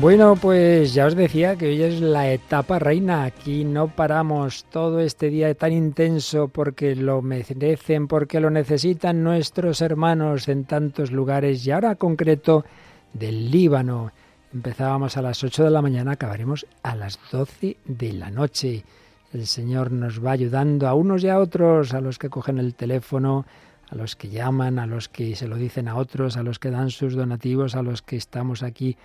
[0.00, 3.24] Bueno, pues ya os decía que hoy es la etapa reina.
[3.24, 9.80] Aquí no paramos todo este día tan intenso porque lo merecen, porque lo necesitan nuestros
[9.80, 12.64] hermanos en tantos lugares y ahora concreto
[13.12, 14.12] del Líbano.
[14.54, 18.84] Empezábamos a las 8 de la mañana, acabaremos a las 12 de la noche.
[19.32, 22.76] El Señor nos va ayudando a unos y a otros, a los que cogen el
[22.76, 23.46] teléfono,
[23.90, 26.70] a los que llaman, a los que se lo dicen a otros, a los que
[26.70, 28.96] dan sus donativos, a los que estamos aquí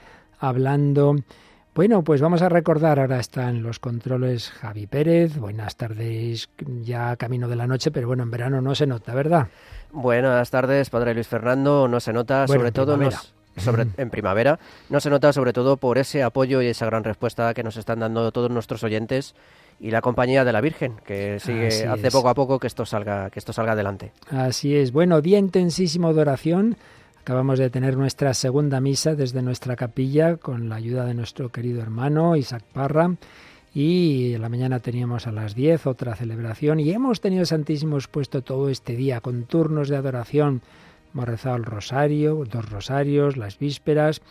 [0.44, 1.16] hablando.
[1.74, 5.38] Bueno, pues vamos a recordar, ahora están los controles Javi Pérez.
[5.38, 6.50] Buenas tardes,
[6.82, 9.48] ya camino de la noche, pero bueno, en verano no se nota, ¿verdad?
[9.92, 11.88] Buenas tardes, Padre Luis Fernando.
[11.88, 13.00] No se nota, sobre todo
[13.58, 14.60] sobre, en primavera,
[14.90, 18.00] no se nota sobre todo por ese apoyo y esa gran respuesta que nos están
[18.00, 19.34] dando todos nuestros oyentes
[19.80, 23.30] y la compañía de la Virgen, que sigue hace poco a poco que esto salga,
[23.30, 24.12] que esto salga adelante.
[24.30, 24.92] Así es.
[24.92, 26.78] Bueno, día intensísimo de oración
[27.24, 31.82] Acabamos de tener nuestra segunda misa desde nuestra capilla con la ayuda de nuestro querido
[31.82, 33.16] hermano Isaac Parra.
[33.74, 38.42] Y en la mañana teníamos a las 10 otra celebración y hemos tenido Santísimos puesto
[38.42, 40.64] todo este día con turnos de adoración.
[41.14, 44.22] Hemos rezado el rosario, dos rosarios, las vísperas,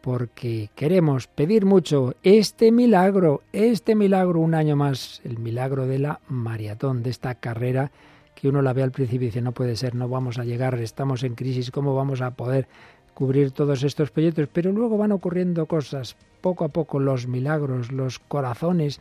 [0.00, 6.20] porque queremos pedir mucho este milagro, este milagro un año más, el milagro de la
[6.28, 7.92] maratón, de esta carrera
[8.38, 10.78] que uno la ve al principio y dice, no puede ser, no vamos a llegar,
[10.78, 12.68] estamos en crisis, ¿cómo vamos a poder
[13.12, 14.48] cubrir todos estos proyectos?
[14.52, 19.00] Pero luego van ocurriendo cosas, poco a poco los milagros, los corazones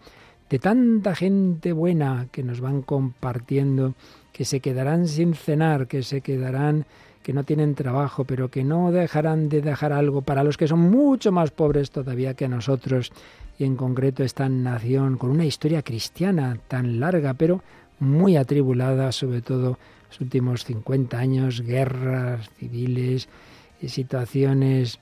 [0.49, 3.93] de tanta gente buena que nos van compartiendo,
[4.33, 6.85] que se quedarán sin cenar, que se quedarán
[7.21, 10.79] que no tienen trabajo, pero que no dejarán de dejar algo para los que son
[10.79, 13.11] mucho más pobres todavía que nosotros,
[13.59, 17.61] y en concreto esta nación con una historia cristiana tan larga, pero
[17.99, 19.77] muy atribulada, sobre todo
[20.09, 23.27] los últimos 50 años, guerras civiles,
[23.85, 24.99] situaciones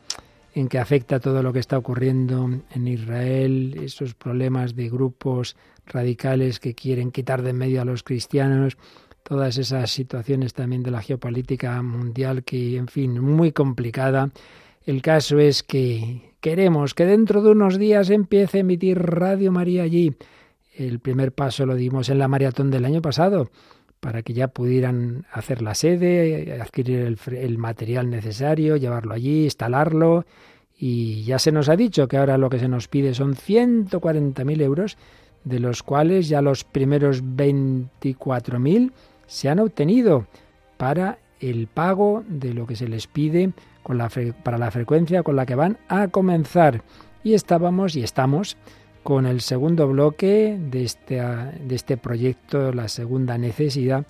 [0.53, 6.59] en que afecta todo lo que está ocurriendo en Israel, esos problemas de grupos radicales
[6.59, 8.77] que quieren quitar de en medio a los cristianos,
[9.23, 14.31] todas esas situaciones también de la geopolítica mundial que, en fin, muy complicada.
[14.85, 19.83] El caso es que queremos que dentro de unos días empiece a emitir Radio María
[19.83, 20.15] allí
[20.77, 23.49] el primer paso lo dimos en la maratón del año pasado,
[23.99, 30.25] para que ya pudieran hacer la sede, adquirir el, material necesario, llevarlo allí, instalarlo.
[30.77, 34.61] Y ya se nos ha dicho que ahora lo que se nos pide son 140.000
[34.61, 34.97] euros,
[35.43, 38.91] de los cuales ya los primeros 24.000
[39.25, 40.27] se han obtenido
[40.77, 43.53] para el pago de lo que se les pide
[43.83, 44.09] con la
[44.43, 46.83] para la frecuencia con la que van a comenzar.
[47.23, 48.57] Y estábamos y estamos
[49.05, 54.03] con el segundo bloque de este, de este proyecto, la segunda necesidad,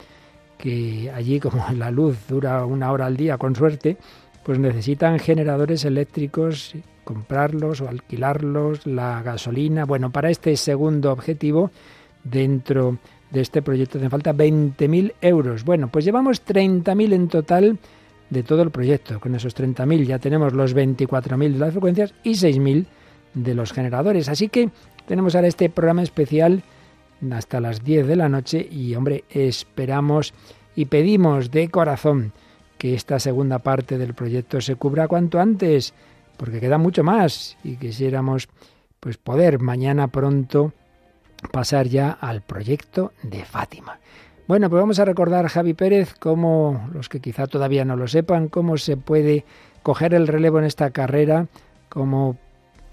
[0.58, 3.98] que allí como la luz dura una hora al día con suerte,
[4.46, 9.84] pues necesitan generadores eléctricos, comprarlos o alquilarlos, la gasolina.
[9.84, 11.72] Bueno, para este segundo objetivo,
[12.24, 12.98] dentro
[13.32, 15.66] de este proyecto hacen falta 20.000 euros.
[15.66, 17.80] Bueno, pues llevamos 30.000 en total
[18.30, 19.20] de todo el proyecto.
[19.20, 22.86] Con esos 30.000 ya tenemos los 24.000 de las frecuencias y 6.000
[23.36, 24.30] de los generadores.
[24.30, 24.70] Así que
[25.06, 26.64] tenemos ahora este programa especial
[27.32, 30.34] hasta las 10 de la noche y hombre, esperamos
[30.76, 32.34] y pedimos de corazón
[32.78, 35.94] que esta segunda parte del proyecto se cubra cuanto antes,
[36.38, 38.50] porque queda mucho más y quisiéramos
[39.00, 40.74] pues poder mañana pronto
[41.52, 44.00] pasar ya al proyecto de Fátima.
[44.48, 48.48] Bueno, pues vamos a recordar, Javi Pérez, cómo, los que quizá todavía no lo sepan,
[48.48, 49.46] cómo se puede
[49.82, 51.48] coger el relevo en esta carrera,
[51.90, 52.38] cómo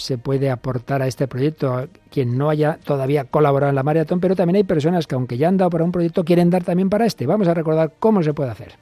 [0.02, 4.20] se puede aportar a este proyecto, a quien no haya todavía colaborado en la maratón,
[4.20, 6.90] pero también hay personas que aunque ya han dado para un proyecto, quieren dar también
[6.90, 7.26] para este.
[7.26, 8.72] Vamos a recordar cómo se puede hacer.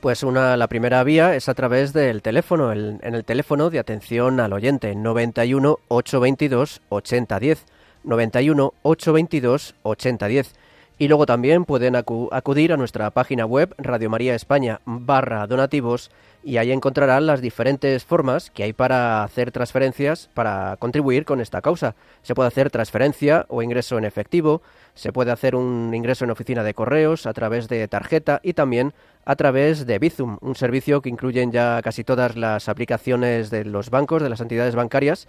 [0.00, 4.40] Pues una, la primera vía es a través del teléfono, en el teléfono de atención
[4.40, 7.64] al oyente, 91 822 8010,
[8.04, 10.54] 91 822 8010.
[10.98, 16.10] Y luego también pueden acudir a nuestra página web Radio María España barra donativos
[16.42, 21.60] y ahí encontrarán las diferentes formas que hay para hacer transferencias para contribuir con esta
[21.60, 21.96] causa.
[22.22, 24.62] Se puede hacer transferencia o ingreso en efectivo,
[24.94, 28.94] se puede hacer un ingreso en oficina de correos a través de tarjeta y también
[29.26, 33.90] a través de Bizum, un servicio que incluyen ya casi todas las aplicaciones de los
[33.90, 35.28] bancos, de las entidades bancarias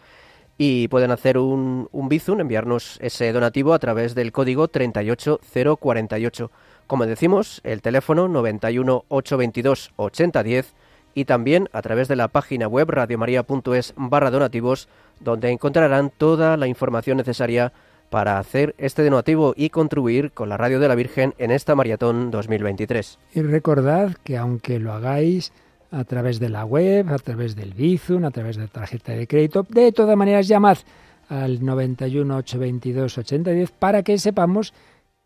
[0.58, 6.52] y pueden hacer un, un Bizum, enviarnos ese donativo a través del código 38048.
[6.88, 10.74] Como decimos, el teléfono 91 822 8010
[11.14, 14.88] y también a través de la página web radiomaria.es barra donativos,
[15.20, 17.74] donde encontrarán toda la información necesaria
[18.10, 22.32] para hacer este donativo y contribuir con la Radio de la Virgen en esta maratón
[22.32, 23.20] 2023.
[23.34, 25.52] Y recordad que aunque lo hagáis
[25.92, 29.66] a través de la web, a través del Bizum, a través de tarjeta de crédito.
[29.70, 30.78] De todas maneras, llamad
[31.30, 34.74] al 91 822 8010 para que sepamos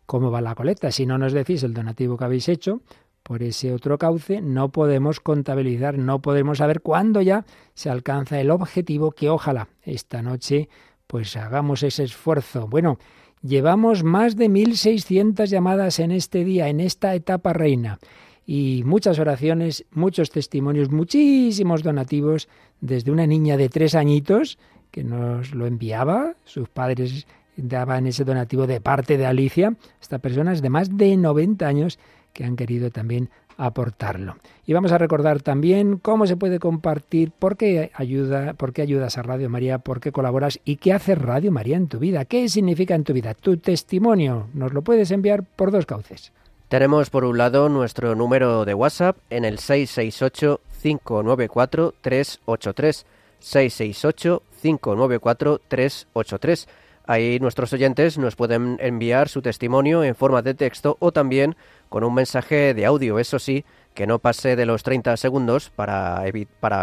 [0.06, 0.90] cómo va la colecta.
[0.90, 2.80] Si no nos decís el donativo que habéis hecho
[3.22, 7.44] por ese otro cauce, no podemos contabilizar, no podemos saber cuándo ya
[7.74, 10.68] se alcanza el objetivo que ojalá esta noche
[11.06, 12.66] pues hagamos ese esfuerzo.
[12.66, 12.98] Bueno,
[13.42, 17.98] llevamos más de 1.600 llamadas en este día, en esta etapa reina
[18.46, 22.48] y muchas oraciones, muchos testimonios, muchísimos donativos
[22.80, 24.58] desde una niña de tres añitos
[24.90, 30.52] que nos lo enviaba, sus padres daban ese donativo de parte de Alicia, esta persona
[30.52, 31.98] es de más de 90 años
[32.32, 34.36] que han querido también aportarlo.
[34.66, 39.18] Y vamos a recordar también cómo se puede compartir, por qué ayuda, por qué ayudas
[39.18, 42.48] a Radio María, por qué colaboras y qué hace Radio María en tu vida, qué
[42.48, 43.34] significa en tu vida.
[43.34, 46.32] Tu testimonio nos lo puedes enviar por dos cauces.
[46.72, 53.06] Tenemos por un lado nuestro número de WhatsApp en el 668 594 383
[53.40, 56.68] 668 594 383
[57.06, 61.56] Ahí nuestros oyentes nos pueden enviar su testimonio en forma de texto o también
[61.90, 66.24] con un mensaje de audio, eso sí, que no pase de los 30 segundos para,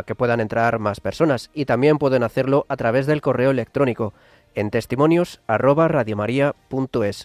[0.06, 1.50] que puedan entrar más personas.
[1.56, 4.14] Y también pueden hacerlo a través del correo electrónico
[4.54, 5.42] en testimonios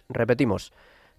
[0.08, 0.72] Repetimos,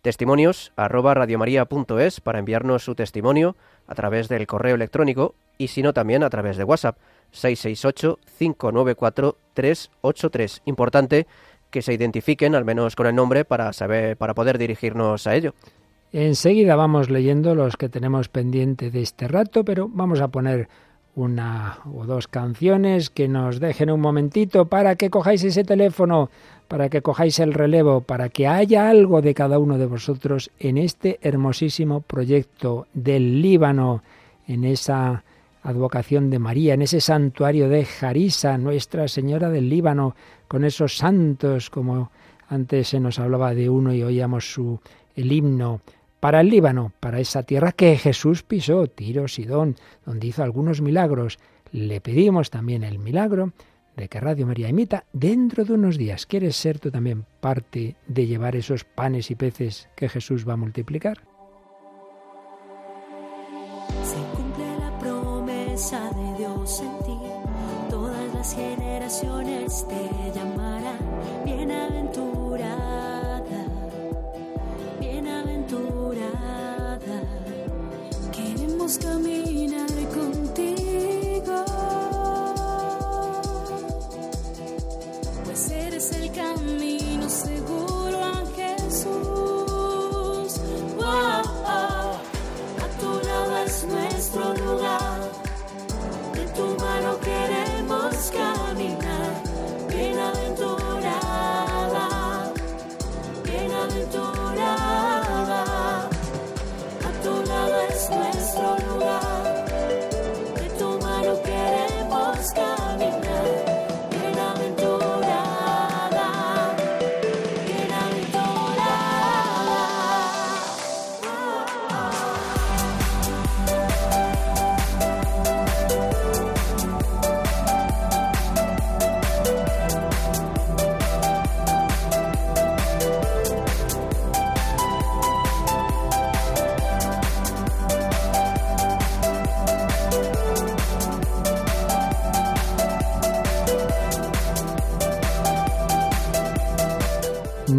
[0.06, 3.56] testimonios para enviarnos su testimonio
[3.88, 7.00] a través del correo electrónico y si no también a través de WhatsApp
[7.32, 10.62] 668 594 383.
[10.66, 11.26] Importante
[11.72, 15.56] que se identifiquen, al menos con el nombre, para saber, para poder dirigirnos a ello.
[16.14, 20.70] Enseguida vamos leyendo los que tenemos pendiente de este rato, pero vamos a poner
[21.16, 26.30] una o dos canciones que nos dejen un momentito para que cojáis ese teléfono,
[26.68, 30.78] para que cojáis el relevo, para que haya algo de cada uno de vosotros en
[30.78, 34.04] este hermosísimo proyecto del Líbano,
[34.48, 35.24] en esa
[35.64, 40.16] advocación de María, en ese santuario de Jarisa, Nuestra Señora del Líbano,
[40.48, 42.12] con esos santos, como
[42.50, 44.80] antes se nos hablaba de uno y oíamos su
[45.16, 45.82] el himno
[46.26, 49.76] para el Líbano, para esa tierra que Jesús pisó, Tiro, Sidón,
[50.08, 51.38] donde hizo algunos milagros.
[51.72, 53.54] Le pedimos también el milagro
[53.96, 56.26] de que Radio María imita dentro de unos días.
[56.26, 60.58] ¿Quieres ser tú también parte de llevar esos panes y peces que Jesús va a
[60.58, 61.22] multiplicar?
[67.92, 71.06] Todas las generaciones te llamarán
[78.32, 81.66] Queremos caminar contigo,
[85.44, 89.06] pues eres el camino seguro a Jesús.
[91.04, 92.22] a
[93.00, 95.32] tu lado es nuestro lugar.
[96.56, 98.75] Tu mano queremos caminar,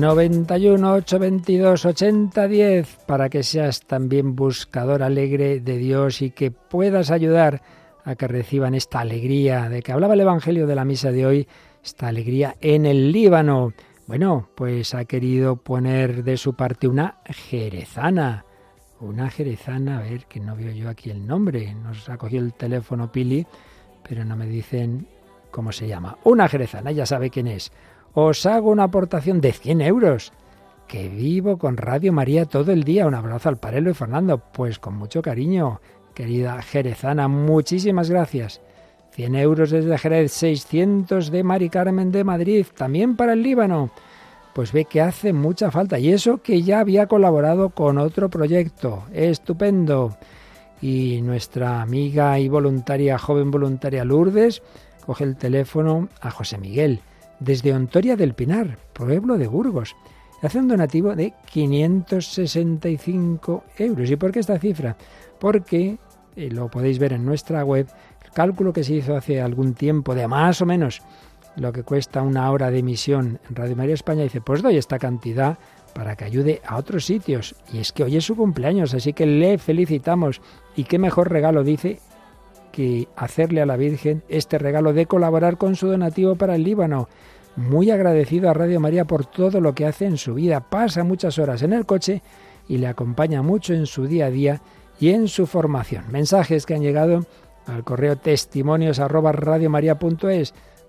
[0.01, 7.63] 91 822 8010 para que seas también buscador alegre de Dios y que puedas ayudar
[8.05, 11.49] a que reciban esta alegría de que hablaba el Evangelio de la misa de hoy,
[11.83, 13.73] esta alegría en el Líbano.
[14.07, 18.45] Bueno, pues ha querido poner de su parte una jerezana.
[19.01, 21.75] Una jerezana, a ver, que no veo yo aquí el nombre.
[21.75, 23.47] Nos ha cogido el teléfono Pili,
[24.07, 25.07] pero no me dicen
[25.51, 26.19] cómo se llama.
[26.25, 27.73] Una jerezana, ya sabe quién es
[28.19, 30.33] os hago una aportación de 100 euros.
[30.89, 33.07] Que vivo con Radio María todo el día.
[33.07, 34.39] Un abrazo al Parelo y Fernando.
[34.39, 35.83] Pues con mucho cariño,
[36.15, 38.63] querida Jerezana, muchísimas gracias.
[39.11, 43.91] 100 euros desde Jerez, 600 de Mari Carmen de Madrid, también para el Líbano.
[44.55, 45.99] Pues ve que hace mucha falta.
[45.99, 49.05] Y eso que ya había colaborado con otro proyecto.
[49.13, 50.17] Estupendo.
[50.81, 54.63] Y nuestra amiga y voluntaria, joven voluntaria Lourdes,
[55.05, 57.03] coge el teléfono a José Miguel
[57.41, 59.97] desde Ontoria del Pinar, pueblo de Burgos.
[60.43, 64.11] Hace un donativo de 565 euros.
[64.11, 64.99] ¿Y por qué esta cifra?
[65.41, 65.97] Porque
[66.37, 67.89] y lo podéis ver en nuestra web,
[68.25, 71.03] el cálculo que se hizo hace algún tiempo de más o menos
[71.57, 74.99] lo que cuesta una hora de emisión en Radio María España, dice, pues doy esta
[74.99, 75.57] cantidad
[75.95, 77.55] para que ayude a otros sitios.
[77.73, 80.43] Y es que hoy es su cumpleaños, así que le felicitamos.
[80.77, 82.01] Y qué mejor regalo, dice,
[83.17, 87.09] hacerle a la Virgen este regalo de colaborar con su donativo para el Líbano.
[87.57, 90.61] Muy agradecido a Radio María por todo lo que hace en su vida.
[90.61, 92.23] Pasa muchas horas en el coche
[92.69, 94.61] y le acompaña mucho en su día a día
[95.01, 96.05] y en su formación.
[96.11, 97.25] Mensajes que han llegado
[97.67, 99.33] al correo testimonios arroba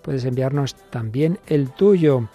[0.02, 2.30] Puedes enviarnos también el tuyo.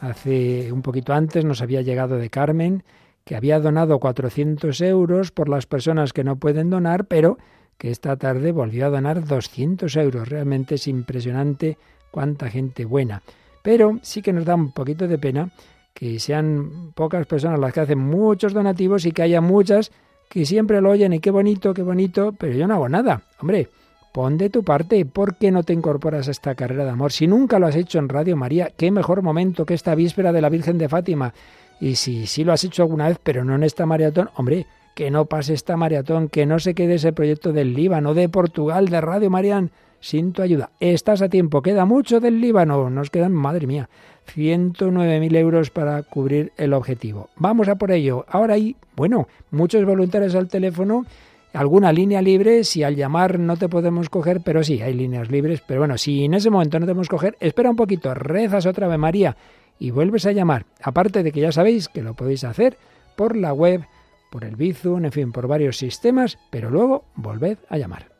[0.00, 2.84] Hace un poquito antes nos había llegado de Carmen
[3.24, 7.38] que había donado 400 euros por las personas que no pueden donar, pero
[7.78, 10.28] que esta tarde volvió a donar 200 euros.
[10.28, 11.78] Realmente es impresionante
[12.10, 13.22] cuánta gente buena.
[13.62, 15.50] Pero sí que nos da un poquito de pena
[15.92, 19.92] que sean pocas personas las que hacen muchos donativos y que haya muchas
[20.28, 23.22] que siempre lo oyen y qué bonito, qué bonito, pero yo no hago nada.
[23.40, 23.68] Hombre,
[24.12, 27.12] pon de tu parte, ¿por qué no te incorporas a esta carrera de amor?
[27.12, 30.40] Si nunca lo has hecho en Radio María, qué mejor momento que esta víspera de
[30.40, 31.32] la Virgen de Fátima.
[31.80, 35.10] Y si sí lo has hecho alguna vez, pero no en esta maratón, hombre, que
[35.10, 39.00] no pase esta maratón, que no se quede ese proyecto del Líbano, de Portugal, de
[39.00, 39.68] Radio María
[40.00, 40.70] sin tu ayuda.
[40.80, 43.88] Estás a tiempo, queda mucho del Líbano, nos quedan, madre mía,
[44.36, 47.30] 109.000 euros para cubrir el objetivo.
[47.36, 48.26] Vamos a por ello.
[48.28, 51.06] Ahora hay, bueno, muchos voluntarios al teléfono,
[51.54, 55.62] alguna línea libre, si al llamar no te podemos coger, pero sí, hay líneas libres,
[55.66, 58.88] pero bueno, si en ese momento no te podemos coger, espera un poquito, rezas otra
[58.88, 59.36] vez María
[59.78, 60.66] y vuelves a llamar.
[60.82, 62.76] Aparte de que ya sabéis que lo podéis hacer
[63.16, 63.86] por la web,
[64.34, 68.10] por el Bizum, en fin, por varios sistemas, pero luego volved a llamar.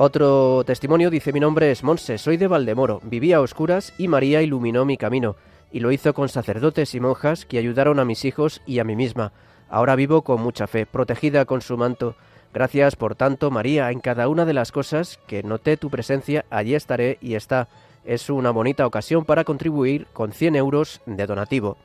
[0.00, 4.42] Otro testimonio dice mi nombre es Monse, soy de Valdemoro, vivía a oscuras y María
[4.42, 5.34] iluminó mi camino,
[5.72, 8.94] y lo hizo con sacerdotes y monjas que ayudaron a mis hijos y a mí
[8.94, 9.32] misma.
[9.68, 12.14] Ahora vivo con mucha fe, protegida con su manto.
[12.54, 16.76] Gracias por tanto, María, en cada una de las cosas que noté tu presencia, allí
[16.76, 17.66] estaré y está.
[18.04, 21.76] Es una bonita ocasión para contribuir con 100 euros de donativo.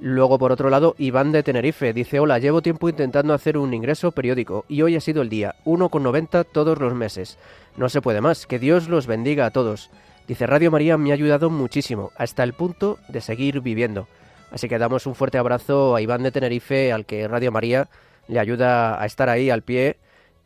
[0.00, 4.10] Luego, por otro lado, Iván de Tenerife dice, hola, llevo tiempo intentando hacer un ingreso
[4.10, 7.38] periódico y hoy ha sido el día, 1,90 todos los meses.
[7.76, 9.90] No se puede más, que Dios los bendiga a todos.
[10.26, 14.08] Dice, Radio María me ha ayudado muchísimo, hasta el punto de seguir viviendo.
[14.50, 17.88] Así que damos un fuerte abrazo a Iván de Tenerife, al que Radio María
[18.28, 19.96] le ayuda a estar ahí al pie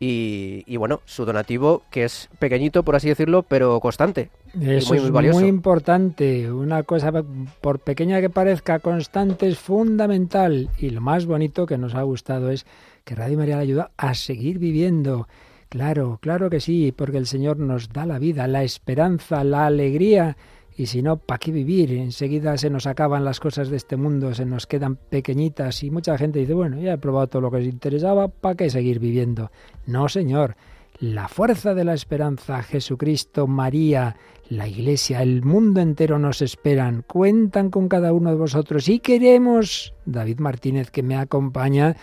[0.00, 4.30] y, bueno, su donativo, que es pequeñito, por así decirlo, pero constante.
[4.60, 6.50] Eso muy, muy es muy importante.
[6.52, 7.12] Una cosa,
[7.60, 10.70] por pequeña que parezca, constante es fundamental.
[10.78, 12.64] Y lo más bonito que nos ha gustado es
[13.04, 15.26] que Radio María le ayuda a seguir viviendo.
[15.68, 20.36] Claro, claro que sí, porque el Señor nos da la vida, la esperanza, la alegría
[20.78, 21.92] y si no, ¿para qué vivir?
[21.92, 26.16] Enseguida se nos acaban las cosas de este mundo, se nos quedan pequeñitas y mucha
[26.16, 29.50] gente dice, bueno, ya he probado todo lo que os interesaba, ¿para qué seguir viviendo?
[29.86, 30.54] No, Señor.
[31.00, 34.14] La fuerza de la esperanza, Jesucristo, María,
[34.50, 39.94] la Iglesia, el mundo entero nos esperan, cuentan con cada uno de vosotros y queremos,
[40.06, 41.96] David Martínez que me acompaña,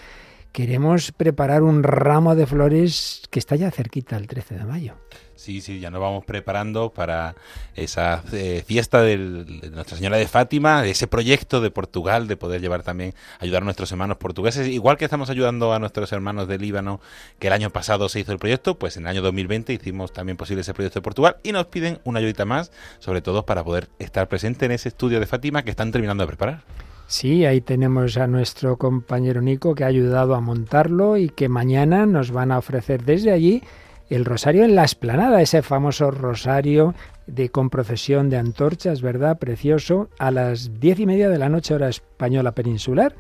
[0.52, 4.96] queremos preparar un ramo de flores que está ya cerquita el 13 de mayo.
[5.36, 7.36] Sí, sí, ya nos vamos preparando para
[7.76, 12.62] esa eh, fiesta de Nuestra Señora de Fátima, de ese proyecto de Portugal, de poder
[12.62, 16.58] llevar también, ayudar a nuestros hermanos portugueses, igual que estamos ayudando a nuestros hermanos de
[16.58, 17.02] Líbano,
[17.38, 20.38] que el año pasado se hizo el proyecto, pues en el año 2020 hicimos también
[20.38, 23.90] posible ese proyecto de Portugal y nos piden una ayudita más, sobre todo para poder
[24.00, 26.64] estar presente en ese estudio de Fátima que están terminando de preparar.
[27.08, 32.06] Sí, ahí tenemos a nuestro compañero Nico que ha ayudado a montarlo y que mañana
[32.06, 33.62] nos van a ofrecer desde allí
[34.10, 36.94] el rosario en la esplanada, ese famoso rosario
[37.28, 39.40] de con procesión de antorchas, ¿verdad?
[39.40, 43.16] Precioso, a las diez y media de la noche hora española peninsular,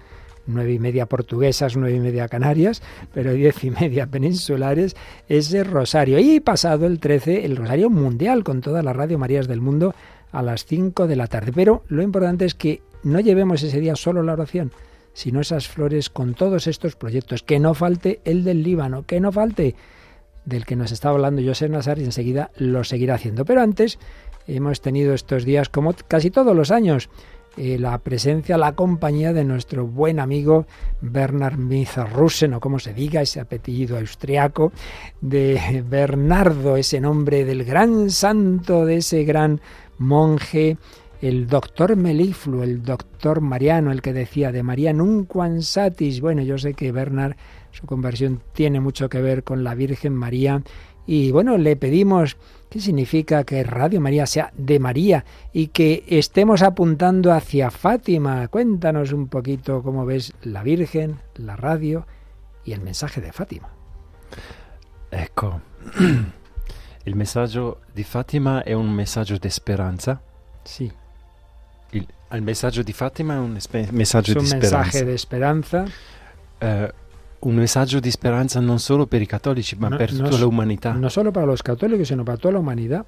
[0.45, 4.95] nueve y media portuguesas, nueve y media canarias, pero diez y media peninsulares,
[5.27, 6.19] ese rosario.
[6.19, 9.95] Y pasado el 13, el rosario mundial con todas las Radio Marías del mundo
[10.31, 11.51] a las 5 de la tarde.
[11.53, 14.71] Pero lo importante es que no llevemos ese día solo la oración,
[15.13, 17.41] sino esas flores con todos estos proyectos.
[17.41, 19.75] Que no falte el del Líbano, que no falte
[20.45, 23.45] del que nos estaba hablando José Nazar y enseguida lo seguirá haciendo.
[23.45, 23.99] Pero antes
[24.47, 27.09] hemos tenido estos días, como casi todos los años,
[27.57, 30.65] eh, la presencia, la compañía de nuestro buen amigo
[30.99, 34.73] Bernard Mizarrusen, o como se diga, ese apellido austriaco,
[35.21, 39.61] de Bernardo, ese nombre del gran santo, de ese gran
[39.97, 40.77] monje,
[41.21, 46.19] el doctor Melifluo, el doctor Mariano, el que decía de María nunquam satis.
[46.19, 47.37] Bueno, yo sé que Bernard,
[47.75, 50.63] su conversión tiene mucho que ver con la Virgen María
[51.05, 52.37] y bueno, le pedimos
[52.75, 58.49] ¿Qué significa que Radio María sea de María y que estemos apuntando hacia Fátima?
[58.49, 62.05] Cuéntanos un poquito cómo ves la Virgen, la radio
[62.65, 63.69] y el mensaje de Fátima.
[65.09, 65.61] Ecco,
[67.05, 70.21] il messaggio di Fatima è un messaggio di speranza.
[70.63, 70.91] Sì.
[71.91, 73.57] Il, il messaggio di Fatima è un
[73.91, 74.77] messaggio Es un di speranza.
[74.79, 75.85] mensaje de esperanza,
[76.57, 76.93] Eh,
[77.45, 80.39] un messaggio di speranza non solo per i cattolici, ma No- per no tutta s-
[80.39, 80.93] l'umanità.
[80.93, 83.05] no solo para los católicos, sino para toda la humanidad.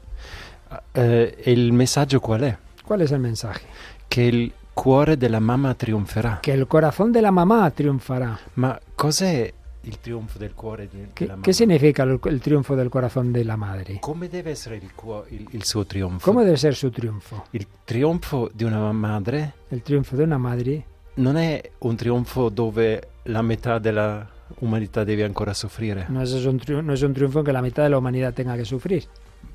[0.91, 2.58] Eh, e il messaggio qual è?
[2.84, 3.62] ¿Cuál es el mensaje?
[4.08, 6.39] Che il cuore della mamma trionferà.
[6.41, 8.38] Que el corazón de la mamá triunfará.
[8.56, 9.51] Ma cos'è
[9.82, 11.44] il trionfo del cuore de- ¿Qué, della mamma?
[11.44, 14.00] qué significa el, el triunfo del corazón de la madre?
[14.01, 16.24] Come deve essere il, cuo- il- il suo trionfo?
[16.29, 17.46] ¿Cómo debe ser su triunfo?
[17.51, 20.86] Il trionfo di una madre El triunfo de una madre
[21.17, 24.27] non è un trionfo dove la metà della
[24.59, 27.84] umanità deve ancora soffrire, no es, un triunfo, no es un triunfo que la mitad
[27.84, 29.03] de la humanidad tenga que sufrir,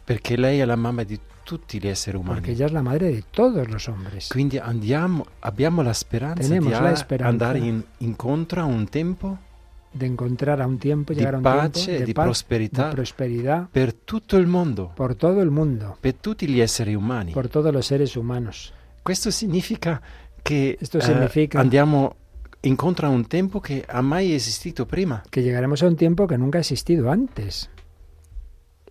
[0.04, 2.34] perché lei è la mamma di tutti gli esseri umani.
[2.34, 4.28] porque ella es la madre de todos los hombres.
[4.28, 7.28] Quindi andiamo, abbiamo la speranza Tenemos di la speranza.
[7.30, 9.38] andare in- incontro a un tempo
[9.94, 12.24] De encontrar a un tiempo, di llegar a un pace tiempo e de di paz,
[12.24, 16.94] prosperità de prosperidad per tutto il mondo, por todo el mundo, per tutti gli esseri
[16.94, 17.32] umani.
[17.32, 18.72] por todos los seres humanos.
[19.02, 20.00] Questo significa
[20.42, 22.16] che Esto eh, significa- andiamo
[22.60, 26.36] incontro a un tempo che ha mai esistito prima Que llegaremos a un tiempo que
[26.38, 27.68] nunca ha existido antes.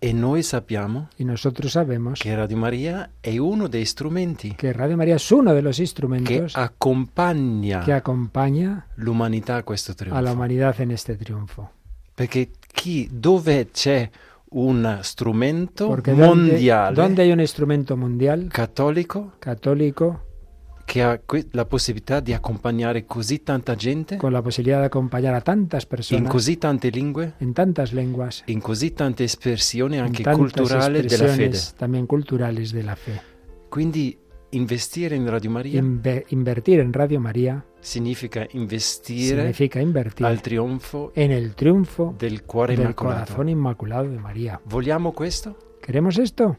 [0.04, 4.96] e noi sappiamo Y nosotros sabemos che Radio Maria è uno dei strumenti que Radio
[4.96, 10.32] María es uno de los che instrumentos accompagna que acompaña l'umanità a questo a la
[10.32, 11.70] humanidad en este triunfo.
[12.14, 14.10] Perché chi, dove c'è
[14.54, 20.26] un strumento Porque donde, mondiale donde hay un instrumento mundial cattolico católico
[20.92, 25.32] che ha que- la possibilità di accompagnare così tanta gente con la posibilidad de acompañar
[25.32, 31.00] a tantas in così tante lingue, en tantas lenguas, in così tante espressioni anche culturali
[31.00, 31.58] della fede.
[31.78, 33.22] también culturales de la fe.
[33.70, 34.18] Quindi
[34.50, 39.80] investire in Radio Maria Inve- invertir en Radio María significa investire significa
[40.26, 43.24] al trionfo en el triunfo del cuore del immacolato.
[43.24, 44.60] corazón inmaculado de María.
[44.66, 45.56] Vogliamo questo?
[45.80, 46.58] ¿Queremos esto?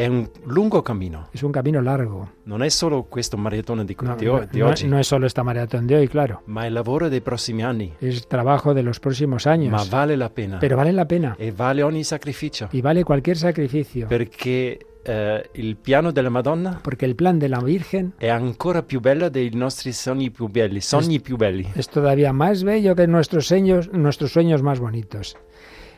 [0.00, 2.30] È un lungo cammino, Es un camino largo.
[2.44, 5.26] non è solo questo maratona di, No, di no- di no- oggi, no es solo
[5.26, 6.40] esta maratón de hoy, claro.
[6.46, 7.92] ma è il lavoro dei prossimi anni.
[8.00, 9.70] Es trabajo de los próximos años.
[9.72, 11.34] Ma vale la pena Pero vale la pena.
[11.38, 14.06] e vale ogni sacrificio Y vale cualquier sacrificio.
[14.06, 19.00] perché eh, il piano della Madonna Porque el plan de la Virgen è ancora più
[19.00, 21.66] bello dei nostri sogni più belli, sogni più belli.
[21.74, 25.36] es todavía más bello que nuestros sueños, nuestros sueños más bonitos.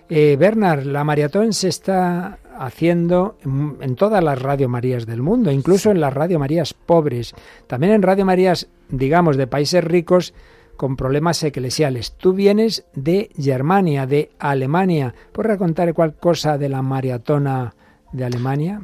[0.09, 5.91] Eh, Bernard, la maratón se está haciendo en, todas las Radio Marías del mundo, incluso
[5.91, 7.35] en las Radio Marías pobres,
[7.67, 10.35] también en Radio Marías, digamos, de países ricos
[10.77, 12.12] con problemas eclesiales.
[12.12, 15.15] Tú vienes de Germania, de Alemania.
[15.33, 17.75] ¿Puedes contar cuál cosa de la maratona
[18.12, 18.83] de Alemania?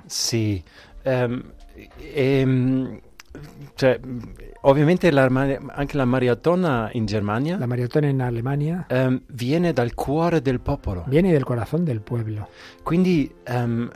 [1.04, 1.42] Ehm,
[2.14, 3.00] ehm,
[3.76, 4.00] cioè,
[4.62, 10.40] ovviamente la, anche la maratona in Germania La maratona en Alemania ehm, viene dal cuore
[10.40, 12.48] del popolo, viene del corazón del pueblo,
[12.82, 13.90] quindi ehm,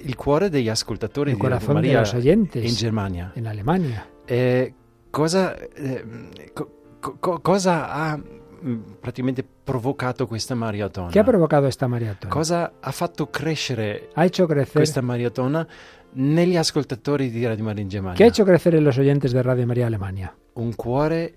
[0.00, 3.32] il cuore degli ascoltatori el di corazón de Maria in oyentes Germania.
[3.34, 4.06] en Alemania.
[4.26, 4.72] Eh,
[5.10, 6.70] cosa, ehm, co-
[7.18, 11.10] co- cosa ha mm, praticamente provocato questa maratona?
[11.10, 12.32] ¿Qué ha provocado esta maratona?
[12.32, 14.26] Cosa ha fatto crescere Ha
[14.72, 15.66] questa maratona
[16.14, 18.16] negli ascoltatori di Radio Maria in Germania?
[18.16, 20.34] ¿qué ha hecho crecer en los oyentes de Radio María Alemania?
[20.54, 21.34] un cuore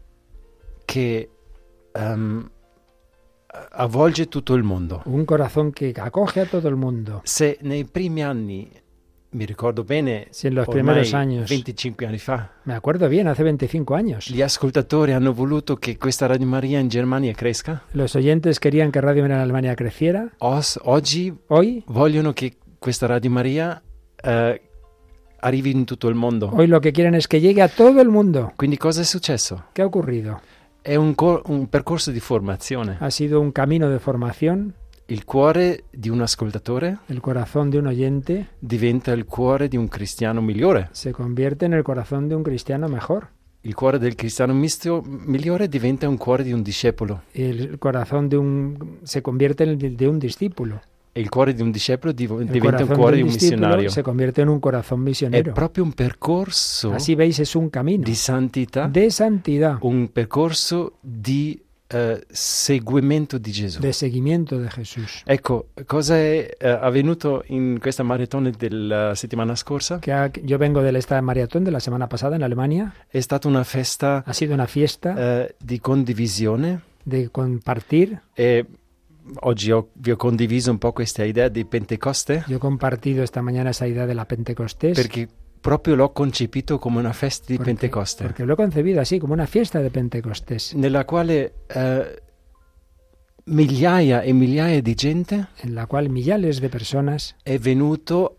[0.85, 1.29] che
[1.93, 2.49] ehm,
[3.71, 5.01] avvolge tutto il mondo.
[5.05, 7.21] Un corazón que acoge a todo el mundo.
[7.23, 8.69] Se nei primi anni,
[9.33, 13.43] mi ricordo bene, Si en los primeros años, 25 anni fa, me acuerdo bien, hace
[13.43, 18.59] 25 años, gli ascoltatori hanno voluto che questa Radio Maria in Germania cresca, los oyentes
[18.59, 20.29] querían que Radio María Alemania creciera.
[20.39, 23.81] os- oggi Hoy, vogliono che questa Radio Maria
[24.23, 24.61] eh,
[25.39, 26.49] arrivi in tutto il mondo.
[26.53, 28.53] hoy lo que quieren es que llegue a todo el mundo.
[28.55, 29.65] Quindi cosa è successo?
[29.73, 30.39] ¿Qué ha ocurrido?
[30.81, 34.73] È un, co- un percorso di formazione Ha sido un camino de formación
[35.07, 39.87] il cuore di un ascoltatore el corazón de un oyente, diventa il cuore di un
[39.89, 40.87] cristiano migliore.
[40.91, 43.27] se convierte en el corazón de un cristiano mejor.
[43.63, 47.21] Il cuore del cristiano mistio- migliore diventa un cuore di un discepolo.
[47.33, 50.81] El corazón de un se convierte en el de un discípulo.
[51.13, 53.89] Il cuore di un discepolo diventa un cuore di un missionario.
[53.89, 55.51] se convierte en un corazón È misionero.
[55.53, 57.69] proprio un percorso veis, un
[58.03, 61.61] di santità, de santidad, un percorso di
[61.93, 63.81] eh, seguimento di Gesù.
[63.81, 65.23] de seguimiento de Jesús.
[65.25, 69.99] Ecco, cosa è eh, avvenuto in questa maratona della settimana scorsa?
[70.07, 72.93] Ha- yo vengo de esta maratón de la semana pasada en Alemania.
[73.09, 78.21] È stata una festa Ha sido una fiesta eh, di condivisione de compartir.
[78.35, 78.65] e
[79.39, 82.43] oggi ho- vi ho condiviso un po' questa idea di Pentecoste.
[82.47, 84.95] Yo he compartido esta mañana esa idea de la Pentecostés.
[84.95, 85.27] perché
[85.61, 88.23] proprio l'ho concepito come una festa di porque- Pentecoste.
[88.25, 92.21] Porque lo he concebido así, como una fiesta de Pentecostés, nella quale eh,
[93.45, 98.37] migliaia e migliaia di gente en la cual millares de personas è venuto,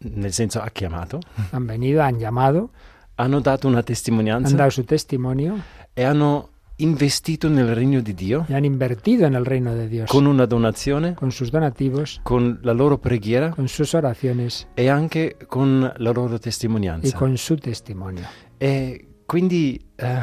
[0.00, 1.18] nel senso ha chiamato,
[1.52, 2.70] han venido, han llamado,
[3.16, 5.56] hanno dato una han testimonianza dado su testimonio
[5.94, 10.10] e hanno investito nel regno di Dio y han invertido en el reino de Dios
[10.10, 15.36] con una donazione, con sus donativos, con la loro preghiera con sus oraciones e anche
[15.46, 17.16] con la loro y testimonianza.
[17.16, 18.24] con su testimonio.
[18.58, 20.18] E quindi eh,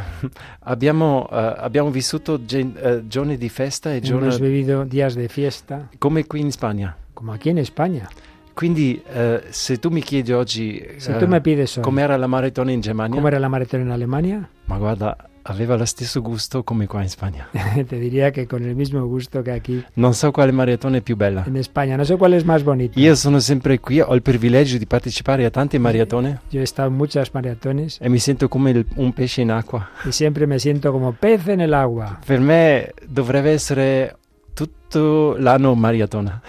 [0.62, 5.28] abbiamo, eh, abbiamo vissuto gen- eh, giorni di festa e giorni Hemos vivido días de
[5.30, 6.96] fiesta, come qui in Spagna.
[7.14, 8.08] como aquí en España.
[8.54, 12.28] Quindi eh, se tu mi chiedi oggi Si eh, tú me pides hoy, com'era la
[12.28, 14.50] maratona in Germania, ¿cómo era la maratón en Alemania?
[14.68, 15.16] ma guarda,
[15.52, 17.48] aveva lo stesso gusto come qua in Spagna.
[17.88, 21.16] Te diría que con el mismo gusto que aquí Non so quale maratona è più
[21.16, 21.44] bella.
[21.48, 21.98] en España.
[21.98, 23.00] No sé cuál es más bonito.
[23.00, 26.90] Io sono sempre qui, ho il privilegio di partecipare a tante maratone Yo he estado
[26.90, 29.90] en muchas maratones e mi sento come il- un pesce in acqua.
[30.06, 32.20] y siempre me siento como pez en el agua.
[32.26, 34.16] Per me dovrebbe essere
[34.54, 36.42] tutto l'anno maratona.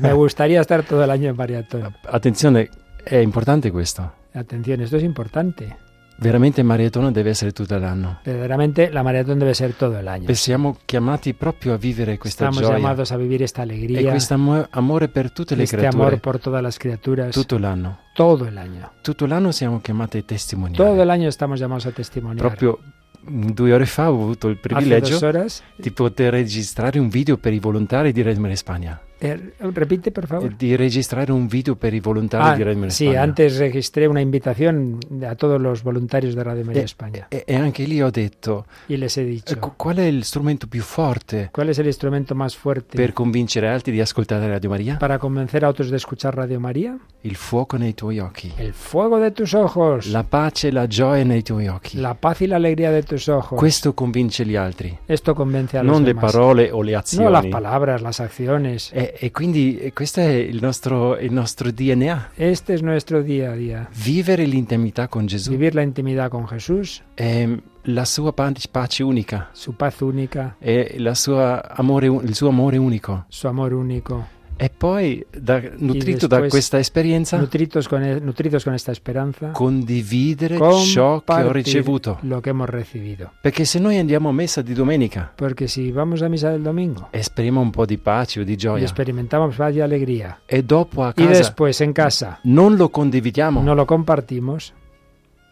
[0.00, 1.94] Me gustaría estar todo el año en maratón.
[2.10, 2.68] Attenzione,
[3.04, 4.12] è importante questo.
[4.34, 5.76] Atención, esto es importante.
[6.18, 8.20] Veramente maratona deve essere tutto l'anno.
[8.24, 10.28] Verdaderamente la maratón debe ser todo el año.
[10.28, 14.10] E siamo chiamati proprio a vivere questa Estamos gioia llamados a vivir esta e alegría,
[14.10, 17.98] questo amo- amore per tutte le este creature amor por todas las criaturas, tutto l'anno.
[18.14, 18.92] todo el año.
[19.02, 20.82] Tutto l'anno siamo chiamati a testimoniare.
[20.82, 22.46] Todo el año estamos llamados a testimoniar.
[22.46, 22.78] Proprio
[23.28, 25.18] due ore fa ho avuto il privilegio
[25.76, 28.98] di poter registrare un video per i volontari di Redmere Spagna.
[29.18, 30.54] Eh, repite por favor.
[30.54, 33.22] Di registrare un video per i volontari Ah, di Redmere sí, Spagna.
[33.22, 37.54] antes registré una invitación a todos los voluntarios de Radio María Eh, España E, e
[37.56, 41.48] anche lì ho detto, y les he dicho, ecco, qual è il strumento più forte
[41.52, 44.96] ¿cuál es el instrumento más fuerte per convincere altri di ascoltare Radio Maria?
[44.98, 46.96] para convencer a otros de escuchar Radio María?
[47.22, 48.52] Il fuoco nei tuoi occhi.
[48.56, 51.98] El fuego de tus ojos, La pace e la gioia nei tuoi occhi.
[51.98, 53.58] la paz y la alegría de tus ojos.
[53.58, 56.30] Questo convince gli altri, Esto convence a los non le demás.
[56.30, 57.30] parole o le no azioni.
[57.30, 58.92] las palabras, las acciones.
[59.06, 62.30] E, e quindi questo è il nostro, il nostro DNA.
[62.34, 63.88] Este es nuestro día a día.
[63.94, 67.02] Vivere l'intimità con Gesù Vivir la intimidad con Jesús,
[67.82, 70.56] la sua pa- pace unica, su paz única,
[70.96, 73.26] la sua amore, il suo amore unico.
[73.28, 74.34] su amor único.
[74.58, 77.36] E poi, da- nutrito da después, questa esperienza,
[77.88, 82.18] con, nutridos con esta esperanza, condividere ciò che ho ricevuto.
[83.40, 87.08] Perché se noi andiamo a messa di domenica Porque si vamos a misa del domingo
[87.10, 88.84] esprimiamo un po' di pace o di gioia.
[90.46, 94.72] e dopo a casa después en casa non lo condividiamo, no lo compartimos,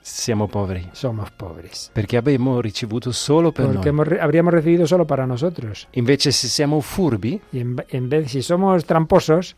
[0.07, 0.87] siamo poveri.
[0.93, 1.91] somos pobres.
[1.93, 3.89] Perché abbiamo ricevuto solo per Porque noi.
[3.89, 5.89] hemos re- habríamos recibido solo para nosotros.
[5.93, 9.57] Invece se siamo furbi, Y en, en vez, si somos tramposos,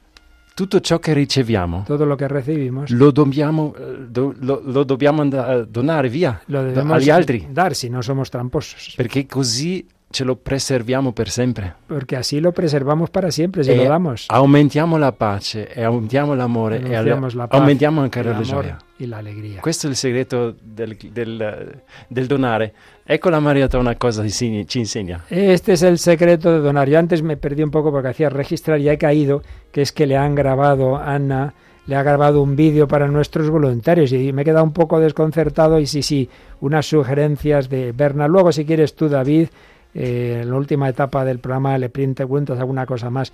[0.54, 5.20] tutto ciò che riceviamo todo lo que recibimos lo dobbiamo, eh, do- lo- lo dobbiamo
[5.22, 8.94] and- eh, donare via lo da- debemos agli altri, dar si no somos tramposos.
[8.96, 11.74] perché così ce lo preserviamo per sempre.
[11.86, 14.26] Porque así lo preservamos para siempre si Eh, lo damos.
[14.28, 18.78] Aumentiamo la pace e aumentiamo l'amore e la paz, aumentiamo anche la gioia.
[18.98, 19.60] y la alegría.
[19.60, 22.72] Questo è il segreto del, del- del donare.
[23.04, 25.24] Ecco la maratona cosa ci insegna.
[25.28, 26.88] Este es el secreto de donar.
[26.88, 30.06] Yo antes me perdí un poco porque hacía registrar y he caído, que es que
[30.06, 31.52] le han grabado, Ana,
[31.86, 35.78] le ha grabado un vídeo para nuestros voluntarios y me he quedado un poco desconcertado
[35.78, 38.26] y sí, sí, unas sugerencias de Berna.
[38.28, 39.48] Luego, si quieres tú, David,
[39.98, 43.32] eh, en la última etapa del programa le te cuentas alguna cosa más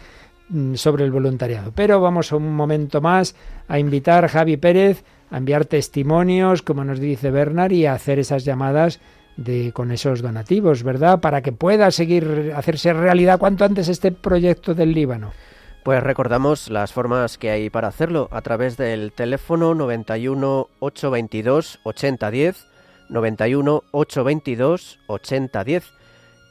[0.48, 1.72] mm, sobre el voluntariado.
[1.75, 3.35] Pero vamos un momento más
[3.66, 8.18] a invitar a Javi Pérez a enviar testimonios, como nos dice Bernard, y a hacer
[8.18, 9.01] esas llamadas
[9.37, 11.20] de con esos donativos, ¿verdad?
[11.20, 15.33] Para que pueda seguir hacerse realidad cuanto antes este proyecto del Líbano.
[15.85, 22.66] Pues recordamos las formas que hay para hacerlo a través del teléfono 91 822 8010,
[23.09, 26.02] 91 822 8010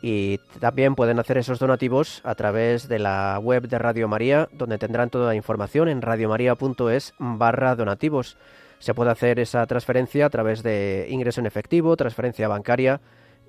[0.01, 4.77] y también pueden hacer esos donativos a través de la web de Radio María, donde
[4.77, 8.37] tendrán toda la información en radiomaria.es barra donativos.
[8.79, 12.99] Se puede hacer esa transferencia a través de ingreso en efectivo, transferencia bancaria,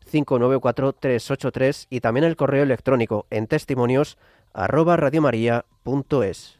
[0.06, 4.18] 668-594-383 y también el correo electrónico en testimonios
[4.52, 6.58] arroba radiomaria.es.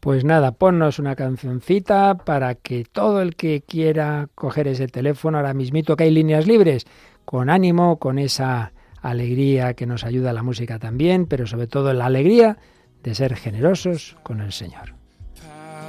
[0.00, 5.54] Pues nada, ponnos una cancioncita para que todo el que quiera coger ese teléfono, ahora
[5.54, 6.84] mismito que hay líneas libres,
[7.24, 12.04] con ánimo, con esa alegría que nos ayuda la música también, pero sobre todo la
[12.06, 12.58] alegría
[13.02, 15.03] de ser generosos con el Señor.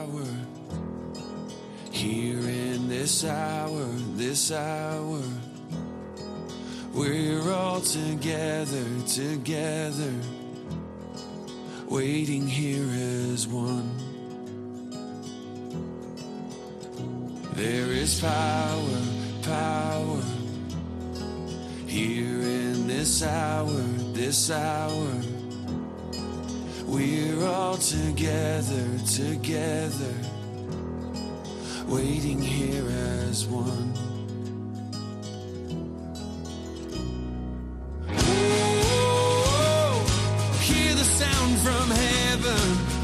[0.06, 0.26] hour,
[1.91, 5.22] here in this hour, this hour.
[6.94, 10.13] We're all together, together,
[11.88, 12.88] waiting here
[13.34, 13.89] as one.
[17.54, 19.02] There is power,
[19.41, 20.22] power,
[21.88, 23.82] here in this hour,
[24.13, 25.44] this hour.
[26.88, 30.13] We're all together, together,
[31.88, 32.86] waiting here
[33.28, 33.93] as one.
[38.08, 38.86] Ooh,
[40.62, 42.94] hear the sound from heaven.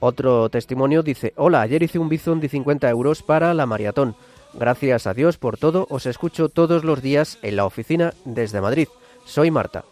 [0.00, 4.16] Otro testimonio dice, hola, ayer hice un bizum de 50 euros para la maratón.
[4.58, 8.88] Gracias a Dios por todo, os escucho todos los días en la oficina desde Madrid.
[9.26, 9.84] Soy Marta.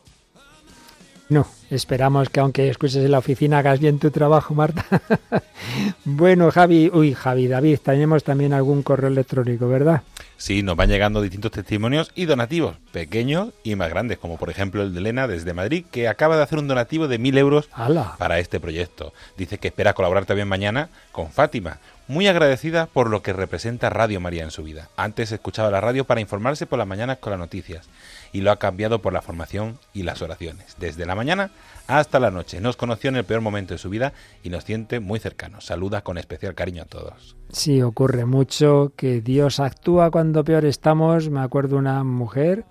[1.28, 4.84] No, esperamos que aunque escuches en la oficina hagas bien tu trabajo, Marta.
[6.04, 10.02] bueno, Javi, uy, Javi, David, tenemos también algún correo electrónico, ¿verdad?
[10.36, 14.82] Sí, nos van llegando distintos testimonios y donativos, pequeños y más grandes, como por ejemplo
[14.82, 18.16] el de Elena desde Madrid, que acaba de hacer un donativo de mil euros ¡Hala!
[18.18, 19.14] para este proyecto.
[19.38, 24.20] Dice que espera colaborar también mañana con Fátima, muy agradecida por lo que representa Radio
[24.20, 24.88] María en su vida.
[24.96, 27.88] Antes escuchaba la radio para informarse por las mañanas con las noticias
[28.32, 30.76] y lo ha cambiado por la formación y las oraciones.
[30.78, 31.50] Desde la mañana
[31.86, 32.60] hasta la noche.
[32.60, 34.12] Nos conoció en el peor momento de su vida
[34.42, 35.66] y nos siente muy cercanos.
[35.66, 37.36] Saluda con especial cariño a todos.
[37.50, 41.30] Sí, ocurre mucho que Dios actúa cuando peor estamos.
[41.30, 42.64] Me acuerdo una mujer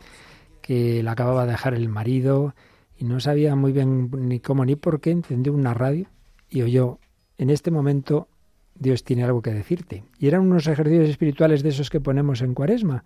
[0.61, 2.55] que la acababa de dejar el marido
[2.97, 6.07] y no sabía muy bien ni cómo ni por qué, encendió una radio
[6.49, 6.99] y oyó,
[7.37, 8.27] en este momento
[8.75, 10.03] Dios tiene algo que decirte.
[10.19, 13.03] Y eran unos ejercicios espirituales de esos que ponemos en cuaresma.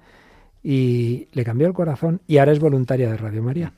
[0.63, 3.74] Y le cambió el corazón y ahora es voluntaria de Radio María.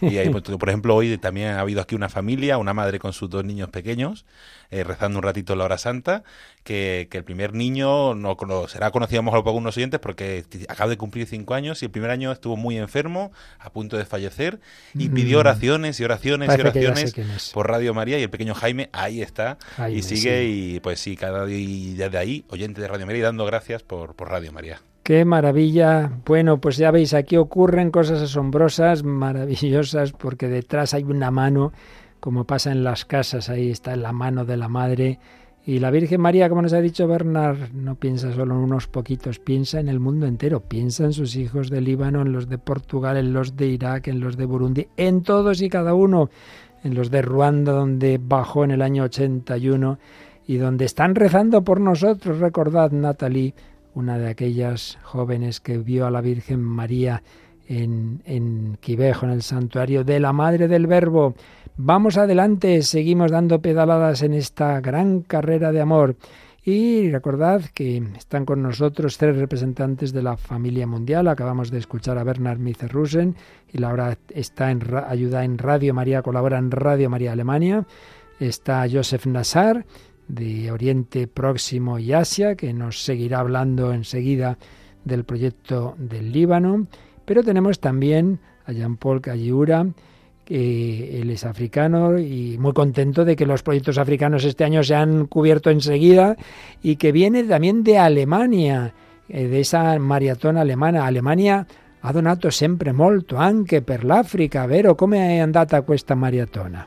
[0.00, 3.12] Y ahí, pues, por ejemplo, hoy también ha habido aquí una familia, una madre con
[3.12, 4.24] sus dos niños pequeños,
[4.70, 6.24] eh, rezando un ratito la hora santa,
[6.64, 10.44] que, que el primer niño no será conocido a lo mejor por algunos oyentes porque
[10.68, 14.04] acaba de cumplir cinco años y el primer año estuvo muy enfermo, a punto de
[14.04, 14.58] fallecer,
[14.94, 15.14] y Mm.
[15.14, 19.22] pidió oraciones y oraciones Parece y oraciones por Radio María y el pequeño Jaime ahí
[19.22, 20.74] está Jaime, y sigue sí.
[20.76, 23.82] y pues sí, cada día y desde ahí, oyente de Radio María y dando gracias
[23.82, 24.80] por, por Radio María.
[25.02, 26.12] Qué maravilla.
[26.24, 31.72] Bueno, pues ya veis, aquí ocurren cosas asombrosas, maravillosas, porque detrás hay una mano,
[32.20, 35.18] como pasa en las casas, ahí está la mano de la madre
[35.66, 39.40] Y la Virgen María, como nos ha dicho Bernard, no piensa solo en unos poquitos,
[39.40, 43.16] piensa en el mundo entero, piensa en sus hijos del Líbano, en los de Portugal,
[43.16, 46.30] en los de Irak, en los de Burundi, en todos y cada uno,
[46.84, 49.98] en los de Ruanda, donde bajó en el año 81
[50.46, 52.38] y donde están rezando por nosotros.
[52.38, 53.54] Recordad, Natalie,
[53.94, 57.22] una de aquellas jóvenes que vio a la Virgen María
[57.68, 61.34] en, en Quivejo, en el santuario de la Madre del Verbo.
[61.76, 66.16] Vamos adelante, seguimos dando pedaladas en esta gran carrera de amor.
[66.64, 71.26] Y recordad que están con nosotros tres representantes de la familia mundial.
[71.26, 73.34] Acabamos de escuchar a Bernard Micerrusen
[73.72, 77.84] y Laura está en ayuda en Radio María, colabora en Radio María Alemania.
[78.38, 79.84] Está Joseph Nassar
[80.32, 84.56] de Oriente Próximo y Asia, que nos seguirá hablando enseguida
[85.04, 86.86] del proyecto del Líbano.
[87.26, 89.86] Pero tenemos también a Jean-Paul Calliura,
[90.46, 94.94] que él es africano y muy contento de que los proyectos africanos este año se
[94.94, 96.36] han cubierto enseguida
[96.82, 98.94] y que viene también de Alemania,
[99.28, 101.06] eh, de esa maratona alemana.
[101.06, 101.66] Alemania
[102.00, 104.94] ha donato sempre molto anche per l'Africa, vero?
[104.94, 106.86] Come è andata questa maratona?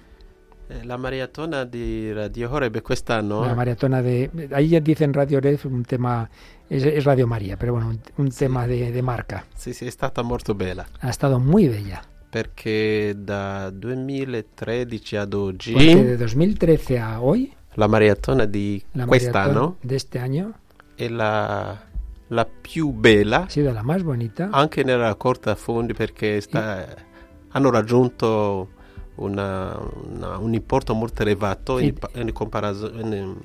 [0.68, 4.30] Eh, La maratona di Radio Horeb quest'anno La maratona de...
[4.52, 6.28] Ahí ya dicen Radio Red un tema...
[6.68, 9.46] Es, Radio Maria, pero bueno, un, un tema de, de marca.
[9.56, 12.02] sì, sì, è stata molto bella Ha estado muy bella.
[12.30, 19.78] perché da 2013 ad oggi Porque de 2013 a hoy, la maratona di la quest'anno
[19.82, 20.54] de este año
[20.96, 21.80] è la,
[22.30, 24.50] la più bella sido la más bonita.
[24.52, 26.88] anche nella raccolta fondi perché sta-
[27.50, 28.70] hanno raggiunto
[29.18, 29.78] una-
[30.12, 32.32] una- un importo molto elevato in, in
[33.14, 33.36] in-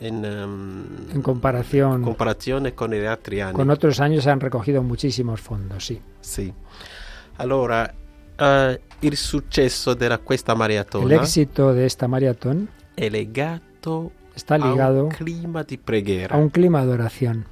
[0.00, 3.54] in, ehm, En comparación comparazione con gli altri anni.
[3.54, 6.00] con otros años se han recogido muchísimos fondos, sí.
[6.20, 6.52] Sì.
[7.38, 7.94] Allora,
[8.38, 14.58] eh, il successo di questa El maratona éxito de esta maratón è legato está a
[14.58, 17.46] ligado un clima di preghiera a un clima de oración,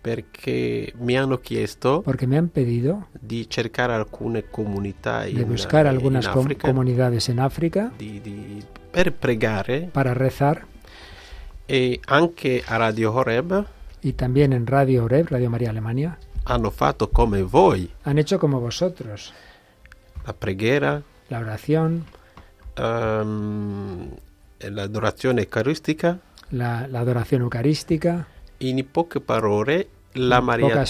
[0.00, 5.84] perché mi hanno chiesto porque me han pedido di cercare alcune comunità de in, buscar
[5.86, 10.64] in algunas com- comunidades en África di- di- per pregare para rezar.
[11.66, 13.64] E anche a Radio Horeb
[14.00, 18.58] y también en Radio Oreb, Radio María Alemania, hanno fatto come voi han hecho como
[18.60, 19.34] vosotros,
[20.24, 22.04] la preghiera, la oración,
[22.76, 24.08] ehm,
[24.56, 26.18] e l'adorazione eucaristica.
[26.50, 28.26] la, la adoración eucarística,
[28.58, 30.84] In poche parole, la maratona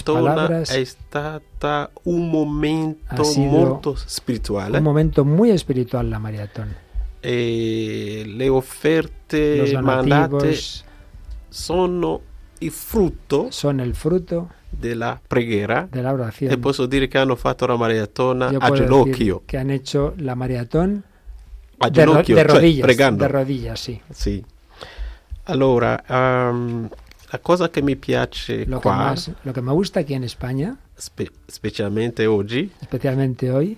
[0.65, 6.73] stata un momento molto spirituale un momento muy espiritual la maratón.
[7.19, 10.57] e le offerte mandate
[11.49, 12.21] sono
[12.59, 16.51] il frutto son el fruto della preghiera de la oración.
[16.51, 20.13] e posso dire che hanno fatto la maratona a puedo ginocchio, decir que han hecho
[20.17, 21.03] la maratón
[21.79, 23.23] a de, ro- de cioè rodillas, pregando.
[23.23, 24.01] de rodillas, sí.
[24.09, 24.43] Sì.
[25.45, 26.89] Allora, ehm,
[27.31, 30.77] la cosa che mi piace Lo que, más, lo que me gusta aquí en España,
[30.97, 33.77] spe- specialmente oggi, especialmente hoy,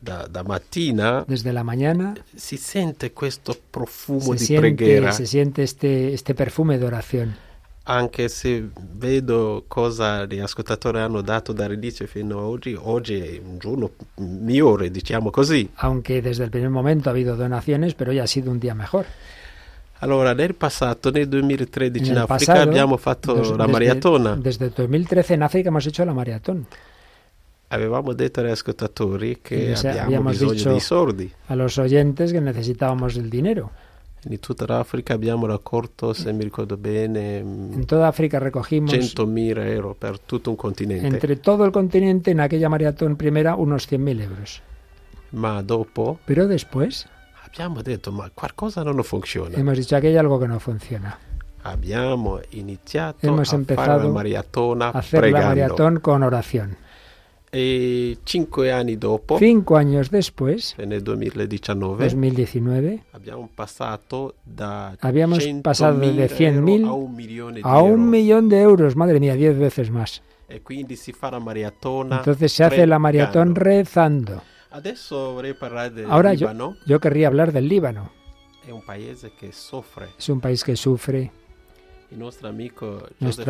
[0.00, 5.26] da, da mattina, desde la mañana, si sente questo profumo se di siente, preghiera, se
[5.26, 7.36] siente este, este perfume de oración.
[7.88, 13.58] anche se vedo cosa gli ascoltatori hanno dato dall'inizio fino a oggi, oggi è un
[13.58, 15.70] giorno migliore, diciamo così.
[15.76, 19.06] Aunque desde el primer momento ha habido donaciones, pero hoy ha sido un día mejor.
[20.00, 24.36] Allora, nel passato, nel 2013 in, Africa, pasado, abbiamo fatto des- la desde- maratona.
[24.36, 26.66] Desde 2013 en África hemos hecho la maratón.
[27.68, 31.32] Avevamo detto agli ascoltatori che abbiamo abbiamo bisogno dei soldi.
[31.48, 33.70] A los oyentes que necesitábamos el dinero.
[34.28, 39.94] In tutta l'Africa abbiamo raccolto, se mi ricordo bene, En toda África recogimos 100.000 euro
[39.98, 41.06] per tutto un continente.
[41.06, 44.62] entre todo el continente en aquella maratón primera unos 100.000 euros.
[45.30, 47.06] Ma dopo Pero después
[47.56, 49.56] abbiamo detto, ma qualcosa non funziona.
[49.56, 51.18] hemos dicho aquí hay algo que no funciona.
[51.62, 56.76] Abbiamo iniziato Hemos a empezado maratona Hacer la maratón con oración.
[57.50, 66.28] E Cinco años después, nel 2019, 2019, abbiamo passato da Habíamos 100.000 pasado de euro
[66.28, 68.94] 100.000 a un a millón de euros.
[68.94, 70.22] Madre mía, diez veces más.
[70.48, 74.42] E Entonces se hace la maratón rezando.
[74.76, 78.10] Adesso vorrei parlare del Ahora yo, querría hablar del Líbano.
[78.68, 80.08] Un.
[80.18, 81.32] Es un país que sufre.
[82.10, 82.48] Nuestro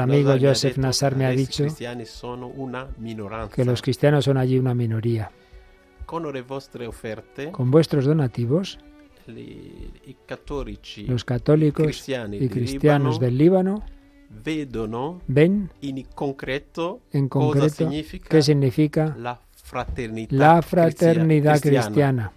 [0.03, 0.79] amigo Joseph
[1.16, 1.66] me ha dicho.
[3.53, 5.31] Que los cristianos son allí una minoría.
[6.07, 8.79] Con le vostre offerte, Con vuestros donativos,
[9.27, 13.83] li- i cattolici los católicos cristiani y cristianos del Líbano
[14.29, 21.85] vedono ven in concreto en cosa concreto significa qué significa la fraternità la fraternidad cristiana.
[21.87, 22.33] cristiana.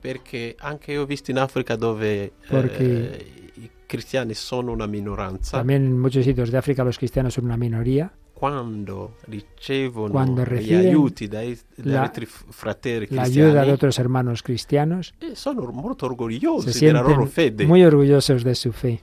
[0.00, 5.58] Perché anche io ho visto in Africa dove Perché- eh, i cristiani sono una minoranza,
[5.58, 8.10] También en muchos sitios de África los cristianos son una minoría.
[8.34, 12.10] quando ricevono Quando gli aiuti dai, dagli la-
[12.50, 15.14] fratelli La ayuda de otros hermanos cristianos.
[15.20, 17.64] eh, sono molto Se orgogliosi della loro fede.
[17.64, 19.00] muy orgullosos de su fe.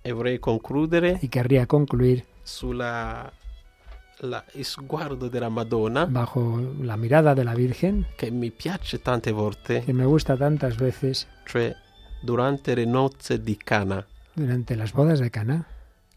[0.00, 3.30] E vorrei concludere Y querría concluir sulla
[4.24, 9.82] la- sguardo della Madonna bajo la mirada de la Virgen, che mi piace tante volte,
[9.84, 11.74] que me gusta tantas veces cioè
[12.22, 14.04] durante le nozze di Cana.
[14.34, 15.64] durante las bodas de Cana.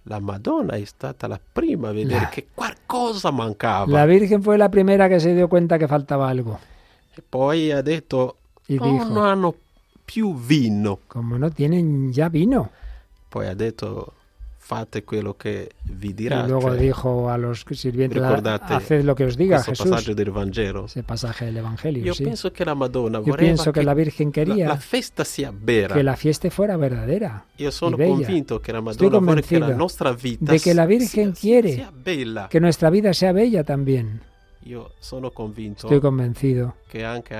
[0.03, 3.91] La Madonna è stata la prima a vedere La- che qualcosa mancava.
[3.91, 6.57] La Virgen fue la primera que se dio cuenta que faltaba algo.
[7.13, 8.37] E poi ha detto,
[8.67, 9.53] Y "Oh, dijo, non hanno
[10.05, 10.99] più vino.
[11.07, 12.69] como no tienen ya vino.
[13.29, 14.13] Poi ha detto,
[14.67, 16.43] fate quello che vi dirà.
[16.43, 19.87] y luego dijo a los sirvientes, haced lo que os diga Jesús.
[19.89, 20.85] passaggio del Vangelo.
[20.85, 22.25] Ese pasaje del Evangelio, Io sí.
[22.25, 24.77] penso che la Madonna Yo pienso que la Virgen la, quería la
[25.53, 25.95] vera.
[25.95, 27.45] que la fiesta fuera verdadera.
[27.57, 32.49] Io sono convinto la Madonna vuole la nostra vita de que la Virgen quiere bella.
[32.49, 34.19] Que nuestra vida sea bella también.
[34.65, 37.35] Io sono convinto Estoy convencido anche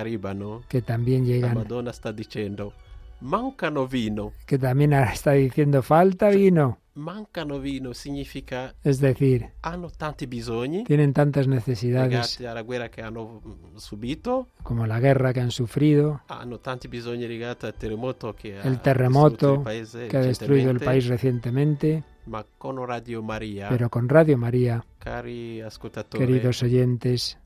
[0.70, 2.72] que también la llegan, Madonna sta dicendo,
[3.20, 4.32] mancano vino.
[4.46, 6.78] que también ahora está diciendo falta vino.
[6.98, 13.02] Mancano vino significa Es decir, hanno tanti bisogni tienen tantas necesidades legati alla guerra che
[13.02, 18.34] hanno mm, subito, como la guerra que han sufrido, hanno tanti bisogni legati al terremoto
[18.34, 23.88] che ha el terremoto que ha destruido el país recientemente, Ma con Radio Maria, pero
[23.90, 27.38] con Radio María, cari ascoltatori, queridos oyentes,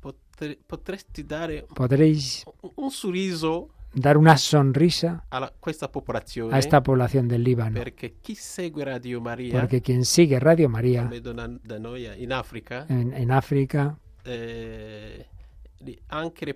[0.00, 6.82] potre- potresti dare podréis un- un sorriso dar una sonrisa a questa popolazione a esta
[6.82, 11.10] población del Líbano, porque quien sigue Radio María
[12.88, 15.26] en, en África, eh,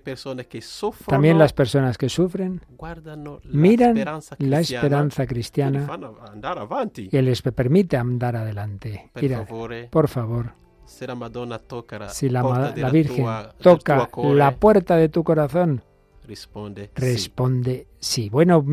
[0.03, 2.61] persone che soffrono también las personas que sufren,
[3.43, 5.87] miran la esperanza cristiana
[7.09, 9.11] que les permite andar adelante.
[9.91, 10.53] por favor,
[12.09, 13.25] si la, la Virgen
[13.61, 15.83] toca la puerta de tu corazón,
[16.29, 17.01] risponde sì.
[17.01, 18.29] responde sí.
[18.29, 18.63] Bueno,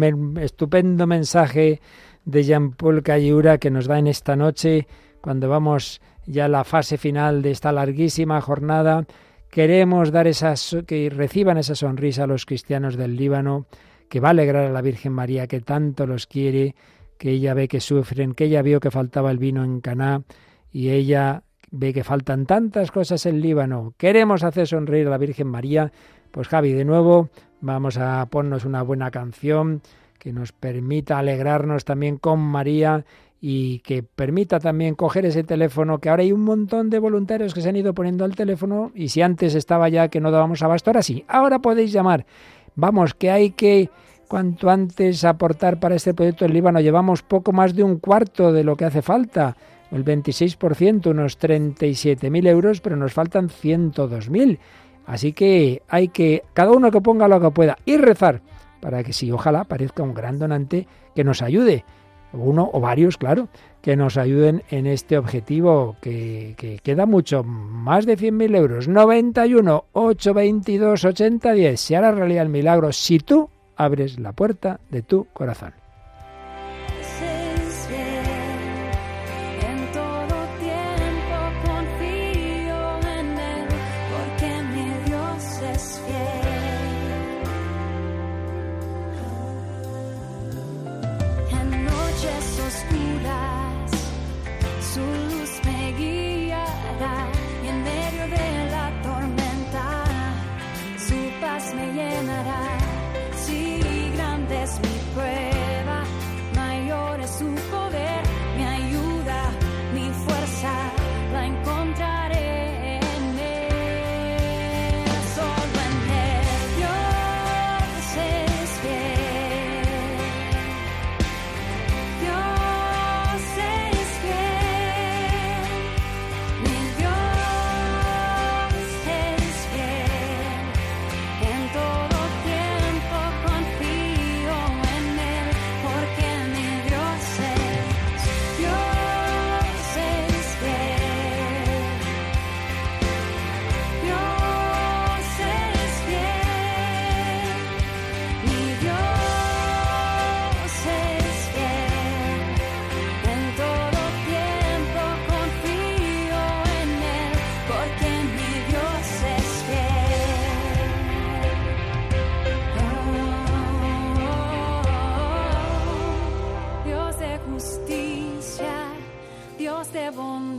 [0.40, 1.80] estupendo mensaje
[2.24, 4.86] de Jean-Paul Cayura que nos da en esta noche,
[5.20, 9.07] cuando vamos ya a la fase final de esta larguísima jornada.
[9.50, 13.66] Queremos dar esas, que reciban esa sonrisa a los cristianos del Líbano,
[14.09, 16.74] que va a alegrar a la Virgen María, que tanto los quiere,
[17.16, 20.22] que ella ve que sufren, que ella vio que faltaba el vino en Caná
[20.70, 23.94] y ella ve que faltan tantas cosas en Líbano.
[23.96, 25.92] Queremos hacer sonreír a la Virgen María.
[26.30, 27.30] Pues Javi, de nuevo
[27.61, 29.82] vamos a ponernos una buena canción
[30.18, 33.04] que nos permita alegrarnos también con María
[33.40, 37.61] y que permita también coger ese teléfono, que ahora hay un montón de voluntarios que
[37.61, 40.90] se han ido poniendo al teléfono y si antes estaba ya que no dábamos abasto,
[40.90, 42.26] ahora sí, ahora podéis llamar.
[42.74, 43.90] Vamos, que hay que
[44.26, 46.80] cuanto antes aportar para este proyecto en Líbano.
[46.80, 49.57] Llevamos poco más de un cuarto de lo que hace falta,
[49.90, 54.59] el 26%, unos 37.000 euros, pero nos faltan 102.000.
[55.07, 58.42] Así que hay que, cada uno que ponga lo que pueda y rezar
[58.80, 61.84] para que si ojalá parezca un gran donante que nos ayude,
[62.32, 63.48] uno o varios, claro,
[63.80, 69.84] que nos ayuden en este objetivo que, que queda mucho, más de 100.000 euros, 91
[69.92, 75.86] 822 8010, se hará realidad el milagro si tú abres la puerta de tu corazón.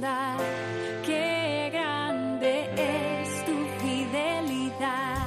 [0.08, 0.38] recordar
[1.06, 5.18] qué grande es tu fidelidad.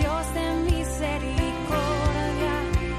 [0.00, 2.54] Dios de misericordia,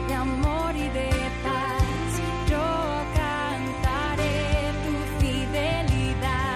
[0.07, 1.09] de amor y de
[1.43, 2.67] paz, yo
[3.15, 6.55] cantaré tu fidelidad.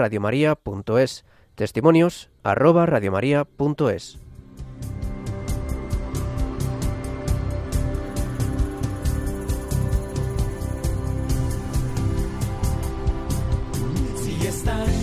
[14.65, 14.94] Si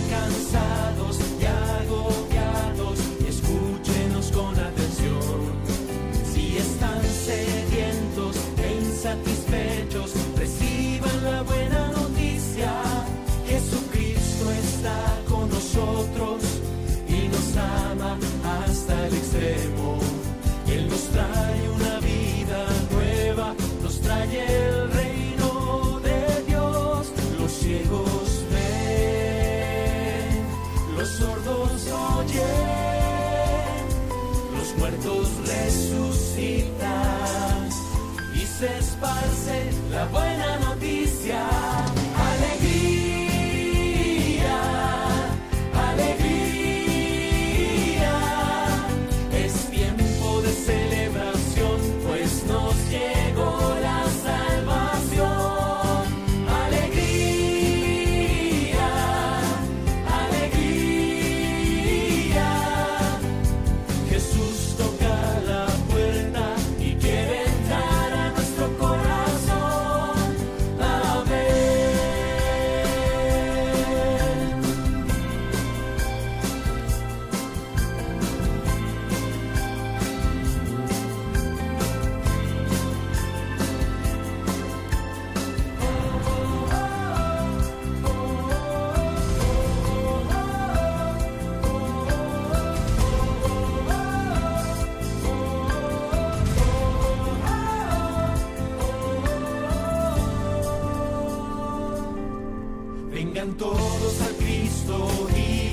[103.50, 105.71] Todos a Cristo y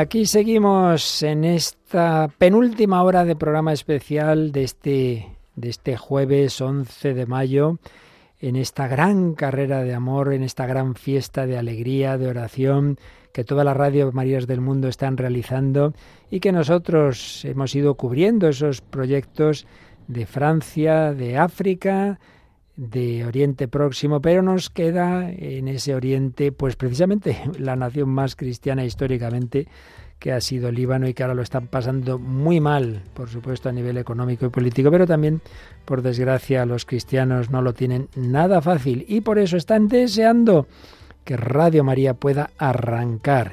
[0.00, 7.14] Aquí seguimos en esta penúltima hora de programa especial de este, de este jueves 11
[7.14, 7.80] de mayo,
[8.38, 12.96] en esta gran carrera de amor, en esta gran fiesta de alegría, de oración
[13.32, 15.94] que todas las Radio Marías del mundo están realizando
[16.30, 19.66] y que nosotros hemos ido cubriendo esos proyectos
[20.06, 22.20] de Francia, de África,
[22.78, 28.84] de Oriente Próximo, pero nos queda en ese Oriente, pues precisamente la nación más cristiana
[28.84, 29.66] históricamente
[30.20, 33.72] que ha sido Líbano y que ahora lo están pasando muy mal, por supuesto a
[33.72, 35.40] nivel económico y político, pero también,
[35.84, 40.66] por desgracia, los cristianos no lo tienen nada fácil y por eso están deseando
[41.24, 43.52] que Radio María pueda arrancar.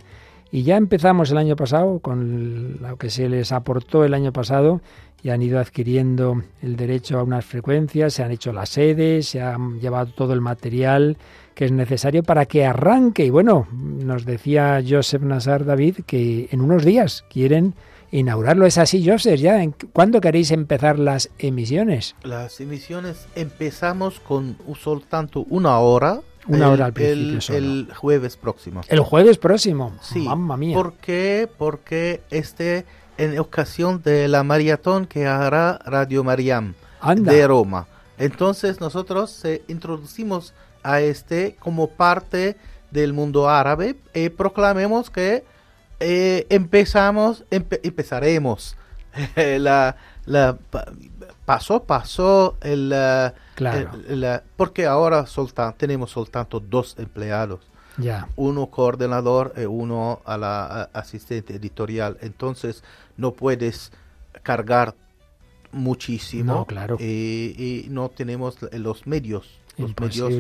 [0.52, 4.82] Y ya empezamos el año pasado con lo que se les aportó el año pasado
[5.26, 9.42] y han ido adquiriendo el derecho a unas frecuencias, se han hecho las sedes, se
[9.42, 11.18] han llevado todo el material
[11.56, 13.26] que es necesario para que arranque.
[13.26, 17.74] Y bueno, nos decía Joseph Nazar David que en unos días quieren
[18.12, 18.68] inaugurarlo.
[18.68, 19.40] ¿Es así, Joseph?
[19.40, 19.64] ¿Ya?
[19.64, 22.16] ¿En- ¿Cuándo queréis empezar las emisiones?
[22.22, 26.22] Las emisiones empezamos con un soltanto una hora.
[26.48, 27.58] Una el- hora al principio el, solo.
[27.58, 28.82] el jueves próximo.
[28.90, 29.94] El jueves próximo.
[30.02, 30.20] Sí.
[30.20, 30.76] Mamma mía.
[30.78, 31.50] ¿Por qué?
[31.58, 32.86] Porque este
[33.18, 37.32] en ocasión de la maratón que hará Radio Mariam Anda.
[37.32, 37.88] de Roma.
[38.18, 40.54] Entonces nosotros eh, introducimos
[40.84, 42.58] a este como parte
[42.92, 45.44] del mundo árabe y proclamemos que
[46.00, 48.76] eh, empezamos, empe- empezaremos.
[49.36, 49.96] la,
[50.26, 50.86] la pa-
[51.46, 53.92] pasó, pasó el, eh, Claro.
[54.10, 57.62] el- porque ahora solta- tenemos soltanto dos empleados
[57.98, 58.28] Ya.
[58.36, 62.18] uno coordinador y uno a la a- asistente editorial.
[62.22, 62.84] Entonces
[63.18, 63.92] no puedes
[64.44, 64.96] cargar
[65.72, 66.98] muchísimo No, claro.
[67.00, 70.34] y, y no tenemos los medios, los medios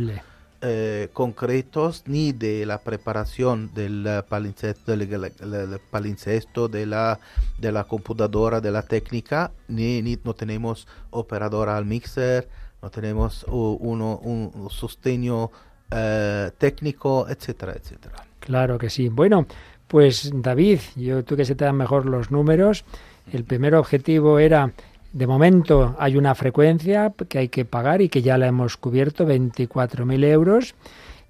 [0.61, 7.19] eh, concretos ni de la preparación del eh, palincesto, del, palincesto, de la
[7.59, 12.47] de la computadora, de la técnica, ni, ni no tenemos operadora al mixer,
[12.81, 15.49] no tenemos uno un,
[15.91, 18.25] eh, técnico, etcétera, etcétera.
[18.39, 19.09] Claro que sí.
[19.09, 19.45] Bueno,
[19.87, 22.85] pues David, yo tú que se te dan mejor los números,
[23.31, 24.71] el primer objetivo era,
[25.13, 29.25] de momento hay una frecuencia que hay que pagar y que ya la hemos cubierto,
[29.25, 30.75] 24.000 euros.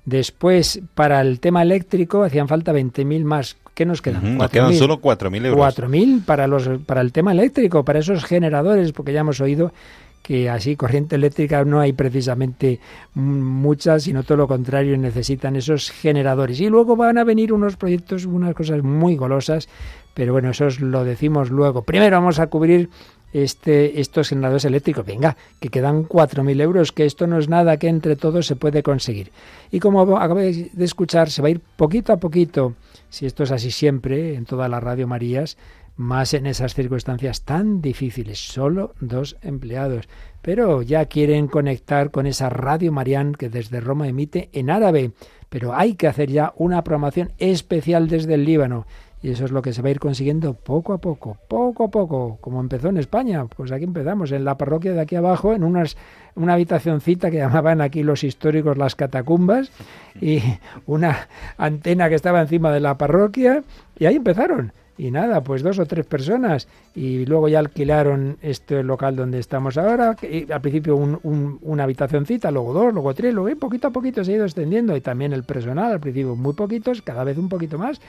[0.06, 3.58] Después, para el tema eléctrico, hacían falta 20.000 más.
[3.74, 4.38] ¿Qué nos quedan?
[4.38, 4.78] Nos quedan 4.000.
[4.78, 5.78] solo 4.000 euros.
[5.78, 9.74] 4.000 para, los, para el tema eléctrico, para esos generadores, porque ya hemos oído
[10.26, 12.80] que así corriente eléctrica no hay precisamente
[13.14, 16.60] muchas, sino todo lo contrario, necesitan esos generadores.
[16.60, 19.70] Y luego van a venir unos proyectos, unas cosas muy golosas,
[20.16, 21.84] pero bueno, eso os lo decimos luego.
[21.84, 22.90] Primero vamos a cubrir
[23.34, 25.06] este, estos generadores eléctricos.
[25.06, 28.82] Venga, que quedan 4.000 euros, que esto no es nada que entre todos se puede
[28.82, 29.32] conseguir.
[29.70, 32.74] Y como acabáis de escuchar, se va a ir poquito a poquito,
[33.12, 35.56] si esto es así siempre, en toda la Radio Marías,
[35.98, 40.08] más en esas circunstancias tan difíciles, solo dos empleados.
[40.42, 45.12] Pero ya quieren conectar con esa Radio Marián que desde Roma emite en árabe.
[45.50, 48.86] Pero hay que hacer ya una programación especial desde el Líbano.
[49.26, 51.88] Y eso es lo que se va a ir consiguiendo poco a poco, poco a
[51.88, 53.46] poco, como empezó en España.
[53.46, 55.98] Pues aquí empezamos, en la parroquia de aquí abajo, en unas,
[56.36, 59.72] una habitacioncita que llamaban aquí los históricos las catacumbas,
[60.22, 60.42] y
[60.86, 61.28] una
[61.58, 63.64] antena que estaba encima de la parroquia,
[63.98, 64.74] y ahí empezaron.
[64.98, 66.68] Y nada, pues dos o tres personas.
[66.96, 70.16] Y luego ya alquilaron este local donde estamos ahora.
[70.22, 73.92] y al principio un, un- una habitacioncita, luego dos, luego tres, luego y poquito a
[73.92, 74.96] poquito se ha ido extendiendo.
[74.96, 78.00] Y también el personal, al principio muy poquitos, cada vez un poquito más.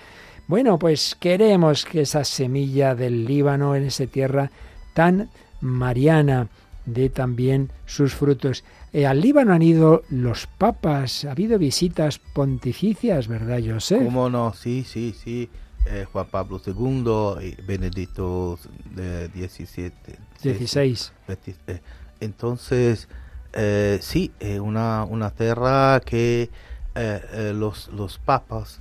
[0.47, 4.51] Bueno, pues queremos que esa semilla del Líbano en esa tierra
[4.95, 5.29] tan
[5.61, 6.47] mariana
[6.85, 8.63] dé también sus frutos.
[8.93, 13.99] Eh, al Líbano han ido los papas, ha habido visitas pontificias, ¿verdad, José?
[14.05, 14.55] ¿Cómo no?
[14.55, 15.49] Sí, sí, sí.
[15.89, 18.59] Eh, Juan Pablo II y Benedicto
[18.99, 20.19] eh, 17.
[20.43, 21.13] 16.
[21.29, 21.81] Veinti- eh,
[22.21, 23.09] Entonces,
[23.53, 26.51] eh, sí, es una, una tierra que
[26.95, 28.81] eh, los, los papas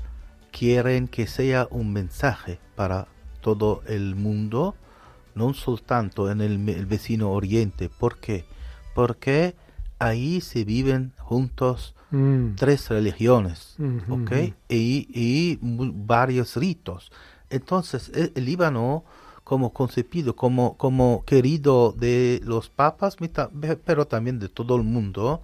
[0.52, 3.08] quieren que sea un mensaje para
[3.42, 4.74] todo el mundo,
[5.36, 7.90] no soltanto en el, el vecino oriente.
[7.90, 8.46] ¿Por qué?
[8.96, 9.54] Porque
[10.00, 12.56] ahí se viven juntos Mm.
[12.56, 14.14] tres religiones, ujú.
[14.70, 17.12] Y, y varios ritos.
[17.50, 19.04] Entonces, el, el Líbano,
[19.44, 23.18] como concebido, como, como querido de los papas,
[23.86, 25.42] pero también de todo el mundo,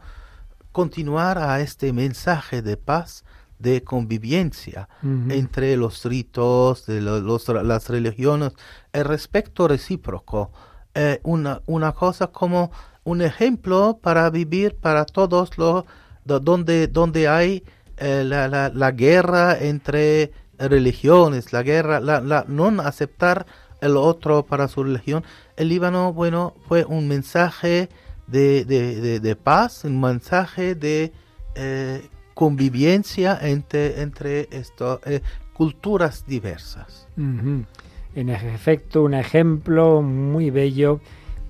[0.72, 3.24] continuar a este mensaje de paz
[3.60, 4.90] de convivencia
[5.30, 8.54] entre los ritos de lo- los- las religiones,
[8.94, 10.52] el respeto recíproco,
[10.96, 12.72] eh, una, una cosa como
[13.04, 15.86] un ejemplo para vivir para todos los
[16.26, 17.64] donde, donde hay
[17.98, 23.46] eh, la, la, la guerra entre religiones, la guerra, la, la no aceptar
[23.82, 25.24] el otro para su religión.
[25.58, 27.90] El Líbano, bueno, fue un mensaje
[28.28, 31.12] de, de, de, paz, un mensaje de
[31.56, 35.22] eh, convivencia entre, entre eh,
[35.54, 37.08] culturas diversas.
[37.18, 41.02] En efecto, un ejemplo muy bello,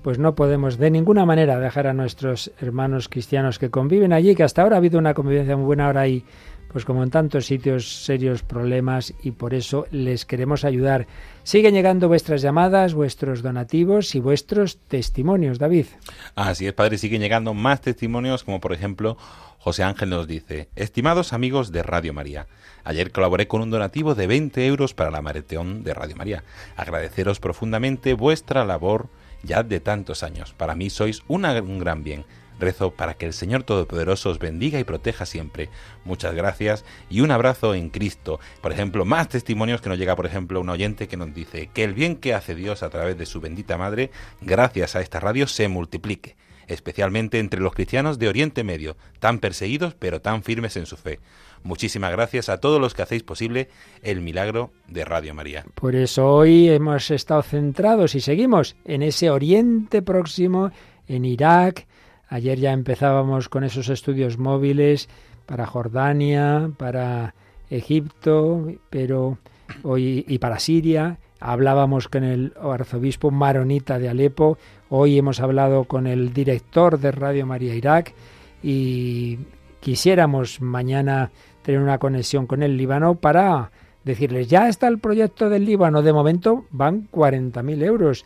[0.02, 4.42] pues no podemos de ninguna manera dejar a nuestros hermanos cristianos que conviven allí, que
[4.42, 6.24] hasta ahora ha habido una convivencia muy buena, ahora hay,
[6.72, 11.06] pues como en tantos sitios, serios problemas y por eso les queremos ayudar.
[11.44, 15.86] Siguen llegando vuestras llamadas, vuestros donativos y vuestros testimonios, David.
[16.34, 19.16] Así es, padre, siguen llegando más testimonios, como por ejemplo,
[19.58, 22.48] José Ángel nos dice, estimados amigos de Radio María,
[22.82, 26.42] ayer colaboré con un donativo de 20 euros para la maratón de Radio María.
[26.76, 29.08] Agradeceros profundamente vuestra labor
[29.42, 30.52] ya de tantos años.
[30.52, 32.24] Para mí sois un gran bien.
[32.62, 35.68] Rezo para que el Señor Todopoderoso os bendiga y proteja siempre.
[36.04, 38.38] Muchas gracias y un abrazo en Cristo.
[38.60, 41.82] Por ejemplo, más testimonios que nos llega, por ejemplo, un oyente que nos dice que
[41.82, 45.48] el bien que hace Dios a través de su bendita Madre, gracias a esta radio,
[45.48, 46.36] se multiplique,
[46.68, 51.18] especialmente entre los cristianos de Oriente Medio, tan perseguidos pero tan firmes en su fe.
[51.64, 53.68] Muchísimas gracias a todos los que hacéis posible
[54.02, 55.64] el milagro de Radio María.
[55.74, 60.70] Por eso hoy hemos estado centrados y seguimos en ese Oriente Próximo,
[61.06, 61.86] en Irak.
[62.28, 65.08] Ayer ya empezábamos con esos estudios móviles
[65.46, 67.34] para Jordania, para
[67.70, 69.38] Egipto, pero
[69.82, 71.18] hoy y para Siria.
[71.40, 74.58] Hablábamos con el arzobispo maronita de Alepo.
[74.90, 78.14] Hoy hemos hablado con el director de Radio María Irak
[78.62, 79.38] y
[79.80, 81.32] quisiéramos mañana
[81.62, 83.70] tener una conexión con el Líbano para
[84.04, 88.24] decirles, ya está el proyecto del Líbano, de momento van 40.000 euros.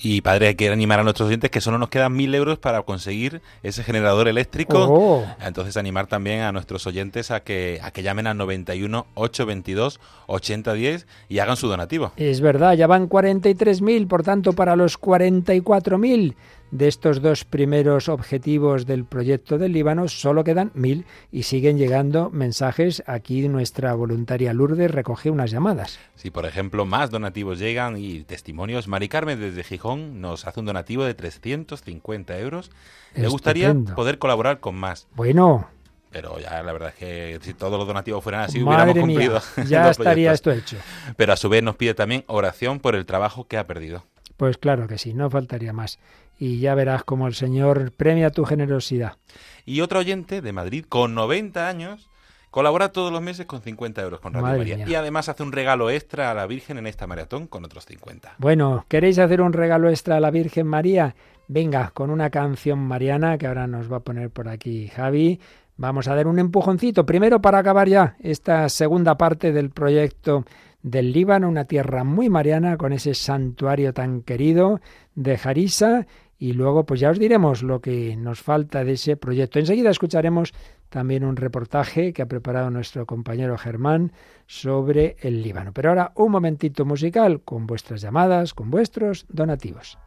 [0.00, 2.82] Y padre, hay que animar a nuestros oyentes que solo nos quedan mil euros para
[2.82, 4.86] conseguir ese generador eléctrico.
[4.88, 5.26] Oh.
[5.44, 11.06] Entonces animar también a nuestros oyentes a que, a que llamen al 91 822 8010
[11.28, 12.12] y hagan su donativo.
[12.16, 16.36] Es verdad, ya van 43.000, por tanto, para los 44.000
[16.70, 22.30] de estos dos primeros objetivos del proyecto del Líbano, solo quedan 1.000 y siguen llegando
[22.30, 23.02] mensajes.
[23.06, 25.98] Aquí nuestra voluntaria Lourdes recoge unas llamadas.
[26.14, 30.66] Si, por ejemplo, más donativos llegan y testimonios, Mari Carmen desde Gijón nos hace un
[30.66, 32.70] donativo de 350 euros.
[33.14, 35.68] Me gustaría poder colaborar con más, Bueno,
[36.10, 39.30] pero ya la verdad es que si todos los donativos fueran así, madre hubiéramos mía,
[39.30, 39.68] cumplido.
[39.68, 40.34] ya estaría proyectos.
[40.34, 40.76] esto hecho.
[41.16, 44.04] Pero a su vez nos pide también oración por el trabajo que ha perdido.
[44.36, 45.98] Pues claro que sí, no faltaría más.
[46.38, 49.16] Y ya verás cómo el Señor premia tu generosidad.
[49.64, 52.08] Y otro oyente de Madrid con 90 años
[52.50, 54.76] colabora todos los meses con 50 euros con Radio Madre María.
[54.76, 54.86] mía.
[54.88, 58.36] Y además hace un regalo extra a la Virgen en esta maratón con otros 50.
[58.38, 61.14] Bueno, ¿queréis hacer un regalo extra a la Virgen María?
[61.48, 65.40] Venga, con una canción mariana que ahora nos va a poner por aquí Javi.
[65.76, 67.06] Vamos a dar un empujoncito.
[67.06, 70.44] Primero para acabar ya esta segunda parte del proyecto
[70.82, 74.80] del Líbano, una tierra muy mariana con ese santuario tan querido
[75.14, 76.06] de Jarisa.
[76.38, 79.58] Y luego, pues ya os diremos lo que nos falta de ese proyecto.
[79.58, 80.54] Enseguida escucharemos
[80.88, 84.12] también un reportaje que ha preparado nuestro compañero Germán
[84.46, 85.72] sobre el Líbano.
[85.72, 89.98] Pero ahora un momentito musical con vuestras llamadas, con vuestros donativos.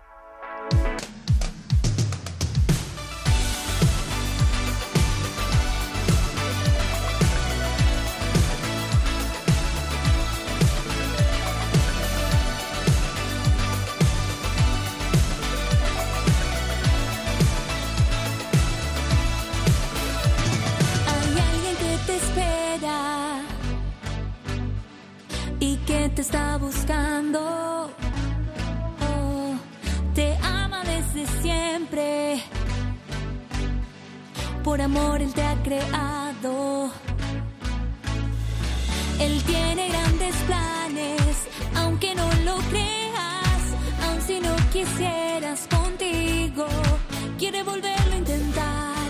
[34.63, 36.91] Por amor Él te ha creado.
[39.19, 43.61] Él tiene grandes planes, aunque no lo creas,
[44.05, 46.67] aun si no quisieras contigo,
[47.37, 49.09] quiere volverlo a intentar.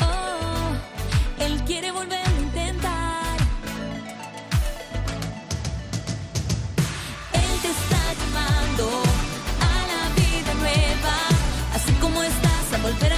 [0.00, 3.36] Oh, él quiere volverlo a intentar.
[7.32, 8.86] Él te está llamando
[9.60, 11.16] a la vida nueva,
[11.74, 13.15] así como estás a volver a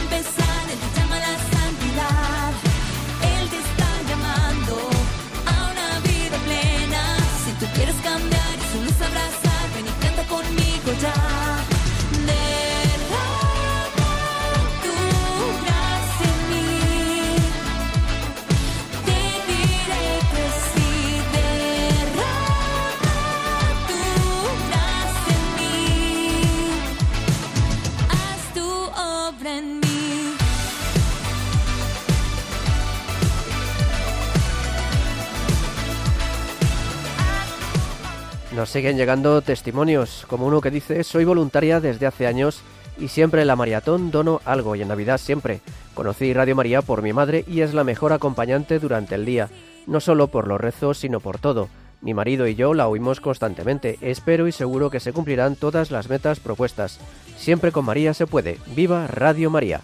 [38.59, 42.62] Nos siguen llegando testimonios, como uno que dice, soy voluntaria desde hace años
[42.98, 45.61] y siempre en la maratón dono algo y en Navidad siempre.
[45.94, 49.48] Conocí Radio María por mi madre y es la mejor acompañante durante el día,
[49.86, 51.68] no solo por los rezos, sino por todo.
[52.00, 53.96] Mi marido y yo la oímos constantemente.
[54.00, 56.98] Espero y seguro que se cumplirán todas las metas propuestas.
[57.36, 58.59] Siempre con María se puede.
[58.74, 59.82] ¡Viva Radio María!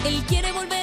[0.05, 0.78] Él quiere volver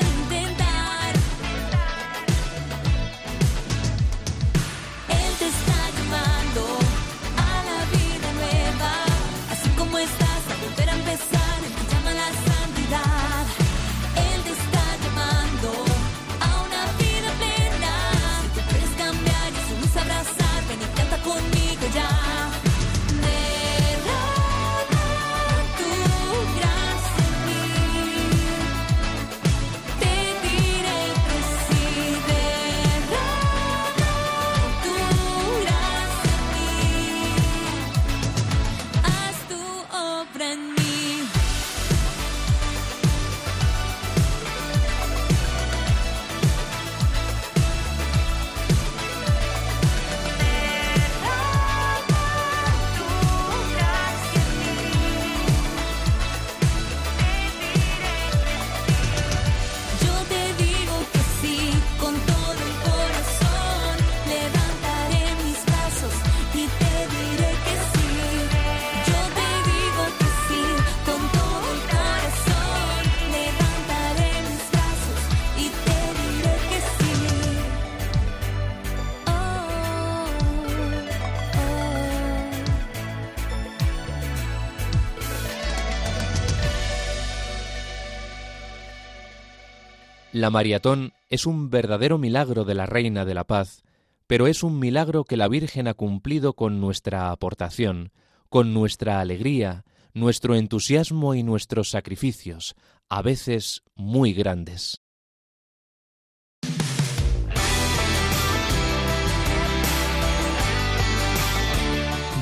[90.47, 93.83] La maratón es un verdadero milagro de la Reina de la Paz,
[94.29, 98.13] pero es un milagro que la Virgen ha cumplido con nuestra aportación,
[98.49, 99.85] con nuestra alegría,
[100.15, 102.77] nuestro entusiasmo y nuestros sacrificios,
[103.09, 105.01] a veces muy grandes.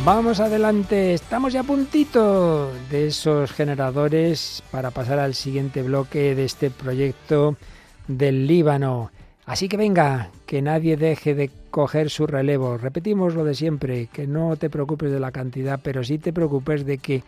[0.04, 6.44] Vamos adelante, estamos ya a puntito de esos generadores para pasar al siguiente bloque de
[6.44, 7.56] este proyecto
[8.08, 9.10] del Líbano.
[9.46, 12.78] Así que venga, que nadie deje de coger su relevo.
[12.78, 16.86] Repetimos lo de siempre, que no te preocupes de la cantidad, pero sí te preocupes
[16.86, 17.22] de que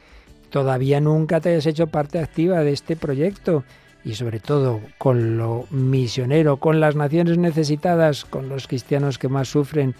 [0.51, 3.65] todavía nunca te hayas hecho parte activa de este proyecto
[4.05, 9.49] y sobre todo con lo misionero, con las naciones necesitadas, con los cristianos que más
[9.49, 9.95] sufren,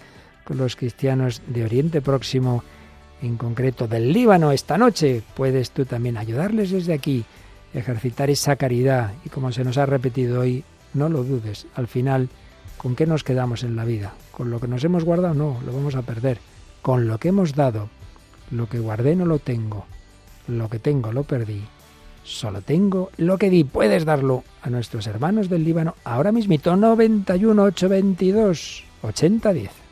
[0.45, 2.63] con los cristianos de Oriente Próximo,
[3.21, 7.25] en concreto del Líbano, esta noche puedes tú también ayudarles desde aquí,
[7.73, 10.63] ejercitar esa caridad y como se nos ha repetido hoy,
[10.93, 12.29] no lo dudes, al final,
[12.77, 14.13] ¿con qué nos quedamos en la vida?
[14.31, 15.33] ¿Con lo que nos hemos guardado?
[15.33, 16.39] No, lo vamos a perder.
[16.81, 17.89] Con lo que hemos dado,
[18.51, 19.85] lo que guardé no lo tengo,
[20.47, 21.63] lo que tengo lo perdí,
[22.23, 23.63] solo tengo lo que di.
[23.63, 29.86] Puedes darlo a nuestros hermanos del Líbano ahora mismito, 91 822 8010.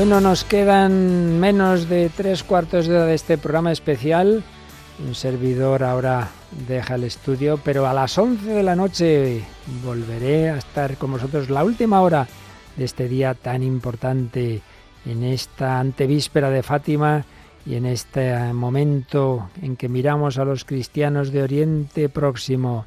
[0.00, 4.42] Bueno, nos quedan menos de tres cuartos de hora de este programa especial.
[5.06, 6.30] Un servidor ahora
[6.66, 9.42] deja el estudio, pero a las 11 de la noche
[9.84, 12.26] volveré a estar con vosotros la última hora
[12.78, 14.62] de este día tan importante
[15.04, 17.26] en esta antevíspera de Fátima
[17.66, 22.86] y en este momento en que miramos a los cristianos de Oriente Próximo.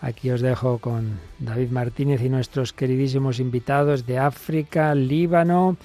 [0.00, 5.76] Aquí os dejo con David Martínez y nuestros queridísimos invitados de África, Líbano,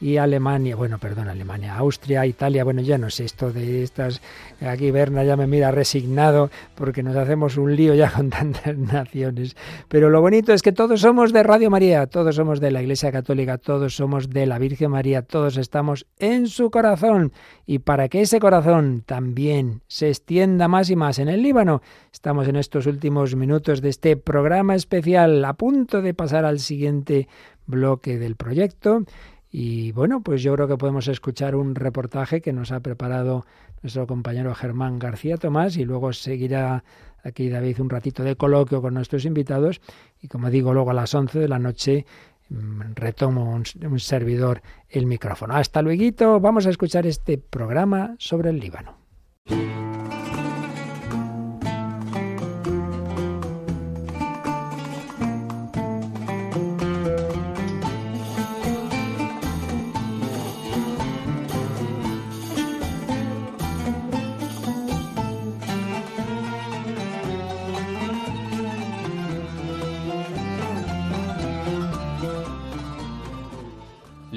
[0.00, 4.20] y Alemania, bueno, perdón, Alemania, Austria, Italia, bueno, ya no sé esto de estas,
[4.60, 9.56] aquí Berna ya me mira resignado porque nos hacemos un lío ya con tantas naciones,
[9.88, 13.10] pero lo bonito es que todos somos de Radio María, todos somos de la Iglesia
[13.10, 17.32] Católica, todos somos de la Virgen María, todos estamos en su corazón.
[17.66, 21.82] Y para que ese corazón también se extienda más y más en el Líbano,
[22.12, 27.28] estamos en estos últimos minutos de este programa especial a punto de pasar al siguiente
[27.66, 29.04] bloque del proyecto
[29.50, 33.46] y bueno, pues yo creo que podemos escuchar un reportaje que nos ha preparado
[33.82, 36.84] nuestro compañero Germán García Tomás y luego seguirá
[37.22, 39.80] aquí David un ratito de coloquio con nuestros invitados
[40.20, 42.04] y como digo, luego a las 11 de la noche
[42.50, 45.54] mm, retomo un, un servidor el micrófono.
[45.54, 48.98] Hasta luego, vamos a escuchar este programa sobre el Líbano.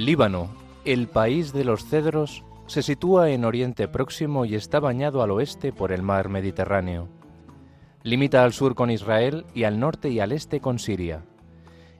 [0.01, 0.49] Líbano,
[0.83, 5.71] el país de los cedros, se sitúa en Oriente Próximo y está bañado al oeste
[5.71, 7.07] por el mar Mediterráneo.
[8.01, 11.23] Limita al sur con Israel y al norte y al este con Siria.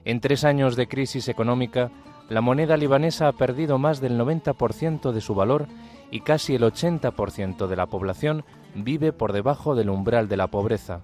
[0.04, 1.92] En tres años de crisis económica,
[2.28, 5.68] la moneda libanesa ha perdido más del 90% de su valor
[6.10, 8.44] y casi el 80% de la población
[8.74, 11.02] vive por debajo del umbral de la pobreza,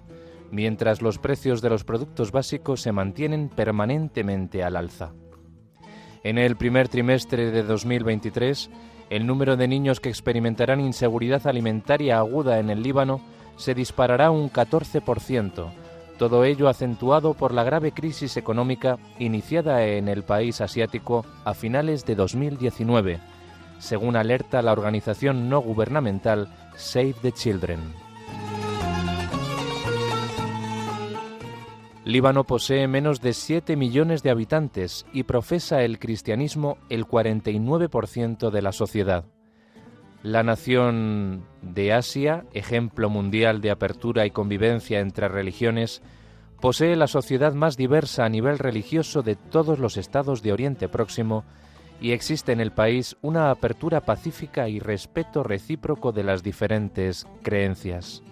[0.51, 5.13] mientras los precios de los productos básicos se mantienen permanentemente al alza.
[6.23, 8.69] En el primer trimestre de 2023,
[9.09, 13.21] el número de niños que experimentarán inseguridad alimentaria aguda en el Líbano
[13.55, 15.71] se disparará un 14%,
[16.17, 22.05] todo ello acentuado por la grave crisis económica iniciada en el país asiático a finales
[22.05, 23.19] de 2019,
[23.79, 28.08] según alerta la organización no gubernamental Save the Children.
[32.05, 38.61] Líbano posee menos de 7 millones de habitantes y profesa el cristianismo el 49% de
[38.61, 39.25] la sociedad.
[40.23, 46.01] La nación de Asia, ejemplo mundial de apertura y convivencia entre religiones,
[46.61, 51.43] posee la sociedad más diversa a nivel religioso de todos los estados de Oriente Próximo
[52.01, 58.23] y existe en el país una apertura pacífica y respeto recíproco de las diferentes creencias.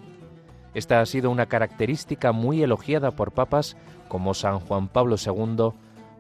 [0.78, 3.76] Esta ha sido una característica muy elogiada por papas
[4.08, 5.72] como San Juan Pablo II,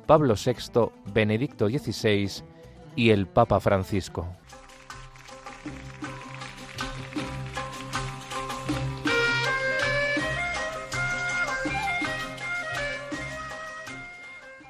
[0.07, 2.43] Pablo VI, Benedicto XVI
[2.95, 4.25] y el Papa Francisco.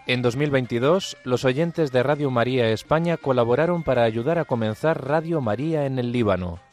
[0.06, 5.86] En 2022, los oyentes de Radio María España colaboraron para ayudar a comenzar Radio María
[5.86, 6.67] en el Líbano.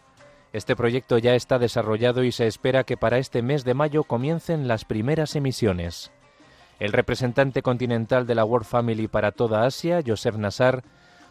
[0.55, 4.69] Este proyecto ya está desarrollado y se espera que para este mes de mayo comiencen
[4.69, 6.13] las primeras emisiones.
[6.79, 10.85] El representante continental de la World Family para toda Asia, Joseph Nassar,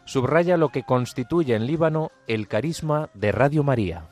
[0.04, 4.10] subraya lo que constituye en Líbano el carisma de Radio María.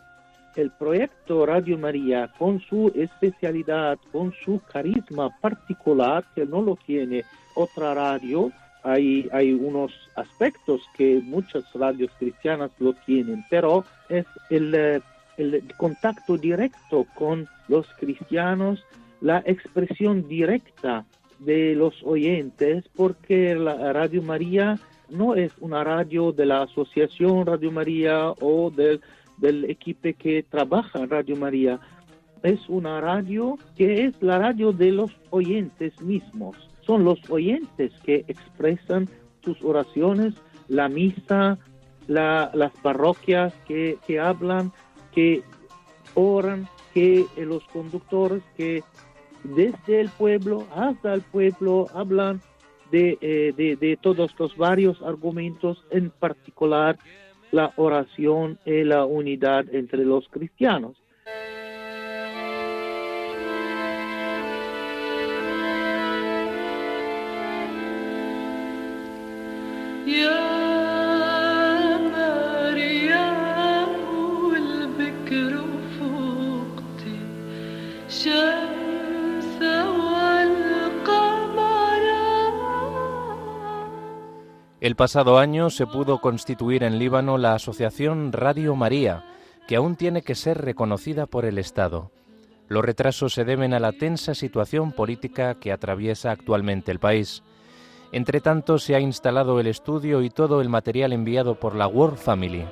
[0.56, 7.26] El proyecto Radio María, con su especialidad, con su carisma particular, que no lo tiene
[7.56, 8.50] otra radio,
[8.84, 15.02] hay, unos aspectos que muchas radios cristianas lo tienen, pero es el, eh,
[15.38, 18.84] el contacto directo con los cristianos,
[19.22, 21.06] la expresión directa
[21.40, 24.80] de los oyentes, porque la Radio María
[25.10, 29.02] no es una radio de la Asociación Radio María o del,
[29.38, 31.80] del equipo que trabaja en Radio María.
[32.44, 36.71] Es una radio que es la radio de los oyentes mismos.
[36.92, 39.08] Son los oyentes que expresan
[39.46, 40.34] sus oraciones,
[40.68, 41.58] la misa,
[42.08, 44.74] la- las parroquias que, hablan,
[45.14, 45.42] que
[46.16, 48.84] oran, que eh, los conductores que
[49.46, 52.42] desde el pueblo hasta el pueblo hablan
[52.92, 57.00] de, eh, de, de todos los varios argumentos, en particular
[57.52, 61.01] la oración y la unidad entre los cristianos.
[84.82, 89.24] El pasado año se pudo constituir en Líbano la asociación Radio María,
[89.68, 92.10] que aún tiene que ser reconocida por el Estado.
[92.68, 97.44] Los retrasos se deben a la tensa situación política que atraviesa actualmente el país.
[98.12, 102.18] Entre tanto, se ha instalado el estudio y todo el material enviado por la World
[102.18, 102.66] Family.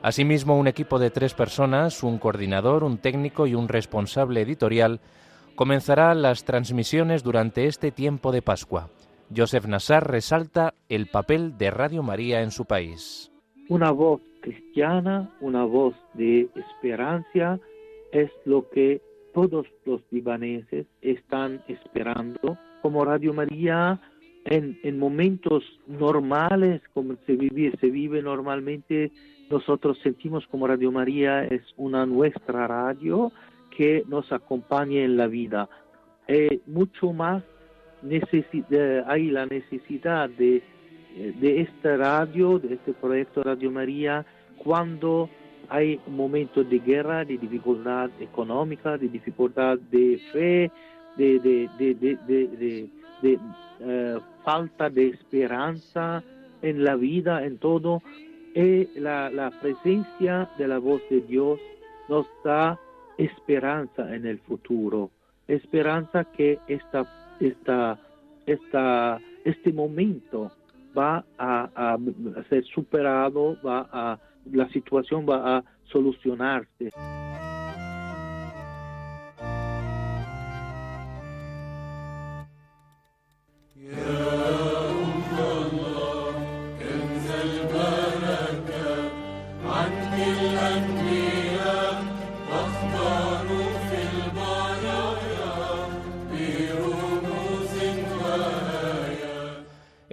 [0.00, 5.00] Asimismo, un equipo de tres personas, un coordinador, un técnico y un responsable editorial,
[5.54, 8.88] comenzará las transmisiones durante este tiempo de Pascua.
[9.34, 13.30] Joseph Nassar resalta el papel de Radio María en su país.
[13.68, 17.58] Una voz cristiana, una voz de esperanza,
[18.12, 19.00] es lo que
[19.32, 22.58] todos los libaneses están esperando.
[22.82, 24.00] Como Radio María,
[24.44, 29.12] en, en momentos normales, como se vive, se vive normalmente,
[29.50, 33.32] nosotros sentimos como Radio María es una nuestra radio
[33.76, 35.68] que nos acompaña en la vida.
[36.28, 37.42] Eh, mucho más
[38.08, 44.24] eh, hay la necesidad de, eh, de esta radio, de este proyecto Radio María,
[44.58, 45.28] cuando
[45.68, 50.70] hay momentos de guerra, de dificultad económica, de dificultad de fe,
[51.16, 51.68] de, de,
[52.28, 52.88] de,
[53.80, 56.22] eh, falta de esperanza
[56.60, 58.02] en la vida, en todo.
[58.54, 61.58] Y la, la presencia de la voz de Dios
[62.08, 62.78] nos da
[63.16, 65.10] esperanza en el futuro,
[65.48, 67.06] esperanza que esta,
[67.40, 67.98] esta,
[68.46, 70.50] esta, este momento
[70.96, 71.98] va a,
[72.48, 74.18] ser superado, va a,
[74.50, 76.90] la situación va a solucionarse.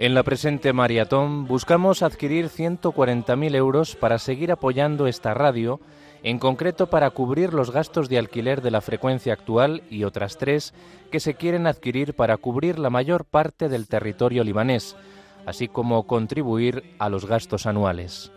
[0.00, 5.78] En la presente maratón buscamos adquirir 140.000 euros para seguir apoyando esta radio,
[6.22, 10.72] en concreto para cubrir los gastos de alquiler de la frecuencia actual y otras tres
[11.12, 14.96] que se quieren adquirir para cubrir la mayor parte del territorio libanés,
[15.44, 18.32] así como contribuir a los gastos anuales.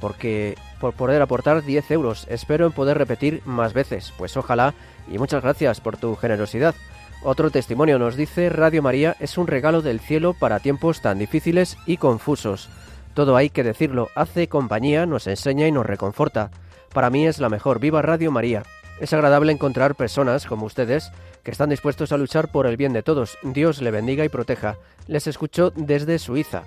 [0.00, 2.28] porque por poder aportar 10 euros.
[2.30, 4.12] Espero en poder repetir más veces.
[4.16, 4.74] Pues ojalá
[5.10, 6.76] y muchas gracias por tu generosidad.
[7.24, 11.76] Otro testimonio nos dice, Radio María es un regalo del cielo para tiempos tan difíciles
[11.84, 12.68] y confusos.
[13.12, 16.52] Todo hay que decirlo, hace compañía, nos enseña y nos reconforta.
[16.92, 17.78] Para mí es la mejor.
[17.78, 18.62] Viva Radio María.
[19.00, 21.10] Es agradable encontrar personas como ustedes
[21.42, 23.38] que están dispuestos a luchar por el bien de todos.
[23.42, 24.76] Dios le bendiga y proteja.
[25.06, 26.64] Les escucho desde Suiza.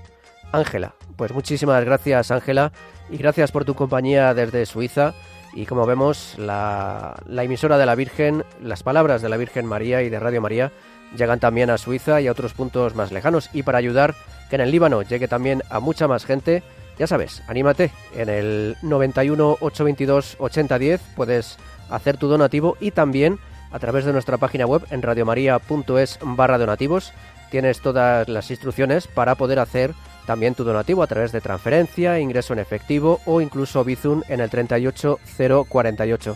[0.51, 0.95] Ángela.
[1.15, 2.71] Pues muchísimas gracias Ángela
[3.09, 5.13] y gracias por tu compañía desde Suiza.
[5.53, 10.01] Y como vemos, la, la emisora de la Virgen, las palabras de la Virgen María
[10.01, 10.71] y de Radio María
[11.15, 13.49] llegan también a Suiza y a otros puntos más lejanos.
[13.53, 14.15] Y para ayudar
[14.49, 16.63] que en el Líbano llegue también a mucha más gente,
[16.97, 17.91] Ya sabes, anímate.
[18.15, 21.57] En el 91 822 8010 puedes
[21.89, 23.39] hacer tu donativo y también
[23.71, 27.13] a través de nuestra página web en radiomaria.es barra donativos
[27.53, 29.93] tienes todas las instrucciones para poder hacer
[30.25, 34.49] también tu donativo a través de transferencia, ingreso en efectivo o incluso Bizum en el
[34.49, 36.35] 38048.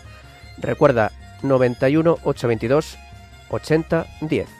[0.58, 1.10] Recuerda
[1.42, 2.98] 91 822
[3.50, 4.57] 8010.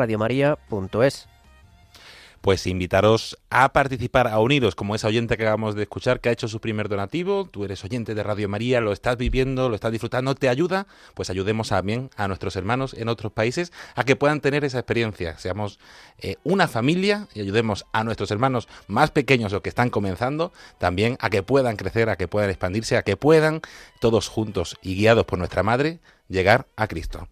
[2.45, 6.31] Pues invitaros a participar, a uniros, como esa oyente que acabamos de escuchar, que ha
[6.31, 7.49] hecho su primer donativo.
[7.49, 10.85] Tú eres oyente de Radio María, lo estás viviendo, lo estás disfrutando, te ayuda.
[11.15, 15.39] Pues ayudemos también a nuestros hermanos en otros países a que puedan tener esa experiencia.
[15.39, 15.79] Seamos
[16.19, 21.17] eh, una familia y ayudemos a nuestros hermanos más pequeños o que están comenzando también
[21.21, 23.61] a que puedan crecer, a que puedan expandirse, a que puedan
[23.99, 25.99] todos juntos y guiados por nuestra Madre
[26.29, 27.27] llegar a Cristo.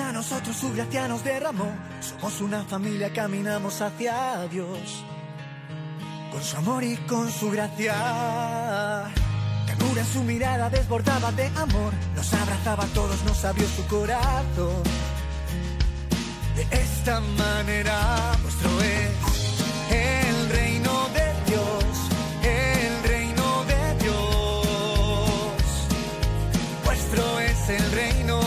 [0.00, 1.70] A nosotros, su gracia nos derramó.
[2.00, 5.04] Somos una familia, caminamos hacia Dios.
[6.32, 9.04] Con su amor y con su gracia.
[9.66, 11.92] Ternura en su mirada desbordaba de amor.
[12.16, 14.82] Nos abrazaba a todos, nos abrió su corazón.
[16.56, 19.12] De esta manera, nuestro es
[19.92, 21.84] el reino de Dios.
[22.42, 24.66] El reino de Dios.
[26.84, 28.43] Vuestro es el reino.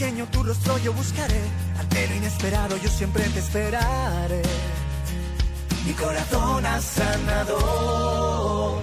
[0.00, 1.42] Pequeño tu rostro yo buscaré.
[1.78, 4.40] Ante lo inesperado yo siempre te esperaré.
[5.84, 8.82] Mi corazón has sanado.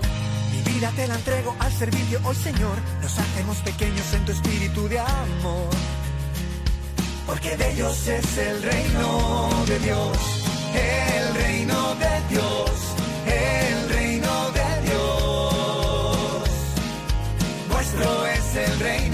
[0.51, 2.77] Mi vida te la entrego al servicio hoy, Señor.
[3.01, 5.69] Nos hacemos pequeños en tu espíritu de amor.
[7.25, 10.17] Porque de ellos es el reino de Dios.
[10.75, 12.71] El reino de Dios.
[13.25, 16.43] El reino de Dios.
[17.69, 19.06] Vuestro es el reino.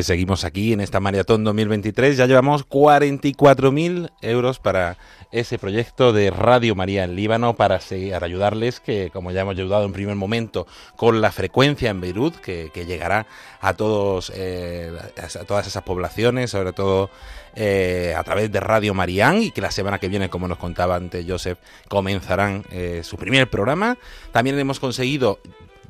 [0.00, 2.16] Pues seguimos aquí en esta maratón 2023.
[2.16, 4.96] Ya llevamos 44.000 euros para
[5.30, 9.84] ese proyecto de Radio María en Líbano para para ayudarles, que como ya hemos ayudado
[9.84, 10.66] en primer momento
[10.96, 13.26] con la frecuencia en Beirut, que, que llegará
[13.60, 17.10] a todos eh, a todas esas poblaciones, sobre todo
[17.54, 20.96] eh, a través de Radio Marián, y que la semana que viene, como nos contaba
[20.96, 21.58] antes Joseph,
[21.88, 23.98] comenzarán eh, su primer programa.
[24.32, 25.40] También hemos conseguido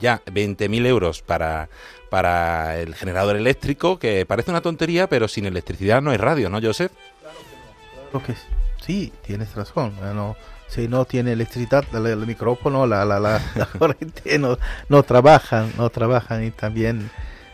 [0.01, 1.69] ya 20.000 euros para,
[2.11, 6.61] para el generador eléctrico, que parece una tontería, pero sin electricidad no hay radio, ¿no,
[6.61, 6.93] Joseph?
[8.11, 8.35] Creo que
[8.85, 9.95] sí, tienes razón.
[10.01, 10.37] Bueno,
[10.69, 14.59] si no tiene electricidad, el, el micrófono, la, la, la, la corriente no,
[14.89, 17.11] no trabajan, no trabajan y también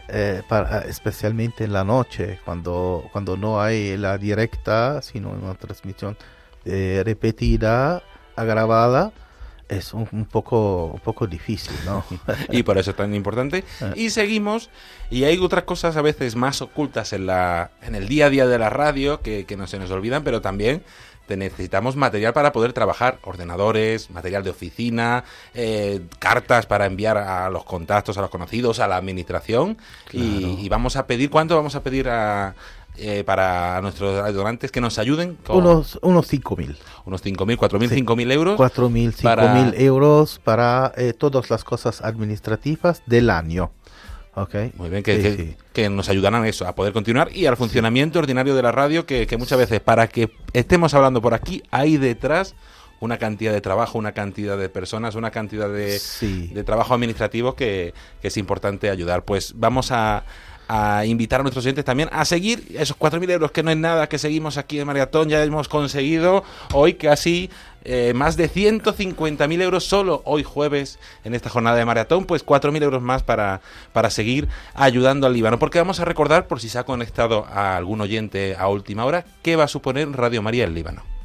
[0.08, 6.16] eh, para- especialmente en la noche, cuando, cuando no hay la directa, sino una transmisión
[6.64, 8.02] eh, repetida,
[8.36, 9.12] grabada,
[9.68, 12.04] es un, un poco, un poco difícil, ¿no?
[12.50, 13.64] y por eso es tan importante.
[13.94, 14.70] Y seguimos,
[15.10, 18.46] y hay otras cosas a veces más ocultas en, la, en el día a día
[18.46, 20.82] de la radio que, que no se nos olvidan, pero también
[21.26, 25.24] te necesitamos material para poder trabajar, ordenadores, material de oficina,
[25.54, 29.76] eh, cartas para enviar a los contactos, a los conocidos, a la administración.
[30.12, 32.54] Y, y vamos a pedir, ¿cuánto vamos a pedir a,
[32.98, 35.36] eh, para nuestros donantes que nos ayuden?
[35.46, 36.76] Con unos unos 5.000.
[37.04, 37.94] unos 5.000, 4.000, Sí.
[37.96, 38.56] 5.000 euros.
[38.58, 43.70] 4.000, 5.000 para- euros para eh, todas las cosas administrativas del año.
[44.34, 44.54] ¿Ok?
[44.76, 45.56] Muy bien, que, Sí, que- sí.
[45.72, 49.06] que nos ayudarán a eso, a poder continuar y al funcionamiento ordinario de la radio,
[49.06, 52.54] que, que muchas veces para que estemos hablando por aquí, hay detrás
[53.00, 56.48] una cantidad de trabajo, una cantidad de personas, una cantidad de, Sí.
[56.52, 59.24] de trabajo administrativo que, que es importante ayudar.
[59.24, 60.24] Pues vamos a,
[60.68, 64.08] a invitar a nuestros oyentes también a seguir esos 4.000 euros, que no es nada,
[64.08, 67.50] que seguimos aquí en Maratón, ya hemos conseguido hoy casi
[67.84, 72.82] eh, más de 150.000 euros solo hoy jueves en esta jornada de maratón, pues 4.000
[72.82, 73.60] euros más para,
[73.92, 75.60] para seguir ayudando al Líbano.
[75.60, 79.24] Porque vamos a recordar, por si se ha conectado a algún oyente a última hora,
[79.42, 81.15] qué va a suponer Radio María en Líbano.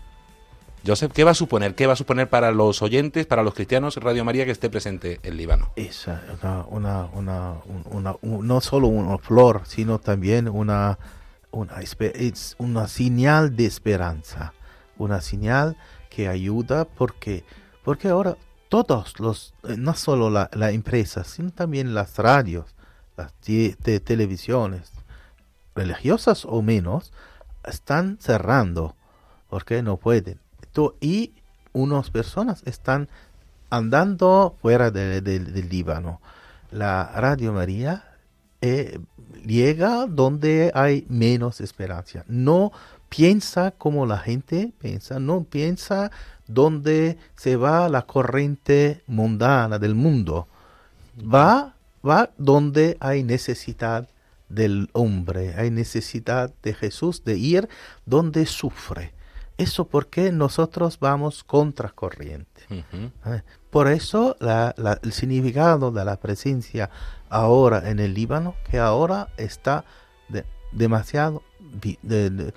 [0.85, 1.75] Joseph, ¿qué va a suponer?
[1.75, 5.19] ¿Qué va a suponer para los oyentes, para los cristianos, Radio María que esté presente
[5.21, 5.71] en Líbano?
[5.75, 10.97] Es una, una, una, un- una- un- no solo una flor, sino también una,
[11.51, 14.53] una, es una señal de esperanza,
[14.97, 15.77] una señal
[16.09, 17.43] que ayuda porque,
[17.83, 18.37] porque ahora
[18.67, 22.73] todos los, eh, no solo la, la empresa, sino también las radios,
[23.17, 24.91] las te- te- televisiones,
[25.75, 27.13] religiosas o menos,
[27.65, 28.95] están cerrando
[29.47, 30.39] porque no pueden.
[30.99, 31.33] Y
[31.73, 33.07] unas personas están
[33.69, 36.21] andando fuera de- de- del Líbano.
[36.71, 38.03] La Radio María
[38.61, 38.99] eh,
[39.45, 42.23] llega donde hay menos esperanza.
[42.27, 42.71] No
[43.09, 46.11] piensa como la gente piensa, no piensa
[46.47, 50.47] donde se va la corriente mundana del mundo.
[51.21, 51.75] Va,
[52.07, 54.07] va donde hay necesidad
[54.49, 57.69] del hombre, hay necesidad de Jesús de ir
[58.05, 59.13] donde sufre.
[59.61, 62.61] Eso porque nosotros vamos contra corriente.
[62.69, 63.11] Ujú.
[63.33, 66.89] Eh, Por eso la- la- el significado de la presencia
[67.29, 69.85] ahora en el Líbano, que ahora está
[70.27, 71.41] de- demasiado,
[72.01, 72.53] de-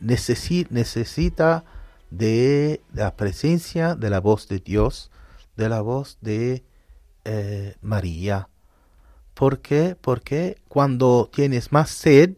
[0.00, 1.64] necesi- necesita
[2.10, 5.10] de la presencia de la voz de Dios,
[5.56, 6.64] de la voz de
[7.24, 8.48] eh, María.
[9.34, 9.96] ¿Por qué?
[10.00, 12.36] Porque cuando tienes más sed,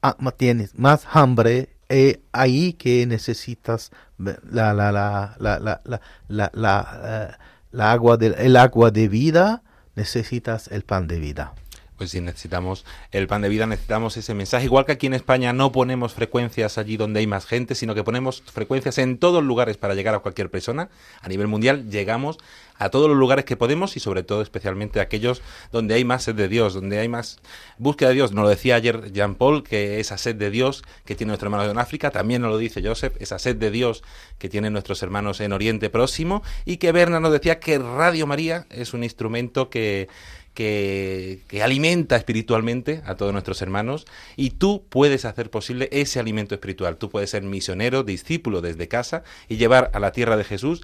[0.00, 5.80] ah, tienes más hambre, eh, ahí que necesitas la, la, la, la
[6.28, 7.36] eh,
[7.72, 9.62] la, agua de, el agua de vida,
[9.94, 11.54] necesitas el pan de vida.
[11.96, 14.66] Pues si necesitamos el pan de vida, necesitamos ese mensaje.
[14.66, 18.04] Igual que aquí en España no ponemos frecuencias allí donde hay más gente, sino que
[18.04, 20.90] ponemos frecuencias en todos los lugares para llegar a cualquier persona.
[21.22, 22.38] A nivel mundial llegamos
[22.78, 25.42] a todos los lugares que podemos y sobre todo especialmente aquellos
[25.72, 27.38] donde hay más sed de Dios, donde hay más
[27.78, 28.32] búsqueda de Dios.
[28.32, 31.70] Nos lo decía ayer Jean Paul, que esa sed de Dios que tiene nuestro hermano
[31.70, 34.02] en África, también nos lo dice Joseph, esa sed de Dios
[34.38, 38.66] que tienen nuestros hermanos en Oriente Próximo y que Berna nos decía que Radio María
[38.70, 40.08] es un instrumento que
[40.56, 44.06] que, alimenta espiritualmente a todos nuestros hermanos
[44.36, 46.96] y tú puedes hacer posible ese alimento espiritual.
[46.96, 50.82] Tú puedes ser misionero, discípulo desde casa y llevar a la tierra de Jesús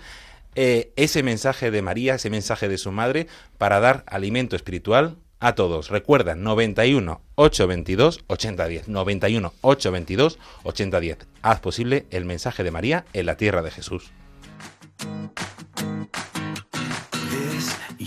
[0.54, 3.26] eh, ese mensaje de María, ese mensaje de su madre
[3.56, 5.88] para dar alimento espiritual a todos.
[5.88, 8.88] Recuerda, 91 822 8010.
[8.88, 11.18] 91 822 8010.
[11.40, 14.12] Haz posible el mensaje de María en la tierra de Jesús.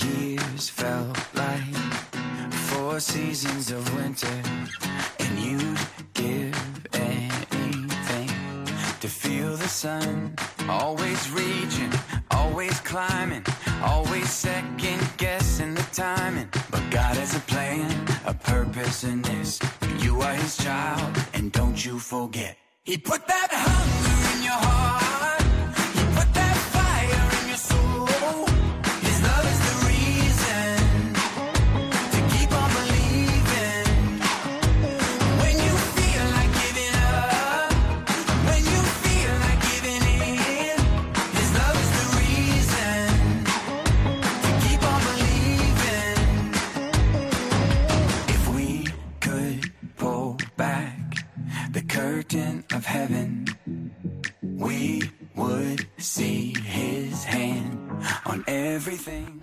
[0.04, 1.74] Year's felt like
[2.68, 4.42] four seasons of winter,
[5.20, 5.80] and you'd
[6.14, 8.28] give anything
[9.00, 10.36] to feel the sun.
[10.68, 11.94] Always reaching,
[12.32, 13.46] always climbing,
[13.82, 16.50] always second guessing the timing.
[16.70, 17.90] But God has a plan,
[18.26, 19.62] a purpose in this.
[20.00, 22.58] You are His child, and don't you forget.
[22.84, 25.25] He put that hunger in your heart.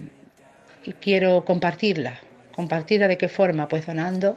[1.01, 2.19] quiero compartirla.
[2.55, 3.69] ¿Compartirla de qué forma?
[3.69, 4.37] Pues donando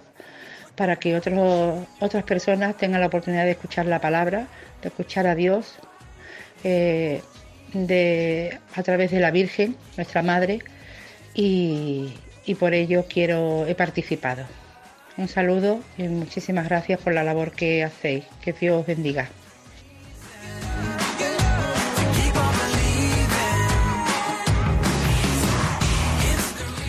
[0.75, 4.47] para que otras personas tengan la oportunidad de escuchar la palabra,
[4.81, 5.75] de escuchar a Dios,
[6.63, 7.21] eh,
[7.73, 10.59] de, a través de la Virgen, nuestra Madre,
[11.33, 12.13] y,
[12.45, 14.45] y por ello quiero, he participado.
[15.17, 18.25] Un saludo y muchísimas gracias por la labor que hacéis.
[18.41, 19.29] Que Dios os bendiga.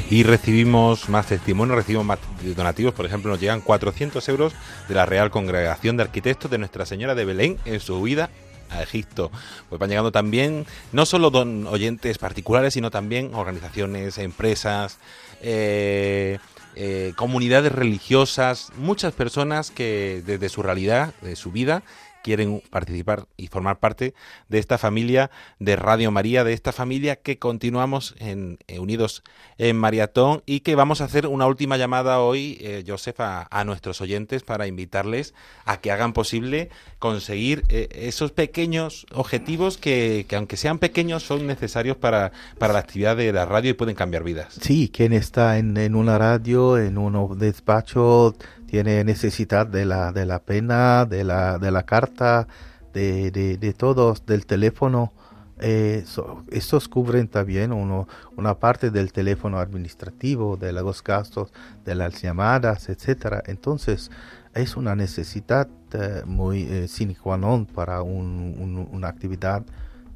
[0.09, 2.19] Y recibimos más testimonios, recibimos más
[2.55, 2.93] donativos.
[2.93, 4.53] Por ejemplo, nos llegan 400 euros
[4.87, 8.29] de la Real Congregación de Arquitectos de Nuestra Señora de Belén en su huida
[8.75, 9.31] a Egipto.
[9.69, 14.99] Pues van llegando también no solo don oyentes particulares, sino también organizaciones, empresas,
[15.41, 16.39] eh,
[16.75, 21.83] eh, comunidades religiosas, muchas personas que desde su realidad, de su vida,
[22.23, 24.15] quieren participar y formar parte
[24.49, 29.23] de esta familia de Radio María, de esta familia que continuamos en, eh, unidos
[29.59, 34.01] en Maratón y que vamos a hacer una última llamada hoy, eh, Joseph, a, nuestros
[34.01, 35.35] oyentes para invitarles
[35.65, 36.69] a que hagan posible
[36.99, 42.81] conseguir eh, esos pequeños objetivos que, que, aunque sean pequeños, son necesarios para, para la
[42.81, 44.59] actividad de la radio y pueden cambiar vidas.
[44.61, 48.35] Sí, quien está en una radio, en un despacho,
[48.73, 52.49] tiene necesidad de la, de la pena, de la, de la carta,
[52.95, 55.13] de, de, de todos, del teléfono.
[55.59, 61.53] Eh, so- estos cubren también uno, una parte del teléfono administrativo, de los gastos,
[61.85, 63.43] de las llamadas, etcétera.
[63.45, 64.11] Entonces,
[64.55, 69.63] es una necesidad eh, muy eh, sine qua non para un- un- una actividad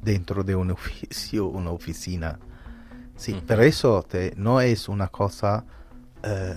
[0.01, 2.39] dentro de un oficio, una oficina.
[3.15, 5.63] Sí, pero eso te- no es una cosa
[6.23, 6.55] eh,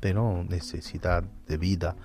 [0.00, 1.96] pero necesidad de vida.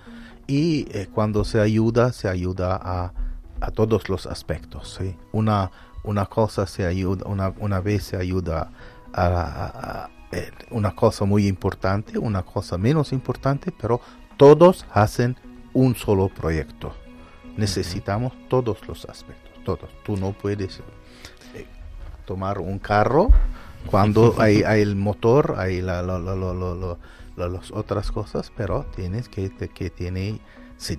[0.46, 3.12] Y eh, cuando se ayuda, se ayuda a,
[3.60, 4.98] a todos los aspectos.
[4.98, 5.14] ¿sí?
[5.32, 5.70] Una,
[6.04, 8.70] una cosa se ayuda, una, una vez se ayuda
[9.12, 14.00] a, a- a- eh, una cosa muy importante, una cosa menos importante, pero
[14.38, 15.36] todos hacen
[15.74, 16.92] un solo proyecto.
[17.56, 19.90] Necesitamos todos los aspectos, todos.
[20.04, 20.80] Tú no puedes
[21.54, 21.66] eh,
[22.24, 23.28] tomar un carro
[23.86, 26.02] cuando hay, hay el motor, hay la-
[27.36, 30.40] las otras cosas, pero tienes que, que tiene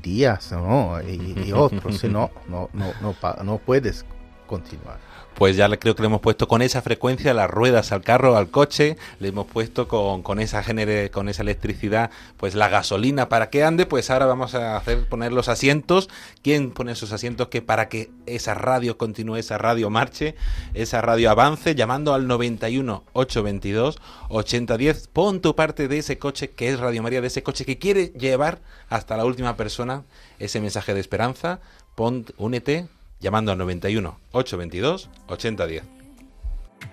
[0.01, 1.01] días ¿no?
[1.01, 4.05] y, y otros, si no, no, no, no, no puedes
[4.47, 4.97] continuar.
[5.35, 8.49] Pues ya creo que le hemos puesto con esa frecuencia las ruedas al carro, al
[8.49, 13.49] coche, le hemos puesto con, con esa genere, con esa electricidad, pues la gasolina para
[13.49, 16.10] que ande, pues ahora vamos a hacer poner los asientos.
[16.41, 17.47] ¿Quién pone esos asientos?
[17.47, 20.35] Que para que esa radio continúe, esa radio marche,
[20.73, 23.99] esa radio avance, llamando al 91 822
[24.30, 25.07] 8010.
[25.07, 28.07] Pon tu parte de ese coche que es Radio María, de ese coche que quiere
[28.18, 30.03] llevar hasta la última persona
[30.39, 31.60] ese mensaje de esperanza.
[31.95, 32.88] Pon, únete
[33.24, 35.84] llamando al 91 822 8010.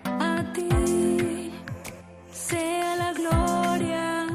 [0.05, 1.53] A ti
[2.31, 4.29] sea la gloria,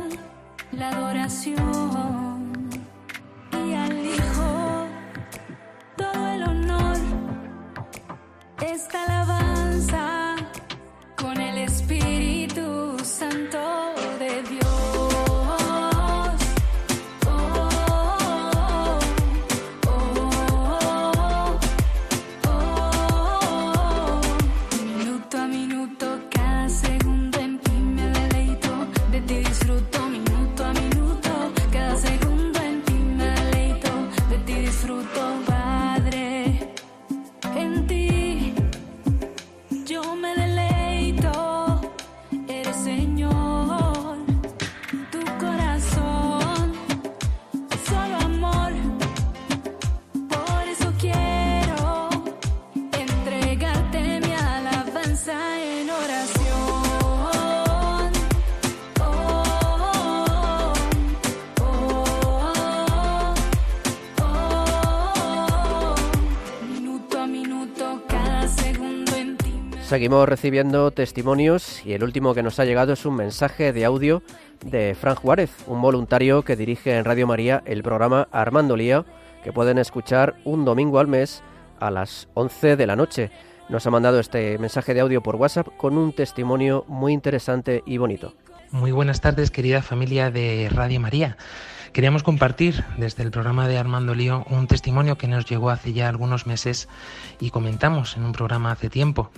[0.73, 2.69] la adoración
[3.53, 4.87] y al Hijo
[5.95, 6.97] todo el honor.
[8.61, 9.05] Esta
[69.95, 74.23] Seguimos recibiendo testimonios y el último que nos ha llegado es un mensaje de audio
[74.65, 79.05] de Fran Juárez, un voluntario que dirige en Radio María el programa Armando Lío,
[79.41, 81.43] que pueden escuchar un domingo al mes
[81.79, 83.31] a las 11 de la noche.
[83.69, 87.95] Nos ha mandado este mensaje de audio por WhatsApp con un testimonio muy interesante y
[87.95, 88.33] bonito.
[88.71, 91.37] Muy buenas tardes, querida familia de Radio María.
[91.95, 96.09] Queríamos compartir desde el programa de Armando Lío un testimonio que nos llegó hace ya
[96.09, 96.89] algunos meses
[97.39, 99.31] y comentamos en un programa hace tiempo,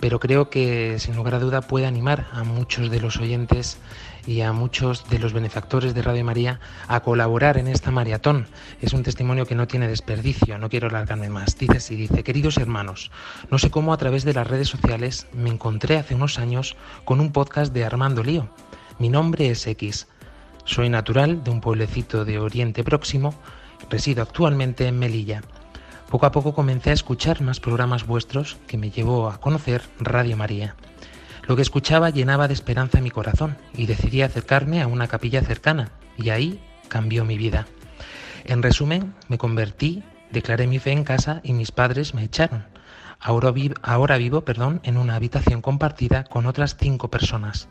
[0.00, 3.78] pero creo que sin lugar a duda puede animar a muchos de los oyentes
[4.26, 8.46] y a muchos de los benefactores de Radio María a colaborar en esta maratón.
[8.80, 11.58] Es un testimonio que no tiene desperdicio, no quiero alargarme más.
[11.58, 13.10] Dice así, dice, queridos hermanos,
[13.50, 17.20] no sé cómo a través de las redes sociales me encontré hace unos años con
[17.20, 18.48] un podcast de Armando Lío.
[18.98, 20.06] Mi nombre es X.
[20.64, 23.34] Soy natural de un pueblecito de Oriente Próximo,
[23.90, 25.42] resido actualmente en Melilla.
[26.14, 30.36] Poco a poco comencé a escuchar más programas vuestros que me llevó a conocer Radio
[30.36, 30.76] María.
[31.48, 35.90] Lo que escuchaba llenaba de esperanza mi corazón y decidí acercarme a una capilla cercana
[36.16, 37.66] y ahí cambió mi vida.
[38.44, 42.64] En resumen, me convertí, declaré mi fe en casa y mis padres me echaron.
[43.18, 47.66] Ahora vivo, perdón, en una habitación compartida con otras cinco personas.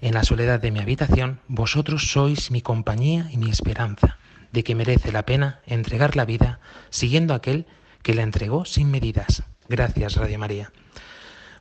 [0.00, 4.18] En la soledad de mi habitación, vosotros sois mi compañía y mi esperanza,
[4.50, 6.58] de que merece la pena entregar la vida
[6.90, 7.66] siguiendo aquel
[8.04, 9.42] que la entregó sin medidas.
[9.68, 10.70] Gracias, Radio María.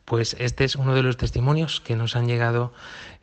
[0.05, 2.73] Pues este es uno de los testimonios que nos han llegado,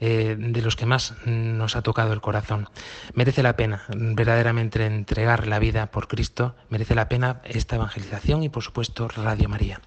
[0.00, 2.70] eh, de los que más nos ha tocado el corazón.
[3.12, 8.48] Merece la pena verdaderamente entregar la vida por Cristo, merece la pena esta evangelización y
[8.48, 9.82] por supuesto Radio María.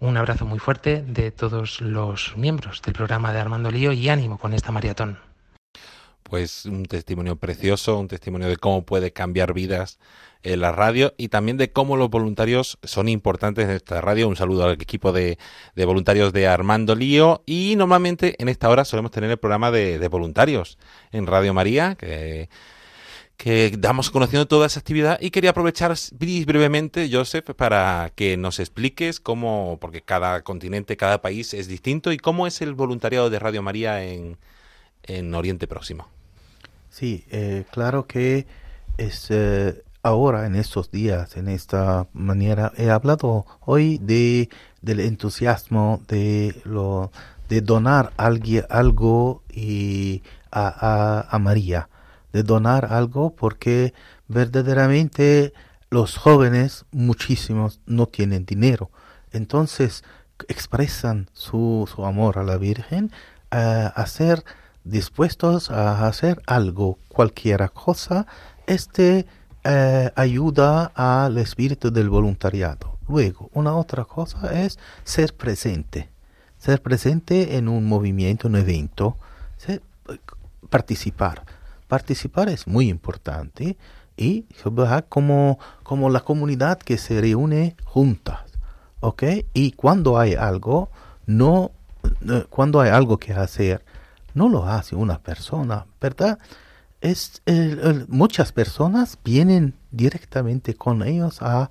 [0.00, 4.38] Un abrazo muy fuerte de todos los miembros del programa de Armando Lío y ánimo
[4.38, 5.25] con esta maratón.
[6.28, 9.98] Pues un testimonio precioso, un testimonio de cómo puede cambiar vidas
[10.42, 14.28] en la radio y también de cómo los voluntarios son importantes en esta radio.
[14.28, 15.38] Un saludo al equipo de,
[15.76, 20.08] voluntarios de Armando Lío y normalmente en esta hora solemos tener el programa de, de
[20.08, 20.78] voluntarios
[21.12, 22.48] en Radio María que,
[23.36, 25.94] que damos conociendo toda esa actividad y quería aprovechar
[26.46, 32.18] brevemente, Joseph, para que nos expliques cómo, porque cada continente, cada país es distinto y
[32.18, 34.38] cómo es el voluntariado de Radio María en,
[35.04, 36.15] en Oriente Próximo.
[36.98, 38.46] Sí, eh, claro que
[38.96, 44.48] es eh, ahora, en estos días, en esta manera, he hablado hoy de
[44.80, 47.10] del entusiasmo de lo
[47.50, 51.90] de donar algo y a, a, a María,
[52.32, 53.92] de donar algo porque
[54.26, 55.52] verdaderamente
[55.90, 58.90] los jóvenes, muchísimos, no tienen dinero.
[59.32, 60.02] Entonces
[60.48, 63.12] expresan su, su amor a la Virgen
[63.50, 64.44] a hacer
[64.86, 68.26] dispuestos a hacer algo, cualquier cosa,
[68.66, 69.26] este
[69.64, 72.98] eh, ayuda al espíritu del voluntariado.
[73.08, 76.08] Luego, una otra cosa es ser presente,
[76.58, 79.16] ser presente en un movimiento, un evento,
[80.70, 81.44] participar.
[81.88, 83.76] Participar es muy importante
[84.16, 84.46] y
[85.08, 88.40] como, como la comunidad que se reúne juntas,
[89.00, 89.22] ¿ok?
[89.52, 90.90] Y cuando hay algo,
[91.26, 91.70] no,
[92.50, 93.84] cuando hay algo que hacer,
[94.36, 96.38] no lo hace una persona, ¿verdad?
[97.00, 101.70] Es, el, el, muchas personas vienen directamente con ellos a,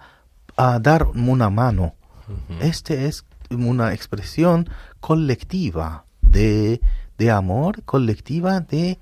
[0.58, 1.94] a dar una mano.
[2.28, 2.62] Uh -huh.
[2.62, 4.68] Este es una expresión
[5.00, 6.82] colectiva de,
[7.18, 8.98] de amor, colectiva de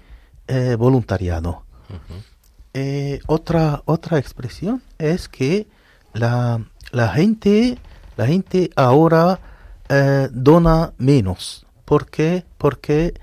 [0.47, 1.63] eh, voluntariado.
[1.89, 2.23] Uh -huh.
[2.73, 5.67] eh, otra, otra expresión es que
[6.13, 6.59] la,
[6.91, 7.77] la, gente,
[8.17, 9.39] la gente ahora
[9.89, 11.65] eh, dona menos.
[11.85, 12.43] ¿Por qué?
[12.57, 13.13] Porque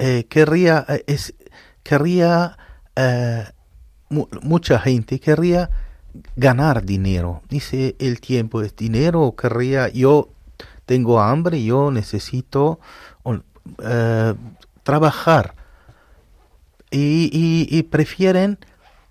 [0.00, 1.34] eh, querría, eh, es,
[1.82, 2.56] querría
[2.96, 3.44] eh,
[4.08, 5.68] mu mucha gente querría
[6.36, 7.42] ganar dinero.
[7.50, 10.30] Dice el tiempo es dinero, querría, yo
[10.86, 12.80] tengo hambre, yo necesito
[13.84, 14.34] eh,
[14.82, 15.54] trabajar.
[16.90, 18.58] Y, y, y prefieren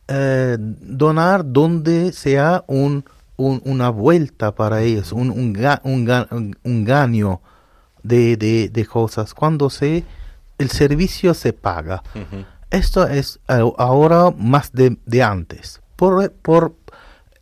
[0.08, 3.06] donar donde sea un,
[3.38, 6.28] un, una vuelta para ellos, un, un, un, ga,
[6.64, 7.42] un gaño
[8.02, 9.36] de, de, de, cosas.
[9.36, 10.04] Cuando se
[10.60, 12.04] el servicio se paga.
[12.14, 12.46] Uh -huh.
[12.70, 15.82] Esto es uh, ahora más de, de, antes.
[15.96, 16.76] Por, por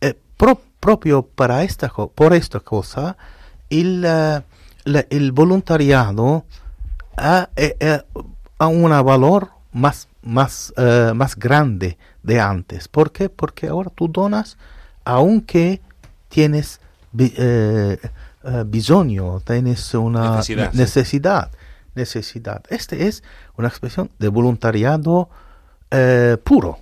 [0.00, 3.18] eh, pro, propio para esta por esta cosa,
[3.68, 4.42] el, uh,
[4.84, 6.46] la, el voluntariado
[7.18, 8.02] ha, eh,
[8.58, 10.72] ha un valor más, más,
[11.14, 12.88] más grande de antes.
[12.88, 13.28] ¿Por qué?
[13.28, 14.56] Porque ahora tú donas
[15.04, 15.80] aunque
[16.28, 16.80] tienes
[17.16, 17.98] eh,
[18.66, 20.72] bisogno, tienes una necesidad.
[20.74, 21.50] necesidad.
[21.98, 22.62] Necesidad.
[22.70, 23.22] Este es
[23.56, 25.28] una expresión de voluntariado
[25.90, 26.78] eh, puro.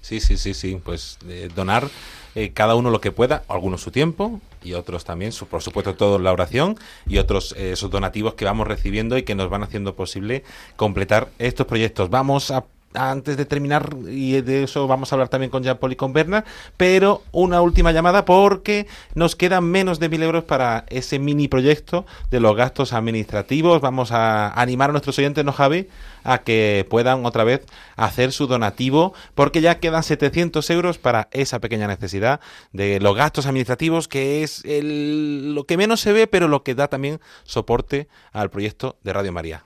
[0.00, 0.80] Sí, sí, sí, sí.
[0.84, 1.88] Pues eh, donar
[2.34, 5.94] eh, cada uno lo que pueda, algunos su tiempo y otros también, su- por supuesto,
[5.94, 6.76] todos la oración
[7.06, 10.42] y otros esos donativos que vamos recibiendo y que nos van haciendo posible
[10.76, 12.10] completar estos proyectos.
[12.10, 12.64] Vamos a
[12.94, 16.12] antes de terminar, y de eso vamos a hablar también con Jean Paul y con
[16.12, 16.44] Bernard,
[16.76, 22.06] pero una última llamada porque nos quedan menos de mil euros para ese mini proyecto
[22.30, 23.80] de los gastos administrativos.
[23.80, 25.88] Vamos a animar a nuestros oyentes, ¿no, Javi?
[26.22, 27.66] A que puedan otra vez
[27.96, 32.40] hacer su donativo, porque ya quedan 700 euros para esa pequeña necesidad
[32.72, 36.74] de los gastos administrativos, que es el- lo que menos se ve, pero lo que
[36.74, 39.64] da también soporte al proyecto de Radio María.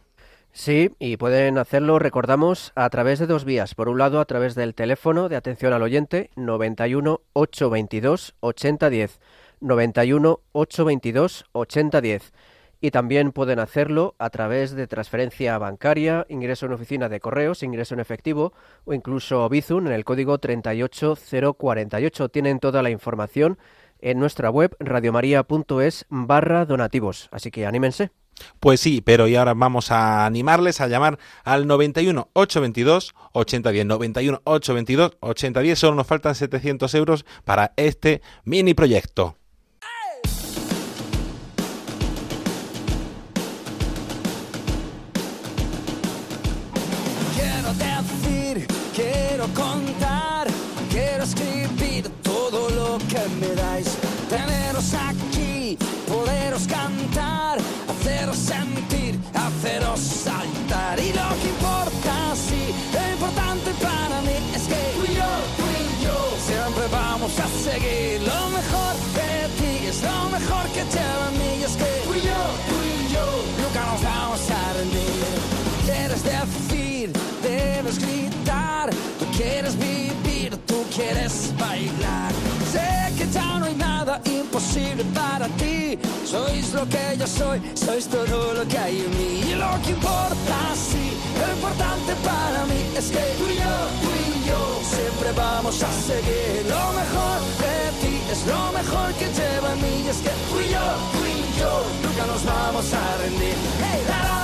[0.59, 3.77] Sí, y pueden hacerlo, recordamos, a través de dos vías.
[3.77, 9.21] Por un lado, a través del teléfono de atención al oyente 91 822 8010.
[9.61, 12.33] 91 822 8010.
[12.81, 17.95] Y también pueden hacerlo a través de transferencia bancaria, ingreso en oficina de correos, ingreso
[17.95, 18.53] en efectivo
[18.85, 22.31] o incluso Bizum en el código 38048.
[22.31, 23.59] Tienen toda la información
[24.01, 27.29] en nuestra web radiomaria.es barra donativos.
[27.31, 28.11] Así que anímense.
[28.61, 33.87] Pues sí, pero y ahora vamos a animarles a llamar al 91 822 8010.
[33.87, 35.79] 91 822 8010.
[35.79, 39.37] Solo nos faltan 700 euros para este mini proyecto.
[81.59, 82.33] Bailar.
[82.73, 85.99] Sé que ya no hay nada imposible para ti.
[86.25, 89.51] Sois lo que yo soy, sois todo lo que hay en mí.
[89.51, 94.09] Y lo que importa, sí, lo importante para mí es que tú y yo, tú
[94.25, 94.61] y yo,
[94.95, 96.67] siempre vamos a seguir.
[96.69, 99.95] Lo mejor de ti es lo mejor que lleva en mí.
[100.05, 101.71] Y es que tú y yo, tú y yo,
[102.03, 103.57] nunca nos vamos a rendir.
[103.81, 104.39] Hey, la, la,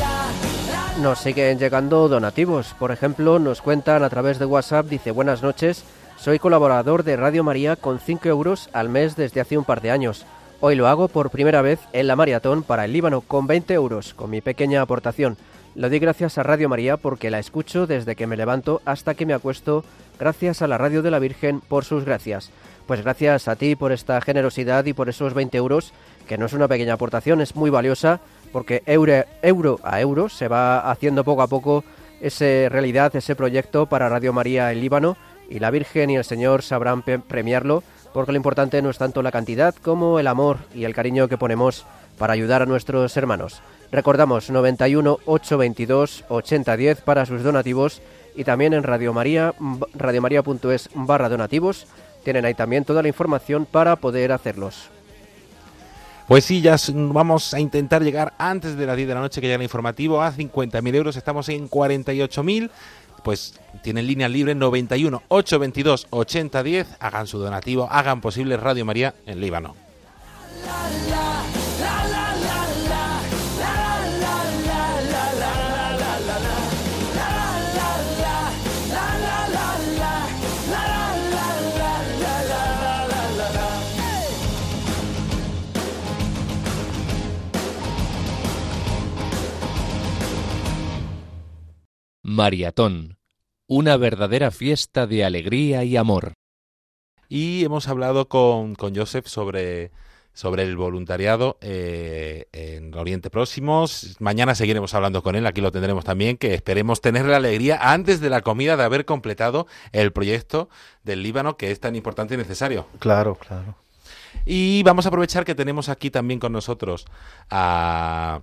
[0.00, 1.02] la.
[1.02, 2.74] Nos siguen llegando donativos.
[2.78, 5.84] Por ejemplo, nos cuentan a través de WhatsApp, dice buenas noches,
[6.22, 9.90] soy colaborador de Radio María con 5 euros al mes desde hace un par de
[9.90, 10.24] años.
[10.60, 14.14] Hoy lo hago por primera vez en la maratón para el Líbano con 20 euros,
[14.14, 15.36] con mi pequeña aportación.
[15.74, 19.26] Lo doy gracias a Radio María porque la escucho desde que me levanto hasta que
[19.26, 19.84] me acuesto,
[20.20, 22.52] gracias a la Radio de la Virgen por sus gracias.
[22.86, 25.92] Pues gracias a ti por esta generosidad y por esos 20 euros,
[26.28, 28.20] que no es una pequeña aportación, es muy valiosa
[28.52, 31.82] porque euro, euro a euro se va haciendo poco a poco
[32.20, 35.16] ese realidad, ese proyecto para Radio María en Líbano
[35.52, 37.82] y la Virgen y el Señor sabrán premiarlo
[38.14, 41.36] porque lo importante no es tanto la cantidad como el amor y el cariño que
[41.36, 41.84] ponemos
[42.16, 43.60] para ayudar a nuestros hermanos.
[43.90, 48.00] Recordamos 91 822 8010 para sus donativos
[48.34, 49.54] y también en Radio María,
[49.94, 51.86] radiomaria.es barra donativos.
[52.24, 54.88] Tienen ahí también toda la información para poder hacerlos.
[56.28, 59.48] Pues sí, ya vamos a intentar llegar antes de las 10 de la noche que
[59.48, 61.16] llega el informativo a 50.000 euros.
[61.16, 62.70] Estamos en 48.000.
[63.22, 66.96] Pues tienen línea libre 91 822 8010.
[67.00, 69.74] Hagan su donativo, hagan posible Radio María en Líbano.
[92.32, 93.18] Maratón,
[93.66, 96.32] una verdadera fiesta de alegría y amor.
[97.28, 99.90] Y hemos hablado con, con Joseph sobre,
[100.32, 103.84] sobre el voluntariado eh, en Oriente Próximo.
[104.18, 108.20] Mañana seguiremos hablando con él, aquí lo tendremos también, que esperemos tener la alegría antes
[108.20, 110.70] de la comida de haber completado el proyecto
[111.04, 112.86] del Líbano que es tan importante y necesario.
[112.98, 113.76] Claro, claro.
[114.46, 117.04] Y vamos a aprovechar que tenemos aquí también con nosotros
[117.50, 118.40] a,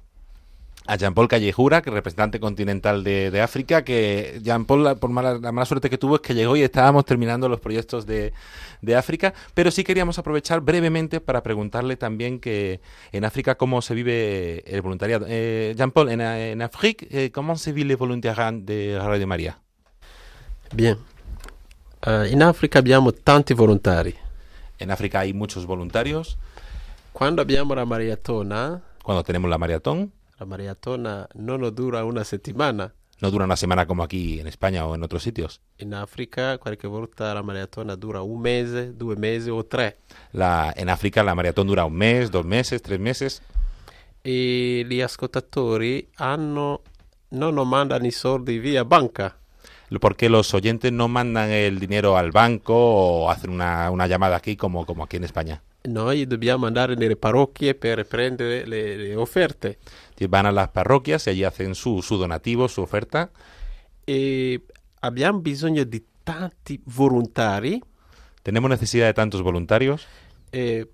[0.91, 5.37] a Jean-Paul Callejura, que es representante continental de, de África, que Jean-Paul, la- por mala,
[5.37, 8.33] la mala suerte que tuvo es que llegó y estábamos terminando los proyectos de,
[8.81, 13.93] de África, pero sí queríamos aprovechar brevemente para preguntarle también que en África cómo se
[13.93, 15.27] vive el voluntariado.
[15.29, 19.59] Eh, Jean-Paul, en, en África, eh, ¿cómo se vive el voluntariado de Radio Maria?
[20.73, 20.97] Bien.
[22.05, 24.15] Eh, in Africa abbiamo tanti volontari.
[24.79, 26.39] En África hay muchos voluntarios.
[27.13, 32.91] Quando abbiamo la maratona, Cuando tenemos la maratón, la maratona non dura una settimana,
[33.21, 35.59] No dura una semana como aquí en España o en otros sitios.
[35.79, 39.97] In Africa qualche volta la maratona dura un mese, due mesi o tre.
[40.31, 43.41] La, en África la maratón dura un mes, dos meses, tres meses.
[44.21, 46.81] E gli ascoltatori hanno,
[47.31, 49.37] non mandano i soldi via banca.
[49.99, 54.55] Porque los oyentes no mandan el dinero al banco o hacen una, una llamada aquí
[54.55, 55.61] como, como aquí en España.
[55.81, 59.77] Noi dobbiamo andare nelle parrocchie per prendere le, le offerte.
[60.27, 63.31] Van a las parroquias y allí hacen su, su donativo, su oferta.
[64.05, 64.61] E
[65.01, 67.81] abbiamo bisogno di tanti volontari.
[68.43, 70.07] Tenemos necesidad de tantos voluntarios.
[70.51, 70.87] E,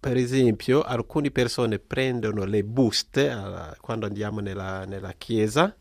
[0.00, 5.76] per esempio, alcune persone prendono le buste ah, quando andiamo nella, nella chiesa.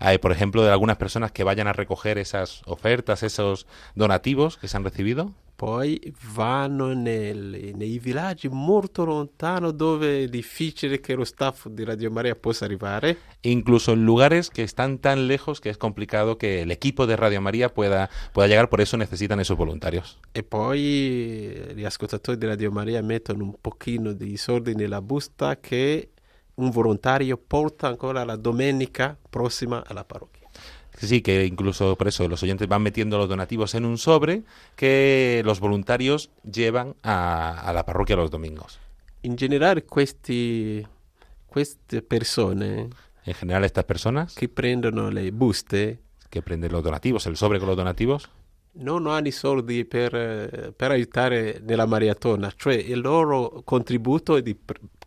[0.00, 4.68] Hay, por ejemplo, de algunas personas que vayan a recoger esas ofertas, esos donativos que
[4.68, 5.32] se han recibido.
[5.58, 6.00] Poi
[6.34, 12.36] vanno nel- nei villaggi molto lontano dove è difficile che lo staff di Radio Maria
[12.36, 13.16] possa arrivare.
[13.40, 17.40] Incluso en lugares que están tan lejos que es complicado que el equipo de Radio
[17.40, 20.20] María pueda, pueda llegar, por eso necesitan esos voluntarios.
[20.32, 25.58] E poi eh, gli ascoltatori di Radio Maria mettono un pochino di soldi nella busta
[25.58, 26.10] che
[26.54, 30.37] un volontario porta ancora la domenica prossima alla parrocchia.
[31.00, 34.42] Sí, que incluso por eso los oyentes van metiendo los donativos en un sobre
[34.76, 38.78] que los voluntarios llevan a, a la parroquia los domingos.
[39.22, 40.86] In generale questi,
[41.48, 42.88] queste persone
[43.28, 45.98] En general, estas personas che prendono le buste
[46.30, 48.30] que prenden los donativos, el sobre con los donativos,
[48.80, 54.56] non hanno i soldi per, per aiutare nella maratona, cioè il loro contributo è di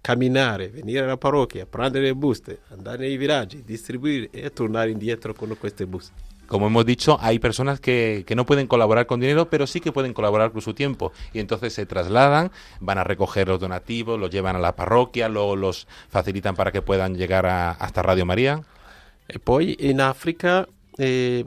[0.02, 5.56] camminare, venire alla parrocchia, prendere le buste, andare nei villaggi, distribuire e tornare indietro con
[5.60, 6.14] queste buste.
[6.48, 9.94] como hemos dicho, hay personas que, que no pueden colaborar con dinero, pero sí que
[9.94, 11.14] pueden colaborar con su tiempo.
[11.32, 12.52] Y entonces se trasladan,
[12.82, 16.82] van a recoger los donativos, los llevan a la parroquia, luego los facilitan para que
[16.82, 18.62] puedan llegar a- hasta Radio María.
[19.30, 20.68] E poi in Africa
[20.98, 21.46] eh,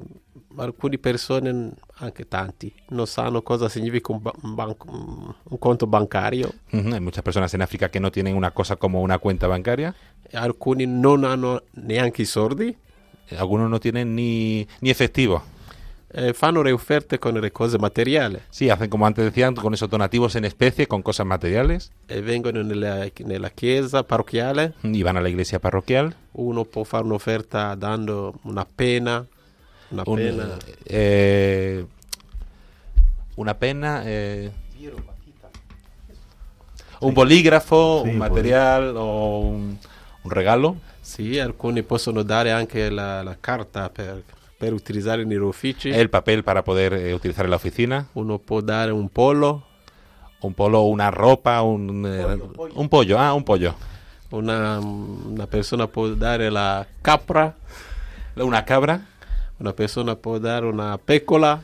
[0.56, 6.52] alcune persone, anche tanti, non sanno cosa significa un, ba- un conto bancario.
[6.72, 9.94] Hay muchas personas en África que no tienen una cosa como una cuenta bancaria.
[10.32, 12.76] Alcuni non hanno neanche i soldi.
[13.38, 15.42] Algunos no tienen ni, ni efectivo.
[16.16, 18.38] Eh, fanno le offerte con le cose materiali.
[18.50, 21.90] Sí, hacen como antes decían, con esos donativos en especie, con cosas materiales.
[22.06, 24.74] E vengono nella, nella chiesa parrocchiale.
[24.84, 26.14] Y van a la iglesia parroquial.
[26.34, 29.26] Uno può fare un'offerta dando una pena.
[29.94, 30.56] Una Un, pena.
[30.84, 31.86] eh,
[33.36, 34.02] una pena.
[34.04, 34.50] eh,
[37.00, 39.76] un bolígrafo, Sì, un material o un,
[40.22, 40.76] un regalo.
[41.00, 44.22] Sì, alcuni possono dare anche la, la carta per,
[44.56, 45.90] per utilizzare negli uffici.
[45.90, 48.06] El papel para poder eh, utilizar en la oficina.
[48.14, 49.66] Uno può dare un polo.
[50.40, 53.18] Un polo, una ropa, un, eh, un pollo.
[53.18, 53.74] Ah, un pollo.
[54.30, 57.54] Una, una persona può dare la capra.
[58.34, 59.00] Una cabra.
[59.64, 61.58] Una persona può dare una pecora.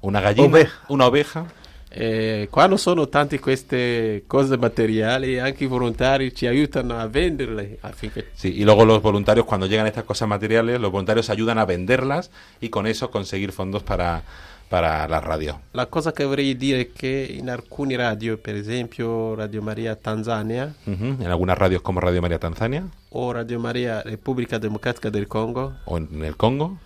[0.00, 0.46] Una gallina.
[0.46, 0.72] Oveja.
[0.88, 1.44] Una oveja.
[1.90, 8.30] Eh, quando sono tante queste cose materiali, anche i volontari ci aiutano a venderle affinché
[8.32, 12.30] Sí, y luego los voluntarios, cuando llegan estas cosas materiales, los voluntarios ayudan a venderlas
[12.58, 14.22] y con eso conseguir fondos para,
[14.68, 15.60] para la radio.
[15.72, 20.74] La cosa che vorrei dire è che in alcuni radio, per esempio Radio Maria Tanzania
[20.86, 25.74] Ujú, En algunas radios como Radio María Tanzania o Radio Maria Repubblica Democratica del Congo,
[25.84, 26.78] o en el Congo,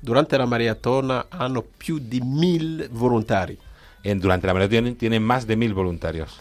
[0.00, 3.56] durante la maratona hanno più di mille volontari.
[4.02, 6.38] en, durante la maratón tienen, tienen más de mil voluntarios.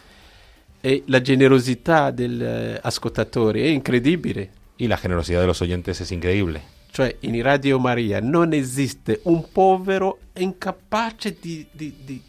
[0.81, 4.49] E la generosità degli eh, ascoltatori è incredibile.
[4.77, 6.61] Y la generosidad de los oyentes es increíble.
[6.91, 12.23] Cioè, in Radio Maria non esiste un povero incapace di, di- di-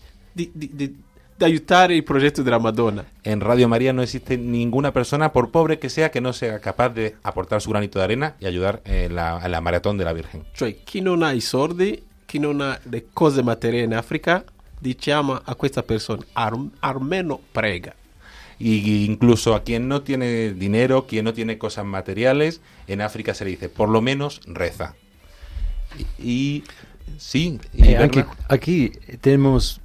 [0.53, 0.97] di-
[1.41, 3.03] di aiutare il progetto della Madonna.
[3.23, 6.91] En Radio María no existe ninguna persona, por pobre que sea, que no sea capaz
[6.91, 10.13] de aportar su granito de arena y ayudar en la, en la maratón de la
[10.13, 10.45] Virgen.
[10.55, 14.45] Cioè, chi non ha i soldi, chi non ha le cose materiali in Africa,
[14.79, 17.95] diciamo a questa persona, "Al- almeno prega.
[18.59, 23.45] Y incluso a quien no tiene dinero, quien no tiene cosas materiales, en África se
[23.47, 24.95] le dice, por lo menos reza.
[26.19, 26.65] Y, y
[27.17, 28.93] sí, y Eh, Berna, aquí
[29.23, 29.81] tenemos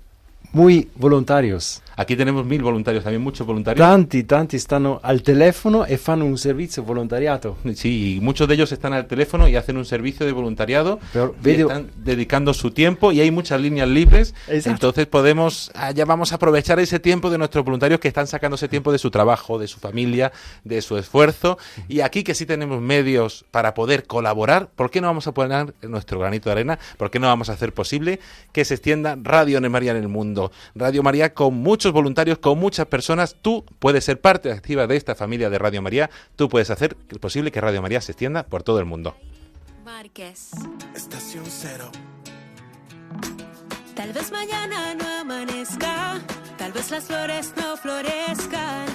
[0.55, 1.81] muy voluntarios.
[1.95, 3.85] Aquí tenemos mil voluntarios, también muchos voluntarios.
[3.85, 7.57] Tanti, tanti stanno al telefono e fanno un servizio volontariato.
[7.75, 10.99] Sí, y muchos de ellos están al teléfono y hacen un servicio de voluntariado.
[11.13, 14.33] Pero y están dedicando su tiempo y hay muchas líneas libres.
[14.47, 14.69] Exacto.
[14.69, 18.55] Entonces podemos, ah, ya vamos a aprovechar ese tiempo de nuestros voluntarios que están sacando
[18.55, 20.31] ese tiempo de su trabajo, de su familia,
[20.63, 21.57] de su esfuerzo.
[21.87, 25.73] Y aquí que sí tenemos medios para poder colaborar, ¿por qué no vamos a poner
[25.81, 26.79] nuestro granito de arena?
[26.97, 28.19] ¿Por qué no vamos a hacer posible
[28.51, 30.51] que se extienda Radio María en el mundo?
[30.75, 31.55] Radio María con
[31.85, 33.35] muchos voluntarios, con muchas personas.
[33.39, 36.09] Tú puedes ser parte activa de esta familia de Radio María.
[36.35, 39.15] Tú puedes hacer posible que Radio María se extienda por todo el mundo.
[39.83, 40.49] Márquez.
[40.95, 41.91] Estación cero.
[43.93, 46.19] Tal vez mañana no amanezca,
[46.57, 48.94] tal vez las flores no florezcan, pero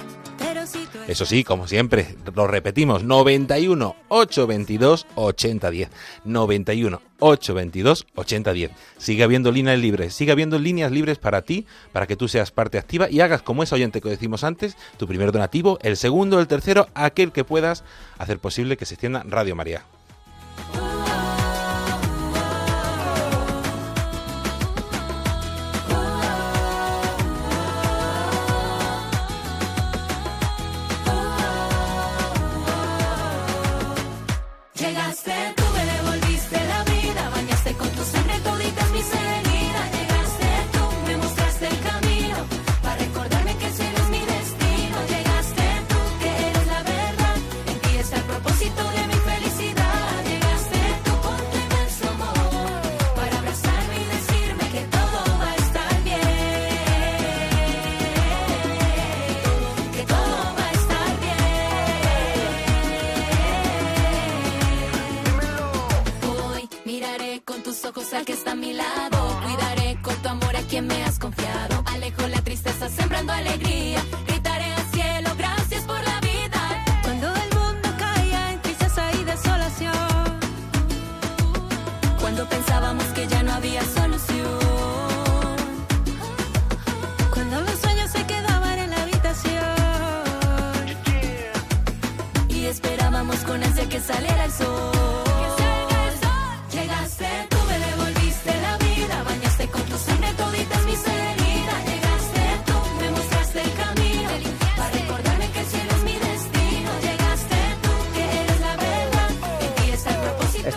[1.07, 5.89] Eso sí, como siempre, lo repetimos, 91 822 8010.
[6.25, 8.71] 91 822 8010.
[8.97, 12.77] Sigue habiendo líneas libres, sigue habiendo líneas libres para ti, para que tú seas parte
[12.77, 16.47] activa y hagas como ese oyente que decimos antes, tu primer donativo, el segundo, el
[16.47, 17.83] tercero, aquel que puedas
[18.17, 19.85] hacer posible que se extienda Radio María.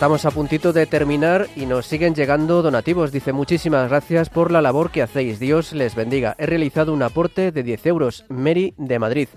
[0.05, 3.11] Estamos a puntito de terminar y nos siguen llegando donativos.
[3.11, 5.39] Dice muchísimas gracias por la labor que hacéis.
[5.39, 6.35] Dios les bendiga.
[6.37, 8.23] He realizado un aporte de 10 euros.
[8.29, 9.29] Mary de Madrid.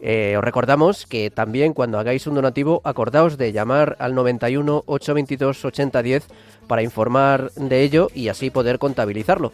[0.00, 5.62] Eh, os recordamos que también cuando hagáis un donativo acordaos de llamar al 91 822
[5.62, 6.26] 8010
[6.66, 9.52] para informar de ello y así poder contabilizarlo.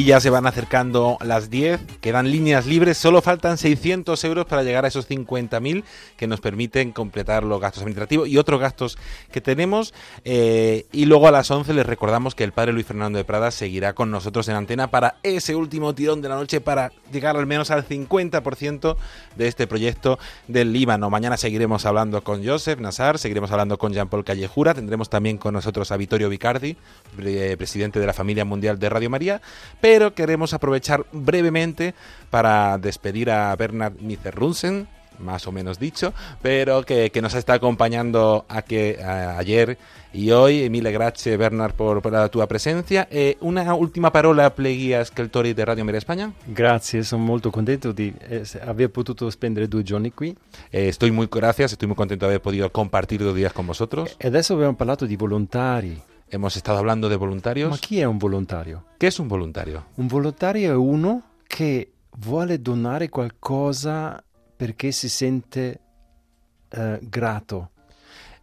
[0.00, 4.62] Y ya se van acercando las 10, quedan líneas libres, solo faltan 600 euros para
[4.62, 5.84] llegar a esos 50.000
[6.16, 8.96] que nos permiten completar los gastos administrativos y otros gastos
[9.30, 9.92] que tenemos.
[10.24, 13.50] eh, y luego a las 11 les recordamos que el padre Luis Fernando de Prada
[13.50, 17.44] seguirá con nosotros en antena para ese último tirón de la noche para llegar al
[17.44, 18.96] menos al 50%
[19.36, 20.18] de este proyecto
[20.48, 21.10] del Líbano.
[21.10, 25.92] Mañana seguiremos hablando con Joseph Nassar, seguiremos hablando con Jean-Paul Callejura, tendremos también con nosotros
[25.92, 26.78] a Vittorio Vicardi,
[27.16, 29.42] pre- presidente de la familia mundial de Radio María,
[29.82, 31.94] pero queremos aprovechar brevemente
[32.30, 34.86] para despedir a Bernard Miserrunsen,
[35.18, 39.76] más o menos dicho, pero que, que nos está acompañando a que, a- ayer
[40.14, 40.70] y hoy.
[40.70, 43.06] Mille grazie Bernard por, por la tua presencia.
[43.10, 46.32] E una ultima parola pleghi ascoltatori di Radio Maria Spagna?
[46.46, 50.34] Grazie, sono molto contento di eh, aver potuto spendere due giorni qui.
[50.70, 54.16] Eh, estoy muy gracias, estoy muy contento de haber podido compartir dos días con vosotros.
[54.18, 56.00] E adesso abbiamo parlato di volontari.
[56.30, 57.70] Hemos estado hablando de voluntarios.
[57.70, 58.84] Ma chi è un volontario?
[58.98, 59.86] ¿Qué es un voluntario?
[59.96, 64.22] Un volontario è uno che vuole donare qualcosa
[64.56, 65.80] perché si sente
[66.70, 67.70] eh, grato.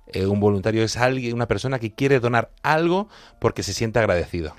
[0.06, 3.08] Eh, un voluntario es alguien, una persona que quiere donar algo
[3.40, 4.54] porque se siente agradecido,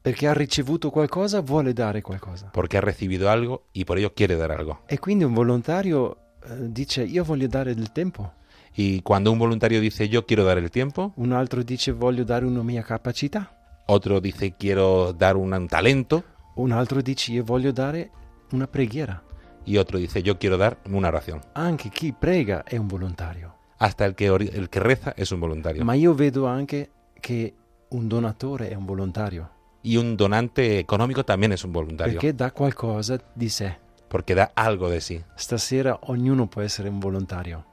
[0.00, 2.50] Perché ha ricevuto qualcosa, vuole dare qualcosa.
[2.52, 4.80] porque ha recibido algo y por ello quiere dar algo.
[4.86, 8.32] E quindi un volontario eh, dice io voglio dare del tempo.
[8.80, 12.46] Y cuando un voluntario dice yo quiero dar el tiempo, Un altro dice voglio dare
[12.46, 13.50] una mia capacità.
[13.86, 16.22] otro dice quiero dar un, un talento
[16.54, 18.10] Un altro dice io voglio dare
[18.52, 19.20] una preghiera.
[19.64, 21.40] y otro dice yo quiero dar una oración.
[21.54, 23.54] Anche chi prega è un volontario.
[23.78, 25.84] Hasta el que, el que reza es un voluntario.
[25.84, 26.90] Ma io vedo anche
[27.20, 27.54] che
[27.90, 29.50] un donatore è un volontario.
[29.82, 33.76] Y un donante económico también es un voluntario, Perché dà qualcosa di sé.
[34.08, 35.20] porque da algo de sí.
[35.36, 37.64] Stasera ognuno può essere un volontario.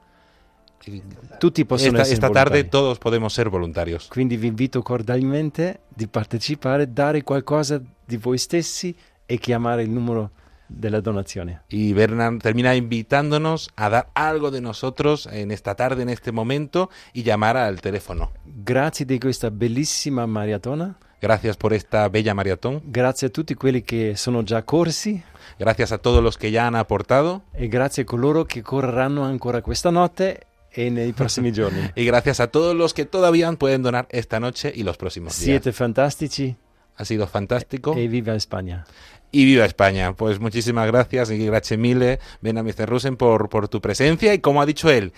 [1.38, 4.08] Tutti possono Esta, essere esta tarde todos podemos ser voluntarios.
[4.08, 8.94] Quindi vi invito cordialmente di partecipare, dare qualcosa di voi stessi
[9.26, 10.30] e chiamare il numero
[10.68, 11.62] della donazione.
[11.68, 16.90] Y Bernard termina invitándonos a dar algo de nosotros en esta tarde, en este momento,
[17.12, 18.30] y llamar al teléfono.
[18.44, 20.96] Grazie di questa bellissima maratona.
[21.20, 22.82] Gracias por esta bella maratón.
[22.84, 25.22] Grazie a tutti quelli che sono già corsi
[25.58, 27.42] Gracias a todos los que ya han aportado.
[27.52, 30.45] e grazie a coloro che correranno ancora questa notte e
[30.76, 31.80] nei prossimi giorni.
[31.94, 35.44] Y gracias a todos los que todavía pueden donar esta noche y los próximos días.
[35.44, 36.56] Siete fantastici
[36.96, 37.94] Ha sido fantástico.
[37.96, 38.84] e viva España.
[39.32, 40.14] Y viva España.
[40.14, 42.88] Pues muchísimas gracias y gracias mille, Ben Mr.
[42.88, 44.32] Rusen, por, por tu presencia.
[44.32, 45.12] Y como ha dicho él,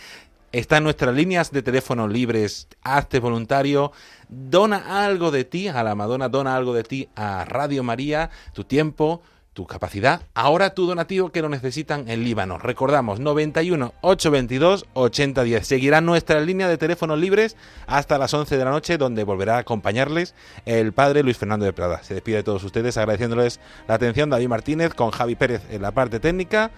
[0.50, 2.66] está en nuestras líneas de teléfono libres.
[2.82, 3.92] Hazte voluntario.
[4.28, 8.64] Dona algo de ti a la Madonna, dona algo de ti a Radio María, tu
[8.64, 9.22] tiempo,
[9.58, 10.22] tu capacidad.
[10.34, 12.58] Ahora tu donativo que lo necesitan en Líbano.
[12.58, 15.66] Recordamos, 91 822 8010.
[15.66, 17.56] Seguirá nuestra línea de teléfonos libres
[17.88, 21.72] hasta las 11 de la noche, donde volverá a acompañarles el padre Luis Fernando de
[21.72, 22.04] Prada.
[22.04, 23.58] Se despide de todos ustedes agradeciéndoles
[23.88, 26.70] la atención David Martínez con Javi Pérez en la parte técnica.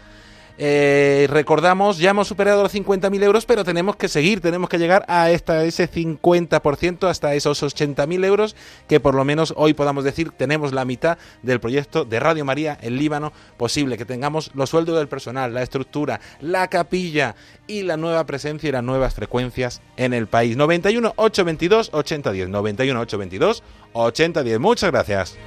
[0.62, 5.06] Eh, recordamos, ya hemos superado los 50.000 euros, pero tenemos que seguir, tenemos que llegar
[5.08, 8.54] a esta, ese 50%, hasta esos 80.000 euros,
[8.86, 12.76] que por lo menos hoy podamos decir tenemos la mitad del proyecto de Radio María
[12.82, 17.96] en Líbano posible, que tengamos los sueldos del personal, la estructura, la capilla y la
[17.96, 20.58] nueva presencia y las nuevas frecuencias en el país.
[20.58, 23.62] 91 822 8010, 91 822
[23.94, 24.60] 8010.
[24.60, 25.38] Muchas gracias.